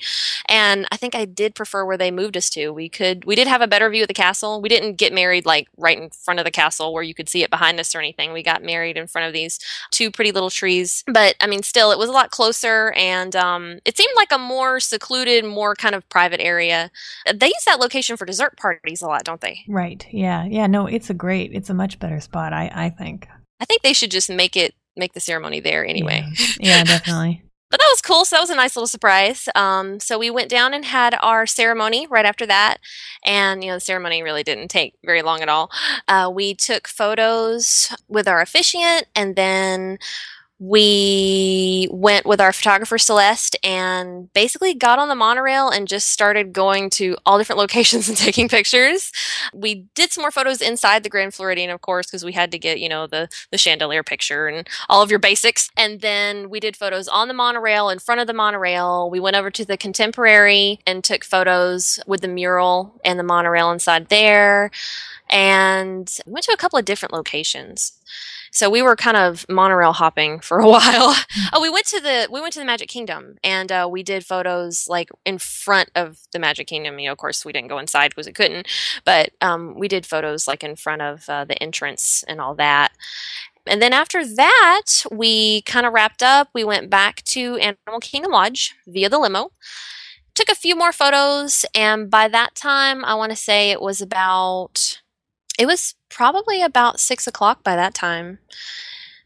And 0.48 0.86
I 0.90 0.96
think 0.96 1.14
I 1.14 1.24
did 1.24 1.54
prefer 1.54 1.84
where 1.84 1.96
they 1.96 2.10
moved 2.10 2.36
us 2.36 2.50
to. 2.50 2.70
We 2.70 2.88
could 2.88 3.24
we 3.24 3.34
did 3.34 3.48
have 3.48 3.62
a 3.62 3.66
better 3.66 3.88
view 3.90 4.02
of 4.02 4.08
the 4.08 4.14
castle. 4.14 4.60
We 4.60 4.68
didn't 4.68 4.96
get 4.96 5.12
married 5.12 5.46
like 5.46 5.68
right 5.76 5.98
in 5.98 6.10
front 6.10 6.40
of 6.40 6.44
the 6.44 6.50
castle 6.50 6.92
where 6.92 7.02
you 7.02 7.14
could 7.14 7.28
see 7.28 7.42
it 7.42 7.50
behind 7.50 7.80
us 7.80 7.94
or 7.94 7.98
anything. 7.98 8.32
We 8.32 8.42
got 8.42 8.62
married 8.62 8.96
in 8.96 9.06
front 9.06 9.26
of 9.26 9.32
these 9.32 9.58
two 9.90 10.10
pretty 10.10 10.32
little 10.32 10.50
trees. 10.50 11.04
But 11.06 11.36
I 11.40 11.46
mean 11.46 11.62
still 11.62 11.92
it 11.92 11.98
was 11.98 12.08
a 12.08 12.12
lot 12.12 12.30
closer 12.30 12.92
and 12.96 13.34
um, 13.36 13.78
it 13.84 13.96
seemed 13.96 14.12
like 14.16 14.32
a 14.32 14.38
more 14.38 14.80
secluded, 14.80 15.44
more 15.44 15.74
kind 15.74 15.94
of 15.94 16.08
private 16.08 16.40
area. 16.40 16.90
They 17.32 17.48
use 17.48 17.64
that 17.66 17.80
location 17.80 18.16
for 18.16 18.26
dessert 18.26 18.56
parties 18.56 19.02
a 19.02 19.06
lot, 19.06 19.24
don't 19.24 19.40
they? 19.40 19.60
Right. 19.68 20.06
Yeah. 20.10 20.44
Yeah, 20.44 20.66
no, 20.66 20.86
it's 20.86 21.10
a 21.10 21.14
great 21.14 21.52
it's 21.52 21.70
a 21.70 21.74
much 21.74 21.98
better 21.98 22.20
spot, 22.20 22.52
I, 22.52 22.70
I 22.74 22.90
think. 22.90 23.28
I 23.60 23.66
think 23.66 23.82
they 23.82 23.92
should 23.92 24.10
just 24.10 24.30
make 24.30 24.56
it 24.56 24.74
make 24.96 25.12
the 25.12 25.20
ceremony 25.20 25.60
there 25.60 25.84
anyway. 25.84 26.24
Yeah, 26.38 26.46
yeah 26.60 26.84
definitely. 26.84 27.42
but 27.70 27.80
that 27.80 27.88
was 27.90 28.02
cool. 28.02 28.24
So 28.24 28.36
that 28.36 28.40
was 28.40 28.50
a 28.50 28.56
nice 28.56 28.76
little 28.76 28.86
surprise. 28.86 29.48
Um, 29.54 30.00
so 30.00 30.18
we 30.18 30.30
went 30.30 30.50
down 30.50 30.74
and 30.74 30.84
had 30.84 31.16
our 31.20 31.46
ceremony 31.46 32.06
right 32.08 32.26
after 32.26 32.46
that, 32.46 32.78
and 33.24 33.62
you 33.62 33.70
know 33.70 33.76
the 33.76 33.80
ceremony 33.80 34.22
really 34.22 34.42
didn't 34.42 34.68
take 34.68 34.94
very 35.04 35.22
long 35.22 35.40
at 35.40 35.48
all. 35.48 35.70
Uh, 36.08 36.30
we 36.32 36.54
took 36.54 36.88
photos 36.88 37.94
with 38.08 38.26
our 38.28 38.40
officiant, 38.40 39.06
and 39.14 39.36
then 39.36 39.98
we 40.60 41.88
went 41.90 42.26
with 42.26 42.38
our 42.38 42.52
photographer 42.52 42.98
Celeste 42.98 43.56
and 43.64 44.30
basically 44.34 44.74
got 44.74 44.98
on 44.98 45.08
the 45.08 45.14
monorail 45.14 45.70
and 45.70 45.88
just 45.88 46.08
started 46.08 46.52
going 46.52 46.90
to 46.90 47.16
all 47.24 47.38
different 47.38 47.58
locations 47.70 48.08
and 48.08 48.16
taking 48.16 48.46
pictures. 48.46 49.10
We 49.54 49.86
did 49.94 50.12
some 50.12 50.20
more 50.20 50.30
photos 50.30 50.60
inside 50.60 51.02
the 51.02 51.08
Grand 51.08 51.32
Floridian, 51.32 51.70
of 51.70 51.80
course, 51.80 52.06
because 52.06 52.26
we 52.26 52.32
had 52.32 52.50
to 52.52 52.58
get, 52.58 52.78
you 52.78 52.90
know, 52.90 53.06
the, 53.06 53.30
the 53.50 53.56
chandelier 53.56 54.02
picture 54.02 54.48
and 54.48 54.68
all 54.90 55.02
of 55.02 55.08
your 55.08 55.18
basics. 55.18 55.70
And 55.78 56.02
then 56.02 56.50
we 56.50 56.60
did 56.60 56.76
photos 56.76 57.08
on 57.08 57.28
the 57.28 57.34
monorail, 57.34 57.88
in 57.88 57.98
front 57.98 58.20
of 58.20 58.26
the 58.26 58.34
monorail. 58.34 59.08
We 59.08 59.18
went 59.18 59.36
over 59.36 59.50
to 59.50 59.64
the 59.64 59.78
Contemporary 59.78 60.78
and 60.86 61.02
took 61.02 61.24
photos 61.24 61.98
with 62.06 62.20
the 62.20 62.28
mural 62.28 63.00
and 63.02 63.18
the 63.18 63.24
monorail 63.24 63.70
inside 63.70 64.10
there. 64.10 64.70
And 65.30 66.14
we 66.26 66.32
went 66.32 66.44
to 66.44 66.52
a 66.52 66.58
couple 66.58 66.78
of 66.78 66.84
different 66.84 67.14
locations. 67.14 67.92
So 68.50 68.68
we 68.68 68.82
were 68.82 68.96
kind 68.96 69.16
of 69.16 69.46
monorail 69.48 69.92
hopping 69.92 70.40
for 70.40 70.58
a 70.58 70.66
while. 70.68 71.14
oh, 71.52 71.60
we 71.60 71.70
went 71.70 71.86
to 71.86 72.00
the 72.00 72.28
we 72.30 72.40
went 72.40 72.52
to 72.54 72.58
the 72.58 72.64
Magic 72.64 72.88
Kingdom 72.88 73.36
and 73.44 73.70
uh, 73.70 73.88
we 73.90 74.02
did 74.02 74.24
photos 74.24 74.88
like 74.88 75.10
in 75.24 75.38
front 75.38 75.90
of 75.94 76.18
the 76.32 76.38
Magic 76.38 76.66
Kingdom. 76.66 76.98
You 76.98 77.06
know, 77.06 77.12
of 77.12 77.18
course, 77.18 77.44
we 77.44 77.52
didn't 77.52 77.68
go 77.68 77.78
inside 77.78 78.10
because 78.10 78.26
we 78.26 78.32
couldn't, 78.32 78.66
but 79.04 79.30
um, 79.40 79.78
we 79.78 79.88
did 79.88 80.06
photos 80.06 80.48
like 80.48 80.64
in 80.64 80.76
front 80.76 81.02
of 81.02 81.28
uh, 81.28 81.44
the 81.44 81.60
entrance 81.62 82.24
and 82.26 82.40
all 82.40 82.54
that. 82.56 82.92
And 83.66 83.80
then 83.80 83.92
after 83.92 84.24
that, 84.26 85.04
we 85.12 85.62
kind 85.62 85.86
of 85.86 85.92
wrapped 85.92 86.22
up. 86.22 86.48
We 86.54 86.64
went 86.64 86.90
back 86.90 87.22
to 87.24 87.56
Animal 87.56 88.00
Kingdom 88.00 88.32
Lodge 88.32 88.74
via 88.86 89.08
the 89.08 89.18
limo 89.18 89.52
took 90.34 90.48
a 90.48 90.54
few 90.54 90.76
more 90.76 90.92
photos 90.92 91.66
and 91.74 92.08
by 92.08 92.28
that 92.28 92.54
time 92.54 93.04
i 93.04 93.14
want 93.14 93.30
to 93.30 93.36
say 93.36 93.70
it 93.70 93.82
was 93.82 94.00
about 94.00 95.02
it 95.60 95.66
was 95.66 95.94
probably 96.08 96.62
about 96.62 97.00
six 97.00 97.26
o'clock 97.26 97.62
by 97.62 97.76
that 97.76 97.92
time. 97.92 98.38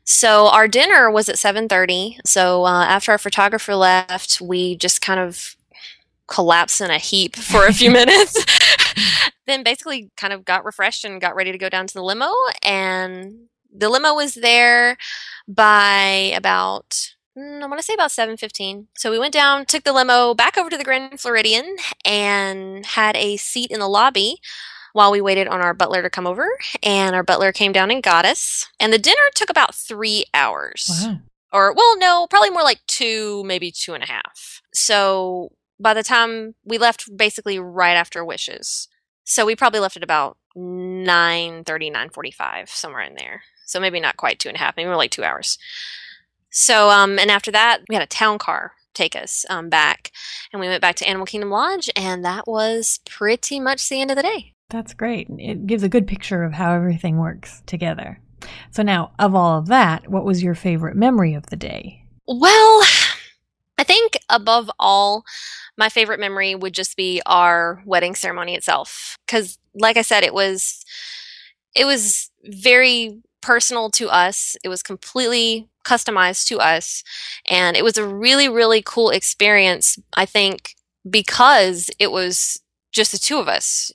So 0.02 0.48
our 0.48 0.66
dinner 0.66 1.08
was 1.08 1.28
at 1.28 1.38
seven 1.38 1.68
thirty. 1.68 2.18
So 2.26 2.64
uh, 2.64 2.84
after 2.84 3.12
our 3.12 3.18
photographer 3.18 3.76
left, 3.76 4.40
we 4.40 4.76
just 4.76 5.00
kind 5.00 5.20
of 5.20 5.54
collapsed 6.26 6.80
in 6.80 6.90
a 6.90 6.98
heap 6.98 7.36
for 7.36 7.66
a 7.66 7.72
few 7.72 7.90
minutes. 8.00 8.44
then 9.46 9.62
basically 9.62 10.10
kind 10.16 10.32
of 10.32 10.44
got 10.44 10.64
refreshed 10.64 11.04
and 11.04 11.20
got 11.20 11.36
ready 11.36 11.52
to 11.52 11.58
go 11.58 11.68
down 11.68 11.86
to 11.86 11.94
the 11.94 12.02
limo. 12.02 12.32
And 12.64 13.46
the 13.72 13.88
limo 13.88 14.14
was 14.14 14.34
there 14.34 14.96
by 15.46 16.32
about 16.36 17.14
mm, 17.38 17.62
I 17.62 17.66
want 17.66 17.78
to 17.78 17.84
say 17.84 17.94
about 17.94 18.10
7:15. 18.10 18.86
So 18.96 19.12
we 19.12 19.20
went 19.20 19.32
down, 19.32 19.66
took 19.66 19.84
the 19.84 19.92
limo 19.92 20.34
back 20.34 20.58
over 20.58 20.68
to 20.68 20.76
the 20.76 20.84
Grand 20.84 21.20
Floridian 21.20 21.76
and 22.04 22.84
had 22.84 23.16
a 23.16 23.36
seat 23.36 23.70
in 23.70 23.78
the 23.78 23.88
lobby 23.88 24.40
while 24.94 25.10
we 25.10 25.20
waited 25.20 25.48
on 25.48 25.60
our 25.60 25.74
butler 25.74 26.02
to 26.02 26.08
come 26.08 26.26
over. 26.26 26.48
And 26.82 27.14
our 27.14 27.24
butler 27.24 27.52
came 27.52 27.72
down 27.72 27.90
and 27.90 28.02
got 28.02 28.24
us. 28.24 28.66
And 28.80 28.92
the 28.92 28.98
dinner 28.98 29.22
took 29.34 29.50
about 29.50 29.74
three 29.74 30.24
hours. 30.32 30.88
Wow. 31.04 31.18
Or, 31.52 31.72
well, 31.74 31.98
no, 31.98 32.26
probably 32.30 32.50
more 32.50 32.62
like 32.62 32.80
two, 32.86 33.42
maybe 33.44 33.70
two 33.70 33.94
and 33.94 34.02
a 34.02 34.06
half. 34.06 34.62
So 34.72 35.52
by 35.78 35.94
the 35.94 36.02
time 36.02 36.54
we 36.64 36.78
left, 36.78 37.16
basically 37.16 37.58
right 37.58 37.94
after 37.94 38.24
Wishes. 38.24 38.88
So 39.24 39.44
we 39.44 39.56
probably 39.56 39.80
left 39.80 39.96
at 39.96 40.02
about 40.04 40.36
9 40.54 41.64
30, 41.64 41.90
9 41.90 42.10
45, 42.10 42.70
somewhere 42.70 43.02
in 43.02 43.14
there. 43.16 43.42
So 43.66 43.80
maybe 43.80 43.98
not 43.98 44.16
quite 44.16 44.38
two 44.38 44.48
and 44.48 44.56
a 44.56 44.60
half, 44.60 44.76
maybe 44.76 44.86
more 44.86 44.96
like 44.96 45.10
two 45.10 45.24
hours. 45.24 45.58
So, 46.50 46.90
um, 46.90 47.18
and 47.18 47.30
after 47.32 47.50
that, 47.50 47.80
we 47.88 47.96
had 47.96 48.02
a 48.02 48.06
town 48.06 48.38
car 48.38 48.72
take 48.94 49.16
us 49.16 49.44
um, 49.50 49.68
back. 49.68 50.12
And 50.52 50.60
we 50.60 50.68
went 50.68 50.80
back 50.80 50.94
to 50.96 51.08
Animal 51.08 51.26
Kingdom 51.26 51.50
Lodge, 51.50 51.90
and 51.96 52.24
that 52.24 52.46
was 52.46 53.00
pretty 53.04 53.58
much 53.58 53.88
the 53.88 54.00
end 54.00 54.12
of 54.12 54.16
the 54.16 54.22
day. 54.22 54.53
That's 54.70 54.94
great. 54.94 55.28
It 55.38 55.66
gives 55.66 55.82
a 55.82 55.88
good 55.88 56.06
picture 56.06 56.42
of 56.42 56.52
how 56.52 56.72
everything 56.72 57.18
works 57.18 57.62
together. 57.66 58.20
So, 58.70 58.82
now, 58.82 59.12
of 59.18 59.34
all 59.34 59.58
of 59.58 59.66
that, 59.66 60.08
what 60.08 60.24
was 60.24 60.42
your 60.42 60.54
favorite 60.54 60.96
memory 60.96 61.34
of 61.34 61.46
the 61.46 61.56
day? 61.56 62.04
Well, 62.26 62.82
I 63.78 63.84
think 63.84 64.18
above 64.28 64.70
all, 64.78 65.24
my 65.76 65.88
favorite 65.88 66.20
memory 66.20 66.54
would 66.54 66.74
just 66.74 66.96
be 66.96 67.22
our 67.26 67.82
wedding 67.86 68.14
ceremony 68.14 68.54
itself. 68.54 69.16
Because, 69.26 69.58
like 69.74 69.96
I 69.96 70.02
said, 70.02 70.24
it 70.24 70.34
was. 70.34 70.84
It 71.76 71.86
was 71.86 72.30
very 72.44 73.20
personal 73.40 73.90
to 73.90 74.08
us. 74.08 74.56
It 74.62 74.68
was 74.68 74.82
completely 74.82 75.68
customized 75.84 76.46
to 76.46 76.58
us. 76.58 77.04
And 77.48 77.76
it 77.76 77.84
was 77.84 77.98
a 77.98 78.06
really, 78.06 78.48
really 78.48 78.80
cool 78.80 79.10
experience, 79.10 79.98
I 80.16 80.24
think, 80.24 80.76
because 81.08 81.90
it 81.98 82.10
was 82.12 82.60
just 82.92 83.12
the 83.12 83.18
two 83.18 83.38
of 83.38 83.48
us. 83.48 83.92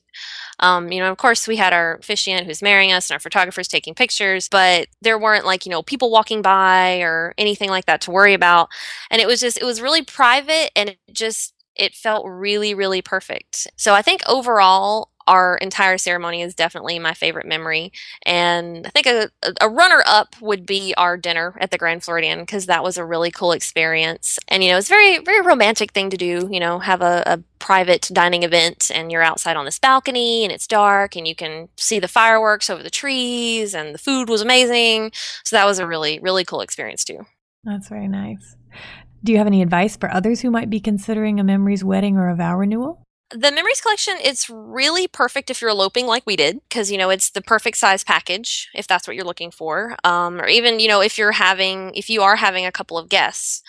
Um, 0.60 0.92
you 0.92 1.00
know, 1.00 1.12
of 1.12 1.18
course, 1.18 1.48
we 1.48 1.56
had 1.56 1.74
our 1.74 1.96
officiant 1.96 2.46
who's 2.46 2.62
marrying 2.62 2.92
us 2.92 3.10
and 3.10 3.16
our 3.16 3.20
photographers 3.20 3.68
taking 3.68 3.94
pictures, 3.94 4.50
but 4.50 4.88
there 5.02 5.18
weren't 5.18 5.46
like, 5.46 5.66
you 5.66 5.72
know, 5.72 5.84
people 5.84 6.12
walking 6.12 6.42
by 6.42 7.00
or 7.00 7.34
anything 7.38 7.70
like 7.70 7.86
that 7.86 8.02
to 8.02 8.12
worry 8.12 8.34
about. 8.34 8.70
And 9.10 9.22
it 9.22 9.28
was 9.28 9.40
just, 9.40 9.58
it 9.58 9.66
was 9.66 9.82
really 9.82 10.04
private 10.04 10.72
and 10.76 10.90
it 10.90 11.00
just, 11.12 11.54
it 11.76 11.96
felt 11.96 12.26
really, 12.28 12.74
really 12.74 13.02
perfect. 13.02 13.68
So 13.78 13.94
I 13.94 14.02
think 14.02 14.22
overall, 14.28 15.09
our 15.30 15.58
entire 15.58 16.00
ceremony 16.00 16.42
is 16.42 16.56
definitely 16.56 16.98
my 16.98 17.14
favorite 17.14 17.46
memory. 17.46 17.92
And 18.26 18.88
I 18.88 18.90
think 18.90 19.06
a, 19.06 19.30
a 19.62 19.70
runner 19.70 20.02
up 20.08 20.36
would 20.42 20.66
be 20.66 20.96
our 20.98 21.18
dinner 21.18 21.56
at 21.62 21.70
the 21.70 21.78
Grand 21.78 22.04
Floridian 22.04 22.40
because 22.40 22.66
that 22.66 22.84
was 22.84 22.98
a 22.98 23.06
really 23.06 23.30
cool 23.30 23.52
experience. 23.52 24.40
And, 24.48 24.64
you 24.64 24.72
know, 24.72 24.78
it's 24.80 24.90
very, 24.90 25.20
very 25.20 25.42
romantic 25.42 25.92
thing 25.92 26.10
to 26.10 26.18
do, 26.18 26.50
you 26.52 26.60
know, 26.60 26.80
have 26.80 27.04
a, 27.04 27.22
a 27.28 27.44
private 27.60 28.10
dining 28.12 28.42
event 28.42 28.90
and 28.92 29.12
you're 29.12 29.22
outside 29.22 29.56
on 29.56 29.66
this 29.66 29.78
balcony 29.78 30.44
and 30.44 30.52
it's 30.52 30.66
dark 30.66 31.16
and 31.16 31.28
you 31.28 31.36
can 31.36 31.70
see 31.78 32.00
the 32.00 32.08
fireworks 32.08 32.68
over 32.68 32.82
the 32.82 32.90
trees 32.90 33.76
and 33.76 33.94
the 33.94 34.00
food 34.00 34.30
was 34.30 34.42
amazing. 34.42 35.12
So 35.44 35.56
that 35.56 35.66
was 35.68 35.78
a 35.78 35.86
really, 35.86 36.20
really 36.20 36.44
cool 36.44 36.62
experience 36.62 37.04
too. 37.04 37.28
That's 37.64 37.88
very 37.88 38.08
nice. 38.08 38.56
Do 39.24 39.32
you 39.32 39.38
have 39.38 39.48
any 39.48 39.62
advice 39.62 39.96
for 39.96 40.12
others 40.12 40.42
who 40.42 40.50
might 40.50 40.72
be 40.72 40.80
considering 40.80 41.40
a 41.40 41.44
memories 41.44 41.84
wedding 41.84 42.18
or 42.18 42.30
a 42.30 42.36
vow 42.36 42.58
renewal? 42.58 43.04
The 43.32 43.52
memories 43.52 43.82
collection 43.82 44.16
it's 44.24 44.50
really 44.50 45.08
perfect 45.08 45.50
if 45.50 45.62
you're 45.62 45.70
eloping 45.70 46.08
like 46.08 46.24
we 46.26 46.36
did 46.36 46.60
because 46.68 46.92
you 46.92 46.98
know 46.98 47.10
it's 47.10 47.30
the 47.30 47.42
perfect 47.42 47.78
size 47.78 48.04
package 48.04 48.70
if 48.74 48.88
that's 48.88 49.08
what 49.08 49.16
you're 49.16 49.26
looking 49.26 49.52
for 49.52 49.96
um, 50.04 50.40
or 50.42 50.48
even 50.48 50.80
you 50.80 50.88
know 50.88 51.02
if 51.02 51.18
you're 51.18 51.34
having 51.34 51.94
if 51.96 52.10
you 52.10 52.22
are 52.22 52.36
having 52.36 52.66
a 52.66 52.72
couple 52.72 52.98
of 52.98 53.10
guests 53.10 53.62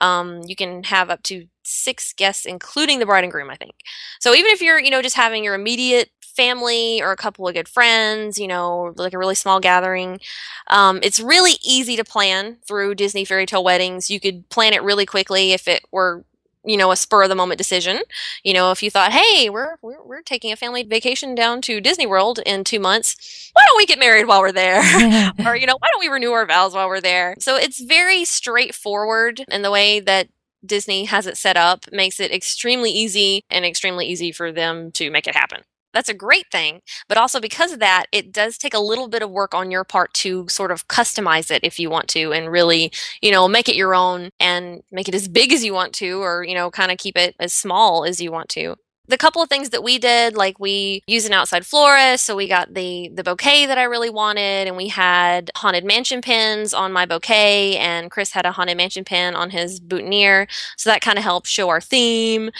um, 0.00 0.42
you 0.46 0.54
can 0.54 0.84
have 0.84 1.10
up 1.10 1.22
to 1.22 1.46
six 1.62 2.12
guests 2.12 2.44
including 2.44 2.98
the 2.98 3.06
bride 3.06 3.24
and 3.24 3.32
groom 3.32 3.50
i 3.50 3.56
think 3.56 3.74
so 4.20 4.34
even 4.34 4.50
if 4.50 4.60
you're 4.60 4.78
you 4.78 4.90
know 4.90 5.02
just 5.02 5.16
having 5.16 5.42
your 5.42 5.54
immediate 5.54 6.10
family 6.38 7.02
or 7.02 7.10
a 7.10 7.16
couple 7.16 7.48
of 7.48 7.54
good 7.54 7.68
friends, 7.68 8.38
you 8.38 8.46
know, 8.46 8.94
like 8.96 9.12
a 9.12 9.18
really 9.18 9.34
small 9.34 9.58
gathering. 9.58 10.20
Um, 10.68 11.00
it's 11.02 11.18
really 11.18 11.54
easy 11.64 11.96
to 11.96 12.04
plan 12.04 12.58
through 12.64 12.94
Disney 12.94 13.24
Fairy 13.24 13.44
Tale 13.44 13.64
Weddings. 13.64 14.08
You 14.08 14.20
could 14.20 14.48
plan 14.48 14.72
it 14.72 14.84
really 14.84 15.04
quickly 15.04 15.50
if 15.50 15.66
it 15.66 15.82
were 15.90 16.24
you 16.64 16.76
know 16.76 16.90
a 16.90 16.96
spur 16.96 17.22
of 17.24 17.28
the 17.28 17.34
moment 17.34 17.58
decision. 17.58 18.00
You 18.44 18.54
know 18.54 18.70
if 18.70 18.82
you 18.82 18.90
thought 18.90 19.12
hey 19.12 19.50
we're, 19.50 19.76
we're 19.82 20.02
we're 20.04 20.22
taking 20.22 20.52
a 20.52 20.56
family 20.56 20.82
vacation 20.82 21.34
down 21.34 21.60
to 21.62 21.80
disney 21.80 22.06
world 22.06 22.40
in 22.44 22.64
two 22.64 22.80
months 22.80 23.50
why 23.52 23.62
don't 23.66 23.76
we 23.76 23.86
get 23.86 23.98
married 23.98 24.26
while 24.26 24.40
we're 24.40 24.52
there? 24.52 24.80
Or 25.46 25.56
you 25.56 25.66
know 25.66 25.76
why 25.78 25.88
don't 25.90 26.00
we 26.00 26.08
renew 26.08 26.32
our 26.32 26.46
vows 26.46 26.74
while 26.74 26.88
we're 26.88 27.00
there? 27.00 27.34
So 27.38 27.56
it's 27.56 27.80
very 27.82 28.24
straightforward 28.24 29.44
in 29.50 29.62
the 29.62 29.70
way 29.70 30.00
that 30.00 30.28
disney 30.66 31.04
has 31.04 31.26
it 31.26 31.36
set 31.36 31.56
up 31.56 31.84
makes 31.92 32.18
it 32.18 32.32
extremely 32.32 32.90
easy 32.90 33.42
and 33.48 33.64
extremely 33.64 34.06
easy 34.06 34.32
for 34.32 34.50
them 34.50 34.90
to 34.90 35.10
make 35.10 35.26
it 35.28 35.36
happen 35.36 35.62
that's 35.92 36.08
a 36.08 36.14
great 36.14 36.46
thing. 36.50 36.80
But 37.08 37.18
also 37.18 37.40
because 37.40 37.72
of 37.72 37.80
that, 37.80 38.06
it 38.12 38.32
does 38.32 38.58
take 38.58 38.74
a 38.74 38.78
little 38.80 39.08
bit 39.08 39.22
of 39.22 39.30
work 39.30 39.54
on 39.54 39.70
your 39.70 39.84
part 39.84 40.12
to 40.14 40.48
sort 40.48 40.70
of 40.70 40.88
customize 40.88 41.50
it 41.50 41.64
if 41.64 41.78
you 41.78 41.90
want 41.90 42.08
to 42.08 42.32
and 42.32 42.50
really, 42.50 42.92
you 43.22 43.30
know, 43.30 43.48
make 43.48 43.68
it 43.68 43.76
your 43.76 43.94
own 43.94 44.30
and 44.40 44.82
make 44.92 45.08
it 45.08 45.14
as 45.14 45.28
big 45.28 45.52
as 45.52 45.64
you 45.64 45.72
want 45.74 45.92
to 45.94 46.22
or, 46.22 46.44
you 46.44 46.54
know, 46.54 46.70
kind 46.70 46.92
of 46.92 46.98
keep 46.98 47.16
it 47.16 47.34
as 47.40 47.52
small 47.52 48.04
as 48.04 48.20
you 48.20 48.30
want 48.32 48.48
to 48.50 48.76
the 49.08 49.16
couple 49.16 49.42
of 49.42 49.48
things 49.48 49.70
that 49.70 49.82
we 49.82 49.98
did, 49.98 50.36
like 50.36 50.60
we 50.60 51.02
used 51.06 51.26
an 51.26 51.32
outside 51.32 51.64
florist, 51.64 52.24
so 52.24 52.36
we 52.36 52.46
got 52.46 52.74
the 52.74 53.10
the 53.14 53.24
bouquet 53.24 53.64
that 53.66 53.78
I 53.78 53.84
really 53.84 54.10
wanted, 54.10 54.68
and 54.68 54.76
we 54.76 54.88
had 54.88 55.50
haunted 55.56 55.84
mansion 55.84 56.20
pins 56.20 56.74
on 56.74 56.92
my 56.92 57.06
bouquet, 57.06 57.76
and 57.78 58.10
Chris 58.10 58.30
had 58.32 58.44
a 58.44 58.52
haunted 58.52 58.76
mansion 58.76 59.04
pin 59.04 59.34
on 59.34 59.50
his 59.50 59.80
boutonniere, 59.80 60.46
so 60.76 60.90
that 60.90 61.00
kind 61.00 61.18
of 61.18 61.24
helped 61.24 61.46
show 61.48 61.70
our 61.70 61.80
theme. 61.80 62.50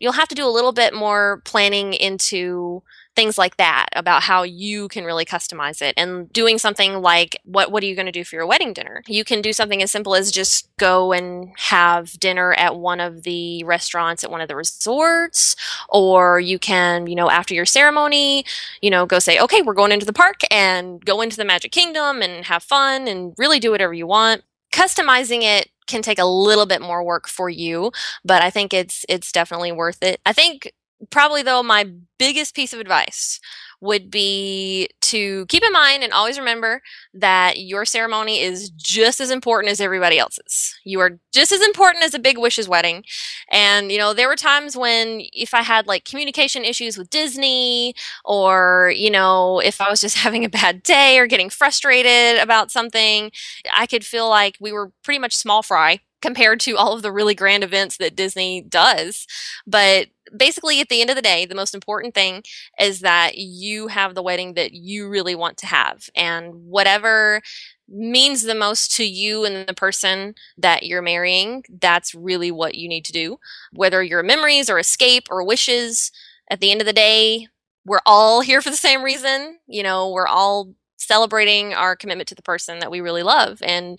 You'll 0.00 0.12
have 0.12 0.28
to 0.28 0.34
do 0.34 0.46
a 0.46 0.50
little 0.50 0.72
bit 0.72 0.94
more 0.94 1.42
planning 1.44 1.92
into 1.92 2.82
things 3.18 3.36
like 3.36 3.56
that 3.56 3.86
about 3.96 4.22
how 4.22 4.44
you 4.44 4.86
can 4.86 5.04
really 5.04 5.24
customize 5.24 5.82
it. 5.82 5.92
And 5.96 6.32
doing 6.32 6.56
something 6.56 7.02
like 7.02 7.36
what 7.44 7.72
what 7.72 7.82
are 7.82 7.86
you 7.86 7.96
going 7.96 8.06
to 8.06 8.12
do 8.12 8.22
for 8.22 8.36
your 8.36 8.46
wedding 8.46 8.72
dinner? 8.72 9.02
You 9.08 9.24
can 9.24 9.42
do 9.42 9.52
something 9.52 9.82
as 9.82 9.90
simple 9.90 10.14
as 10.14 10.30
just 10.30 10.70
go 10.76 11.12
and 11.12 11.50
have 11.56 12.12
dinner 12.20 12.52
at 12.52 12.76
one 12.76 13.00
of 13.00 13.24
the 13.24 13.64
restaurants 13.64 14.22
at 14.22 14.30
one 14.30 14.40
of 14.40 14.46
the 14.46 14.54
resorts. 14.54 15.56
Or 15.88 16.38
you 16.38 16.60
can 16.60 17.08
you 17.08 17.16
know 17.16 17.28
after 17.28 17.54
your 17.54 17.66
ceremony 17.66 18.44
you 18.80 18.90
know 18.90 19.04
go 19.04 19.18
say 19.18 19.40
okay 19.40 19.62
we're 19.62 19.74
going 19.74 19.90
into 19.90 20.06
the 20.06 20.12
park 20.12 20.42
and 20.52 21.04
go 21.04 21.20
into 21.20 21.36
the 21.36 21.44
magic 21.44 21.72
kingdom 21.72 22.22
and 22.22 22.44
have 22.44 22.62
fun 22.62 23.08
and 23.08 23.34
really 23.36 23.58
do 23.58 23.72
whatever 23.72 23.92
you 23.92 24.06
want. 24.06 24.42
Customizing 24.72 25.42
it 25.42 25.70
can 25.88 26.02
take 26.02 26.18
a 26.18 26.24
little 26.24 26.66
bit 26.66 26.80
more 26.82 27.02
work 27.04 27.28
for 27.28 27.48
you 27.50 27.90
but 28.24 28.42
i 28.42 28.50
think 28.50 28.72
it's 28.74 29.04
it's 29.08 29.32
definitely 29.32 29.72
worth 29.72 30.02
it. 30.02 30.20
I 30.26 30.32
think 30.32 30.72
probably 31.10 31.42
though 31.42 31.62
my 31.62 31.90
biggest 32.18 32.54
piece 32.54 32.72
of 32.72 32.80
advice 32.80 33.40
would 33.80 34.10
be 34.10 34.88
to 35.00 35.46
keep 35.46 35.62
in 35.62 35.72
mind 35.72 36.02
and 36.02 36.12
always 36.12 36.38
remember 36.38 36.82
that 37.14 37.60
your 37.60 37.84
ceremony 37.84 38.40
is 38.40 38.70
just 38.70 39.20
as 39.20 39.30
important 39.30 39.70
as 39.70 39.80
everybody 39.80 40.18
else's. 40.18 40.78
You 40.84 41.00
are 41.00 41.18
just 41.32 41.52
as 41.52 41.62
important 41.62 42.04
as 42.04 42.14
a 42.14 42.18
big 42.18 42.38
wishes 42.38 42.68
wedding. 42.68 43.04
And, 43.50 43.92
you 43.92 43.98
know, 43.98 44.12
there 44.14 44.28
were 44.28 44.36
times 44.36 44.76
when 44.76 45.22
if 45.32 45.54
I 45.54 45.62
had 45.62 45.86
like 45.86 46.04
communication 46.04 46.64
issues 46.64 46.98
with 46.98 47.10
Disney 47.10 47.94
or, 48.24 48.92
you 48.96 49.10
know, 49.10 49.60
if 49.60 49.80
I 49.80 49.88
was 49.88 50.00
just 50.00 50.16
having 50.18 50.44
a 50.44 50.48
bad 50.48 50.82
day 50.82 51.18
or 51.18 51.26
getting 51.26 51.50
frustrated 51.50 52.42
about 52.42 52.70
something, 52.70 53.30
I 53.72 53.86
could 53.86 54.04
feel 54.04 54.28
like 54.28 54.56
we 54.60 54.72
were 54.72 54.92
pretty 55.02 55.18
much 55.18 55.36
small 55.36 55.62
fry 55.62 56.00
compared 56.20 56.60
to 56.60 56.76
all 56.76 56.92
of 56.94 57.02
the 57.02 57.12
really 57.12 57.34
grand 57.34 57.62
events 57.62 57.96
that 57.98 58.16
Disney 58.16 58.60
does. 58.62 59.26
But 59.66 60.08
basically, 60.36 60.80
at 60.80 60.88
the 60.88 61.00
end 61.00 61.10
of 61.10 61.16
the 61.16 61.22
day, 61.22 61.46
the 61.46 61.54
most 61.54 61.74
important 61.74 62.14
thing 62.14 62.42
is 62.80 63.00
that 63.00 63.38
you 63.38 63.88
have 63.88 64.14
the 64.14 64.22
wedding 64.22 64.54
that 64.54 64.72
you 64.72 65.08
really 65.08 65.34
want 65.34 65.56
to 65.58 65.66
have. 65.66 66.08
And 66.14 66.54
whatever 66.54 67.42
means 67.88 68.42
the 68.42 68.54
most 68.54 68.94
to 68.96 69.04
you 69.04 69.44
and 69.44 69.66
the 69.66 69.74
person 69.74 70.34
that 70.58 70.84
you're 70.84 71.02
marrying, 71.02 71.64
that's 71.80 72.14
really 72.14 72.50
what 72.50 72.74
you 72.74 72.88
need 72.88 73.04
to 73.06 73.12
do. 73.12 73.38
Whether 73.72 74.02
your 74.02 74.22
memories 74.22 74.68
or 74.68 74.78
escape 74.78 75.28
or 75.30 75.44
wishes, 75.44 76.12
at 76.50 76.60
the 76.60 76.70
end 76.70 76.80
of 76.80 76.86
the 76.86 76.92
day, 76.92 77.48
we're 77.84 78.00
all 78.06 78.40
here 78.40 78.60
for 78.60 78.70
the 78.70 78.76
same 78.76 79.02
reason. 79.02 79.58
You 79.66 79.82
know, 79.82 80.10
we're 80.10 80.26
all 80.26 80.74
celebrating 80.96 81.74
our 81.74 81.96
commitment 81.96 82.28
to 82.28 82.34
the 82.34 82.42
person 82.42 82.80
that 82.80 82.90
we 82.90 83.00
really 83.00 83.22
love. 83.22 83.62
And 83.62 83.98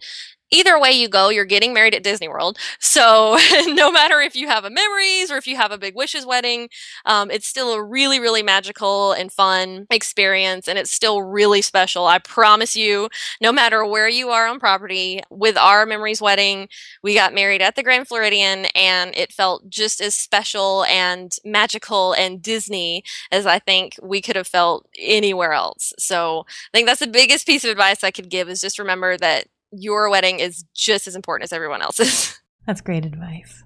either 0.51 0.79
way 0.79 0.91
you 0.91 1.07
go, 1.07 1.29
you're 1.29 1.45
getting 1.45 1.73
married 1.73 1.93
at 1.93 2.03
Disney 2.03 2.27
World. 2.27 2.57
So 2.79 3.37
no 3.67 3.91
matter 3.91 4.19
if 4.21 4.35
you 4.35 4.47
have 4.47 4.65
a 4.65 4.69
memories 4.69 5.31
or 5.31 5.37
if 5.37 5.47
you 5.47 5.55
have 5.55 5.71
a 5.71 5.77
big 5.77 5.95
wishes 5.95 6.25
wedding, 6.25 6.69
um, 7.05 7.29
it's 7.31 7.47
still 7.47 7.73
a 7.73 7.83
really, 7.83 8.19
really 8.19 8.43
magical 8.43 9.11
and 9.13 9.31
fun 9.31 9.87
experience. 9.89 10.67
And 10.67 10.77
it's 10.79 10.91
still 10.91 11.21
really 11.21 11.61
special. 11.61 12.07
I 12.07 12.19
promise 12.19 12.75
you, 12.75 13.09
no 13.41 13.51
matter 13.51 13.85
where 13.85 14.09
you 14.09 14.29
are 14.29 14.47
on 14.47 14.59
property 14.59 15.21
with 15.29 15.57
our 15.57 15.85
memories 15.85 16.21
wedding, 16.21 16.67
we 17.03 17.13
got 17.13 17.33
married 17.33 17.61
at 17.61 17.75
the 17.75 17.83
Grand 17.83 18.07
Floridian 18.07 18.65
and 18.75 19.15
it 19.15 19.31
felt 19.31 19.69
just 19.69 20.01
as 20.01 20.15
special 20.15 20.83
and 20.85 21.35
magical 21.45 22.13
and 22.13 22.41
Disney 22.41 23.03
as 23.31 23.45
I 23.45 23.59
think 23.59 23.95
we 24.01 24.21
could 24.21 24.35
have 24.35 24.47
felt 24.47 24.87
anywhere 24.97 25.53
else. 25.53 25.93
So 25.99 26.45
I 26.47 26.77
think 26.77 26.87
that's 26.87 26.99
the 26.99 27.07
biggest 27.07 27.45
piece 27.45 27.63
of 27.63 27.71
advice 27.71 28.03
I 28.03 28.11
could 28.11 28.29
give 28.29 28.49
is 28.49 28.61
just 28.61 28.79
remember 28.79 29.17
that 29.17 29.47
your 29.71 30.09
wedding 30.09 30.39
is 30.39 30.63
just 30.73 31.07
as 31.07 31.15
important 31.15 31.45
as 31.45 31.53
everyone 31.53 31.81
else's. 31.81 32.39
That's 32.65 32.81
great 32.81 33.05
advice. 33.05 33.63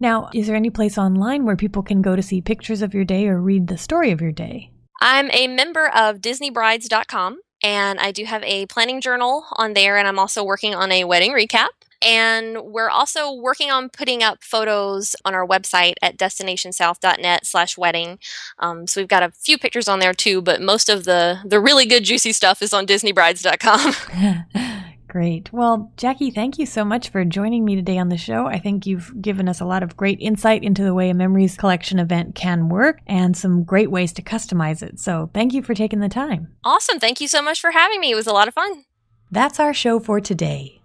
Now, 0.00 0.30
is 0.32 0.46
there 0.46 0.56
any 0.56 0.70
place 0.70 0.96
online 0.96 1.44
where 1.44 1.56
people 1.56 1.82
can 1.82 2.02
go 2.02 2.14
to 2.14 2.22
see 2.22 2.40
pictures 2.40 2.82
of 2.82 2.94
your 2.94 3.04
day 3.04 3.26
or 3.26 3.40
read 3.40 3.66
the 3.66 3.78
story 3.78 4.12
of 4.12 4.20
your 4.20 4.32
day? 4.32 4.70
I'm 5.00 5.30
a 5.32 5.48
member 5.48 5.88
of 5.88 6.18
DisneyBrides.com 6.18 7.40
and 7.62 7.98
I 7.98 8.12
do 8.12 8.24
have 8.24 8.42
a 8.44 8.66
planning 8.66 9.00
journal 9.00 9.44
on 9.52 9.72
there, 9.72 9.96
and 9.96 10.06
I'm 10.06 10.18
also 10.18 10.44
working 10.44 10.74
on 10.74 10.92
a 10.92 11.04
wedding 11.04 11.32
recap. 11.32 11.68
And 12.00 12.62
we're 12.62 12.90
also 12.90 13.32
working 13.32 13.72
on 13.72 13.88
putting 13.88 14.22
up 14.22 14.44
photos 14.44 15.16
on 15.24 15.34
our 15.34 15.44
website 15.44 15.94
at 16.00 16.16
destinationsouth.net 16.16 17.44
slash 17.44 17.76
wedding. 17.76 18.20
Um, 18.60 18.86
so 18.86 19.00
we've 19.00 19.08
got 19.08 19.24
a 19.24 19.32
few 19.32 19.58
pictures 19.58 19.88
on 19.88 19.98
there 19.98 20.14
too, 20.14 20.40
but 20.40 20.62
most 20.62 20.88
of 20.88 21.04
the, 21.04 21.40
the 21.44 21.58
really 21.58 21.86
good 21.86 22.04
juicy 22.04 22.32
stuff 22.32 22.62
is 22.62 22.72
on 22.72 22.86
disneybrides.com. 22.86 24.44
Great. 25.18 25.52
Well, 25.52 25.90
Jackie, 25.96 26.30
thank 26.30 26.60
you 26.60 26.64
so 26.64 26.84
much 26.84 27.08
for 27.08 27.24
joining 27.24 27.64
me 27.64 27.74
today 27.74 27.98
on 27.98 28.08
the 28.08 28.16
show. 28.16 28.46
I 28.46 28.60
think 28.60 28.86
you've 28.86 29.20
given 29.20 29.48
us 29.48 29.60
a 29.60 29.64
lot 29.64 29.82
of 29.82 29.96
great 29.96 30.20
insight 30.20 30.62
into 30.62 30.84
the 30.84 30.94
way 30.94 31.10
a 31.10 31.14
memories 31.14 31.56
collection 31.56 31.98
event 31.98 32.36
can 32.36 32.68
work 32.68 33.00
and 33.04 33.36
some 33.36 33.64
great 33.64 33.90
ways 33.90 34.12
to 34.12 34.22
customize 34.22 34.80
it. 34.80 35.00
So 35.00 35.28
thank 35.34 35.52
you 35.52 35.60
for 35.60 35.74
taking 35.74 35.98
the 35.98 36.08
time. 36.08 36.54
Awesome. 36.62 37.00
Thank 37.00 37.20
you 37.20 37.26
so 37.26 37.42
much 37.42 37.60
for 37.60 37.72
having 37.72 37.98
me. 37.98 38.12
It 38.12 38.14
was 38.14 38.28
a 38.28 38.32
lot 38.32 38.46
of 38.46 38.54
fun. 38.54 38.84
That's 39.32 39.58
our 39.58 39.74
show 39.74 39.98
for 39.98 40.20
today. 40.20 40.80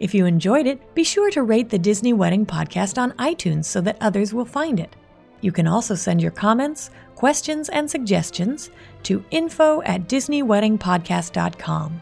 If 0.00 0.14
you 0.14 0.24
enjoyed 0.24 0.66
it, 0.66 0.94
be 0.94 1.04
sure 1.04 1.30
to 1.32 1.42
rate 1.42 1.68
the 1.68 1.78
Disney 1.78 2.14
Wedding 2.14 2.46
Podcast 2.46 2.96
on 2.96 3.12
iTunes 3.18 3.66
so 3.66 3.82
that 3.82 3.98
others 4.00 4.32
will 4.32 4.46
find 4.46 4.80
it. 4.80 4.96
You 5.42 5.52
can 5.52 5.66
also 5.66 5.94
send 5.94 6.22
your 6.22 6.30
comments, 6.30 6.90
questions, 7.16 7.68
and 7.68 7.90
suggestions 7.90 8.70
to 9.02 9.22
info 9.30 9.82
at 9.82 10.08
DisneyWeddingPodcast.com. 10.08 12.00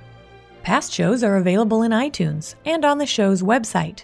Past 0.66 0.92
shows 0.92 1.22
are 1.22 1.36
available 1.36 1.84
in 1.84 1.92
iTunes 1.92 2.56
and 2.64 2.84
on 2.84 2.98
the 2.98 3.06
show's 3.06 3.40
website. 3.40 4.02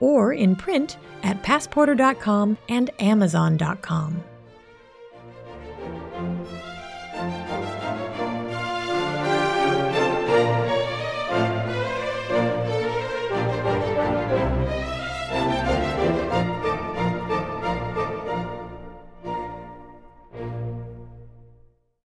or 0.00 0.32
in 0.34 0.54
print 0.54 0.98
at 1.22 1.42
passporter.com 1.42 2.58
and 2.68 2.90
amazon.com. 3.00 4.22